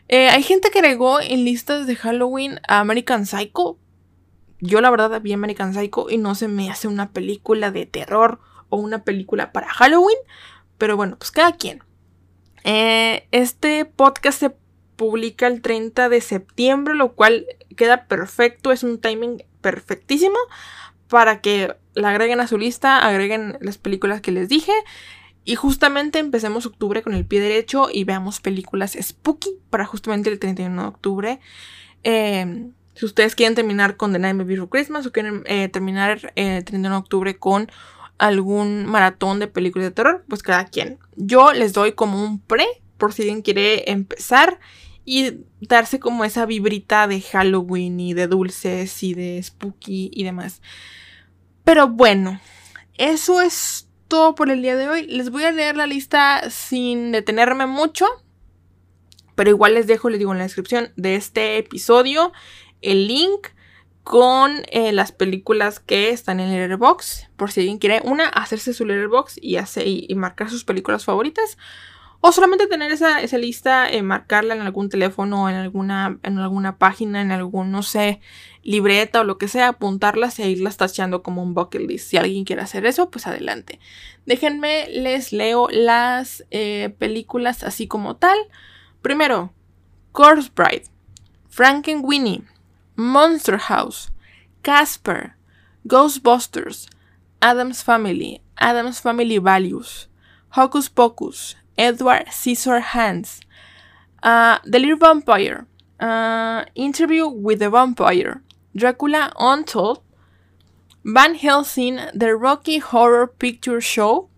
Eh, 0.07 0.29
hay 0.29 0.43
gente 0.43 0.69
que 0.69 0.79
agregó 0.79 1.21
en 1.21 1.43
listas 1.45 1.87
de 1.87 1.95
Halloween 1.95 2.59
a 2.67 2.79
American 2.79 3.25
Psycho. 3.25 3.79
Yo 4.59 4.81
la 4.81 4.91
verdad 4.91 5.21
vi 5.21 5.33
American 5.33 5.73
Psycho 5.73 6.09
y 6.09 6.17
no 6.17 6.35
se 6.35 6.47
me 6.47 6.69
hace 6.69 6.87
una 6.87 7.11
película 7.11 7.71
de 7.71 7.85
terror 7.85 8.39
o 8.69 8.77
una 8.77 9.03
película 9.03 9.51
para 9.51 9.69
Halloween. 9.69 10.17
Pero 10.77 10.97
bueno, 10.97 11.15
pues 11.17 11.31
cada 11.31 11.53
quien. 11.53 11.83
Eh, 12.63 13.27
este 13.31 13.85
podcast 13.85 14.39
se 14.39 14.55
publica 14.97 15.47
el 15.47 15.61
30 15.61 16.09
de 16.09 16.21
septiembre, 16.21 16.93
lo 16.93 17.13
cual 17.13 17.47
queda 17.75 18.05
perfecto, 18.05 18.71
es 18.71 18.83
un 18.83 18.99
timing 18.99 19.43
perfectísimo 19.61 20.37
para 21.07 21.41
que 21.41 21.75
la 21.93 22.09
agreguen 22.09 22.39
a 22.39 22.47
su 22.47 22.57
lista, 22.57 22.99
agreguen 22.99 23.57
las 23.61 23.77
películas 23.77 24.21
que 24.21 24.31
les 24.31 24.49
dije 24.49 24.73
y 25.43 25.55
justamente 25.55 26.19
empecemos 26.19 26.65
octubre 26.65 27.01
con 27.01 27.13
el 27.13 27.25
pie 27.25 27.41
derecho 27.41 27.89
y 27.91 28.03
veamos 28.03 28.39
películas 28.39 28.97
spooky 28.99 29.49
para 29.69 29.85
justamente 29.85 30.29
el 30.29 30.39
31 30.39 30.81
de 30.81 30.87
octubre. 30.87 31.39
Em, 32.03 32.73
si 32.93 33.05
ustedes 33.05 33.35
quieren 33.35 33.55
terminar 33.55 33.97
con 33.97 34.13
The 34.13 34.19
Nightmare 34.19 34.47
Before 34.47 34.69
Christmas 34.69 35.05
o 35.05 35.11
quieren 35.11 35.43
eh, 35.45 35.67
terminar 35.69 36.33
eh, 36.35 36.57
el 36.57 36.63
31 36.63 36.95
de 36.95 36.99
octubre 36.99 37.37
con 37.37 37.71
algún 38.17 38.85
maratón 38.85 39.39
de 39.39 39.47
películas 39.47 39.87
de 39.87 39.91
terror, 39.91 40.23
pues 40.27 40.43
cada 40.43 40.65
quien. 40.65 40.99
Yo 41.15 41.53
les 41.53 41.73
doy 41.73 41.93
como 41.93 42.23
un 42.23 42.39
pre 42.39 42.67
por 42.97 43.13
si 43.13 43.23
alguien 43.23 43.41
quiere 43.41 43.89
empezar 43.91 44.59
y 45.05 45.45
darse 45.59 45.99
como 45.99 46.25
esa 46.25 46.45
vibrita 46.45 47.07
de 47.07 47.21
Halloween 47.21 47.99
y 47.99 48.13
de 48.13 48.27
dulces 48.27 49.03
y 49.03 49.13
de 49.13 49.41
spooky 49.41 50.11
y 50.13 50.23
demás. 50.23 50.61
Pero 51.63 51.87
bueno, 51.87 52.39
eso 52.97 53.41
es 53.41 53.87
todo 54.07 54.35
por 54.35 54.49
el 54.49 54.61
día 54.61 54.75
de 54.75 54.89
hoy. 54.89 55.07
Les 55.07 55.29
voy 55.29 55.43
a 55.43 55.51
leer 55.51 55.75
la 55.77 55.87
lista 55.87 56.49
sin 56.49 57.11
detenerme 57.11 57.65
mucho. 57.65 58.05
Pero 59.35 59.49
igual 59.49 59.73
les 59.73 59.87
dejo, 59.87 60.09
les 60.09 60.19
digo 60.19 60.31
en 60.33 60.37
la 60.37 60.43
descripción 60.43 60.91
de 60.97 61.15
este 61.15 61.57
episodio 61.57 62.31
el 62.81 63.07
link 63.07 63.47
con 64.03 64.63
eh, 64.71 64.91
las 64.91 65.11
películas 65.11 65.79
que 65.79 66.09
están 66.09 66.39
en 66.39 66.49
el 66.49 66.59
Letterboxd. 66.61 67.29
Por 67.37 67.51
si 67.51 67.61
alguien 67.61 67.77
quiere 67.77 68.01
una, 68.03 68.27
hacerse 68.27 68.73
su 68.73 68.85
Letterboxd 68.85 69.37
y, 69.41 69.57
hacer, 69.57 69.87
y, 69.87 70.13
marcar 70.15 70.49
sus 70.49 70.63
películas 70.63 71.05
favoritas. 71.05 71.57
O 72.23 72.31
solamente 72.31 72.67
tener 72.67 72.91
esa, 72.91 73.19
esa 73.21 73.39
lista, 73.39 73.89
eh, 73.89 74.03
marcarla 74.03 74.53
en 74.53 74.61
algún 74.61 74.89
teléfono, 74.89 75.49
en 75.49 75.55
alguna, 75.55 76.19
en 76.21 76.37
alguna 76.37 76.77
página, 76.77 77.19
en 77.19 77.31
algún, 77.31 77.71
no 77.71 77.81
sé, 77.81 78.21
libreta 78.61 79.21
o 79.21 79.23
lo 79.23 79.39
que 79.39 79.47
sea, 79.47 79.69
apuntarlas 79.69 80.37
e 80.37 80.47
irlas 80.47 80.77
tachando 80.77 81.23
como 81.23 81.41
un 81.41 81.55
bucket 81.55 81.81
list. 81.81 82.09
Si 82.09 82.17
alguien 82.17 82.45
quiere 82.45 82.61
hacer 82.61 82.85
eso, 82.85 83.09
pues 83.09 83.25
adelante. 83.25 83.79
Déjenme, 84.27 84.87
les 84.89 85.33
leo 85.33 85.67
las 85.71 86.45
eh, 86.51 86.93
películas 86.99 87.63
así 87.63 87.87
como 87.87 88.15
tal. 88.17 88.37
Primero, 89.01 89.51
Corpse 90.11 90.51
Bride, 90.55 90.83
Frankenweenie, 91.49 92.43
Monster 92.95 93.57
House, 93.57 94.11
Casper, 94.61 95.33
Ghostbusters, 95.85 96.87
Adam's 97.39 97.83
Family, 97.83 98.43
Adam's 98.57 99.01
Family 99.01 99.39
Values, 99.39 100.07
Hocus 100.55 100.91
Pocus, 100.91 101.57
Edward 101.77 102.27
Scissorhands, 102.27 103.41
uh, 104.23 104.59
The 104.65 104.79
Little 104.79 104.97
Vampire, 104.97 105.65
uh, 105.99 106.65
Interview 106.75 107.27
with 107.27 107.59
the 107.59 107.69
Vampire, 107.69 108.41
Dracula 108.75 109.33
Untold, 109.37 110.01
Van 111.03 111.35
Helsing, 111.35 111.99
The 112.13 112.35
Rocky 112.35 112.79
Horror 112.79 113.27
Picture 113.27 113.81
Show. 113.81 114.29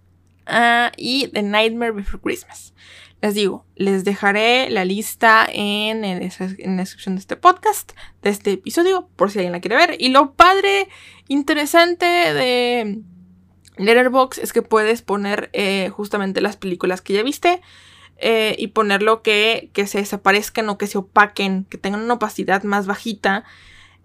Uh, 0.45 0.91
y 0.97 1.27
The 1.27 1.41
Nightmare 1.41 1.93
Before 1.93 2.19
Christmas. 2.21 2.73
Les 3.21 3.33
digo, 3.33 3.65
les 3.77 4.03
dejaré 4.03 4.69
la 4.69 4.83
lista 4.83 5.47
en, 5.49 6.03
en, 6.03 6.19
la 6.19 6.81
descripción 6.83 7.15
de 7.15 7.21
este 7.21 7.37
podcast, 7.37 7.93
de 8.21 8.29
este 8.29 8.51
episodio, 8.51 9.07
por 9.15 9.31
si 9.31 9.39
alguien 9.39 9.53
la 9.53 9.61
quiere 9.61 9.77
ver. 9.77 9.95
Y 9.97 10.09
lo 10.09 10.33
padre, 10.33 10.89
interesante 11.29 12.05
de 12.05 12.99
Letterbox 13.77 14.37
es 14.37 14.53
que 14.53 14.61
puedes 14.61 15.01
poner 15.01 15.49
eh, 15.53 15.89
justamente 15.89 16.41
las 16.41 16.57
películas 16.57 17.01
que 17.01 17.13
ya 17.13 17.23
viste 17.23 17.61
eh, 18.17 18.55
y 18.57 18.67
ponerlo 18.67 19.21
que, 19.21 19.69
que 19.73 19.87
se 19.87 19.99
desaparezcan 19.99 20.69
o 20.69 20.77
que 20.77 20.87
se 20.87 20.97
opaquen, 20.97 21.65
que 21.65 21.77
tengan 21.77 22.01
una 22.01 22.15
opacidad 22.15 22.63
más 22.63 22.85
bajita 22.85 23.43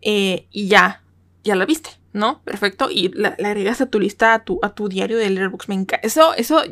eh, 0.03 0.47
y 0.51 0.69
ya 0.69 1.03
ya 1.49 1.57
la 1.57 1.65
viste, 1.65 1.91
¿no? 2.13 2.41
Perfecto. 2.43 2.89
Y 2.91 3.09
la, 3.09 3.31
agregas 3.31 3.81
a 3.81 3.87
tu 3.87 3.99
lista, 3.99 4.35
a 4.35 4.45
tu, 4.45 4.61
a 4.63 4.75
tu 4.75 4.89
diario 4.89 5.17
de 5.17 5.31
Letterboxd. 5.31 5.69
Me 5.69 5.75
encanta. 5.75 6.07
Eso, 6.07 6.35
eso, 6.35 6.63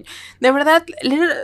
de 0.40 0.50
verdad, 0.50 0.84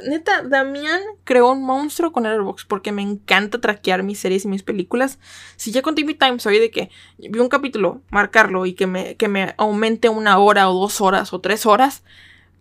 neta, 0.06 0.42
Damián 0.42 1.00
creó 1.24 1.50
un 1.50 1.64
monstruo 1.64 2.12
con 2.12 2.24
Letterboxd 2.24 2.66
porque 2.68 2.92
me 2.92 3.02
encanta 3.02 3.60
traquear 3.60 4.02
mis 4.02 4.18
series 4.18 4.44
y 4.44 4.48
mis 4.48 4.62
películas. 4.62 5.18
Si 5.56 5.72
ya 5.72 5.82
con 5.82 5.94
TV 5.94 6.14
Time 6.14 6.38
soy 6.38 6.58
de 6.58 6.70
que 6.70 6.90
vi 7.18 7.38
un 7.38 7.48
capítulo, 7.48 8.02
marcarlo 8.10 8.66
y 8.66 8.74
que 8.74 8.86
me, 8.86 9.16
que 9.16 9.28
me 9.28 9.54
aumente 9.56 10.08
una 10.08 10.38
hora 10.38 10.70
o 10.70 10.78
dos 10.78 11.00
horas 11.00 11.32
o 11.32 11.40
tres 11.40 11.66
horas, 11.66 12.02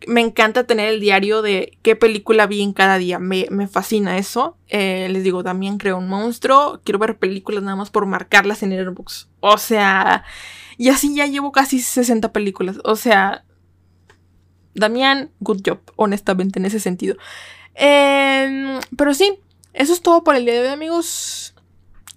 me 0.07 0.22
encanta 0.22 0.65
tener 0.65 0.89
el 0.89 0.99
diario 0.99 1.41
de 1.41 1.78
qué 1.82 1.95
película 1.95 2.47
vi 2.47 2.61
en 2.61 2.74
cada 2.74 2.97
día. 2.97 3.19
Me, 3.19 3.45
fascina 3.67 4.17
eso. 4.17 4.57
Eh, 4.67 5.07
les 5.09 5.24
digo, 5.24 5.43
también 5.43 5.78
creo 5.78 5.97
un 5.97 6.07
monstruo. 6.07 6.82
Quiero 6.84 6.99
ver 6.99 7.17
películas 7.17 7.63
nada 7.63 7.76
más 7.76 7.89
por 7.89 8.05
marcarlas 8.05 8.63
en 8.63 8.72
Airbox. 8.72 9.30
O 9.39 9.57
sea, 9.57 10.24
y 10.82 10.89
así 10.89 11.13
ya 11.13 11.27
llevo 11.27 11.51
casi 11.51 11.79
60 11.79 12.34
películas. 12.34 12.79
O 12.84 12.95
sea, 12.95 13.45
Damián, 14.73 15.29
good 15.39 15.61
job, 15.63 15.77
honestamente, 15.95 16.57
en 16.57 16.65
ese 16.65 16.79
sentido. 16.79 17.17
Em, 17.75 18.79
pero 18.97 19.13
sí, 19.13 19.38
eso 19.73 19.93
es 19.93 20.01
todo 20.01 20.23
por 20.23 20.36
el 20.36 20.45
día 20.45 20.55
de 20.55 20.61
hoy, 20.61 20.69
amigos. 20.69 21.53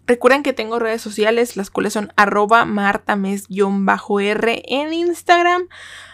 Recuerden 0.07 0.43
que 0.43 0.55
tengo 0.55 0.79
redes 0.79 1.03
sociales, 1.03 1.59
las 1.59 1.69
cuales 1.69 1.93
son 1.93 2.11
arroba 2.17 2.65
martames-r 2.65 4.63
en 4.67 4.95
Instagram 4.95 5.69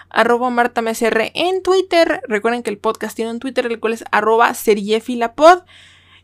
arroba 0.09 0.51
martamsr 0.51 1.31
en 1.35 1.63
Twitter. 1.63 2.21
Recuerden 2.27 2.65
que 2.65 2.71
el 2.71 2.79
podcast 2.79 3.15
tiene 3.15 3.31
un 3.31 3.39
Twitter, 3.39 3.65
el 3.67 3.79
cual 3.79 3.93
es 3.93 4.03
arroba 4.11 4.55
seriefilapod. 4.55 5.63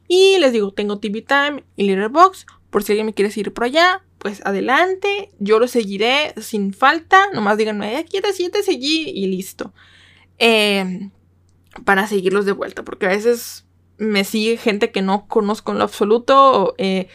Y 0.09 0.39
les 0.41 0.51
digo, 0.51 0.73
tengo 0.73 0.99
TV 0.99 1.23
Time 1.23 1.63
y 1.77 1.85
Letterboxd. 1.85 2.49
Por 2.71 2.83
si 2.83 2.91
alguien 2.91 3.07
me 3.07 3.15
quiere 3.15 3.31
seguir 3.31 3.55
por 3.55 3.63
allá, 3.63 4.03
pues 4.19 4.45
adelante. 4.45 5.31
Yo 5.39 5.59
lo 5.59 5.69
seguiré 5.69 6.35
sin 6.41 6.73
falta. 6.73 7.31
Nomás 7.33 7.59
díganme, 7.59 7.97
aquí 7.97 8.21
te 8.21 8.33
siete 8.33 8.63
seguí 8.63 9.11
y 9.11 9.27
listo. 9.27 9.73
Em, 10.39 11.11
para 11.85 12.07
seguirlos 12.07 12.47
de 12.47 12.53
vuelta. 12.53 12.85
Porque 12.85 13.07
a 13.07 13.11
veces 13.11 13.67
me 13.99 14.25
sigue 14.25 14.57
gente 14.57 14.91
que 14.91 15.03
no 15.03 15.27
conozco 15.27 15.73
en 15.73 15.79
lo 15.79 15.85
absoluto. 15.85 16.75
Eh, 16.79 17.09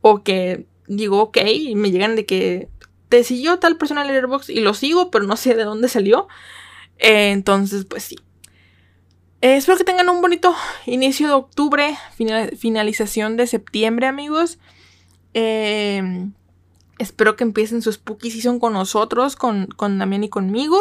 o 0.00 0.22
que 0.22 0.66
digo, 0.86 1.20
ok, 1.20 1.38
y 1.46 1.74
me 1.74 1.90
llegan 1.90 2.16
de 2.16 2.24
que 2.24 2.68
te 3.08 3.24
siguió 3.24 3.58
tal 3.58 3.76
persona 3.76 4.02
en 4.02 4.08
Letterboxd 4.08 4.50
y 4.50 4.60
lo 4.60 4.74
sigo, 4.74 5.10
pero 5.10 5.24
no 5.24 5.36
sé 5.36 5.54
de 5.54 5.64
dónde 5.64 5.88
salió. 5.88 6.28
Eh, 6.98 7.30
entonces, 7.30 7.84
pues 7.84 8.02
sí. 8.02 8.16
Eh, 9.40 9.56
espero 9.56 9.78
que 9.78 9.84
tengan 9.84 10.08
un 10.08 10.20
bonito 10.20 10.54
inicio 10.86 11.28
de 11.28 11.34
octubre, 11.34 11.96
finalización 12.56 13.36
de 13.36 13.46
septiembre, 13.46 14.06
amigos. 14.06 14.58
Eh, 15.34 16.02
espero 16.98 17.36
que 17.36 17.44
empiecen 17.44 17.82
su 17.82 17.92
spooky 17.92 18.30
season 18.30 18.58
con 18.58 18.72
nosotros, 18.72 19.36
con, 19.36 19.66
con 19.66 19.98
Damián 19.98 20.24
y 20.24 20.28
conmigo. 20.28 20.78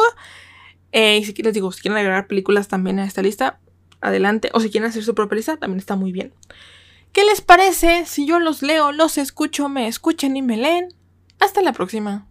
y 0.91 1.23
si 1.23 1.33
les 1.33 1.53
digo, 1.53 1.71
si 1.71 1.81
quieren 1.81 1.97
agregar 1.97 2.27
películas 2.27 2.67
también 2.67 2.99
a 2.99 3.05
esta 3.05 3.21
lista, 3.21 3.59
adelante. 4.01 4.49
O 4.53 4.59
si 4.59 4.69
quieren 4.69 4.89
hacer 4.89 5.03
su 5.03 5.15
propia 5.15 5.37
lista, 5.37 5.57
también 5.57 5.79
está 5.79 5.95
muy 5.95 6.11
bien. 6.11 6.33
¿Qué 7.11 7.23
les 7.25 7.41
parece 7.41 8.05
si 8.05 8.25
yo 8.25 8.39
los 8.39 8.61
leo, 8.61 8.91
los 8.91 9.17
escucho, 9.17 9.69
me 9.69 9.87
escuchan 9.87 10.37
y 10.37 10.41
me 10.41 10.57
leen? 10.57 10.89
Hasta 11.39 11.61
la 11.61 11.73
próxima. 11.73 12.27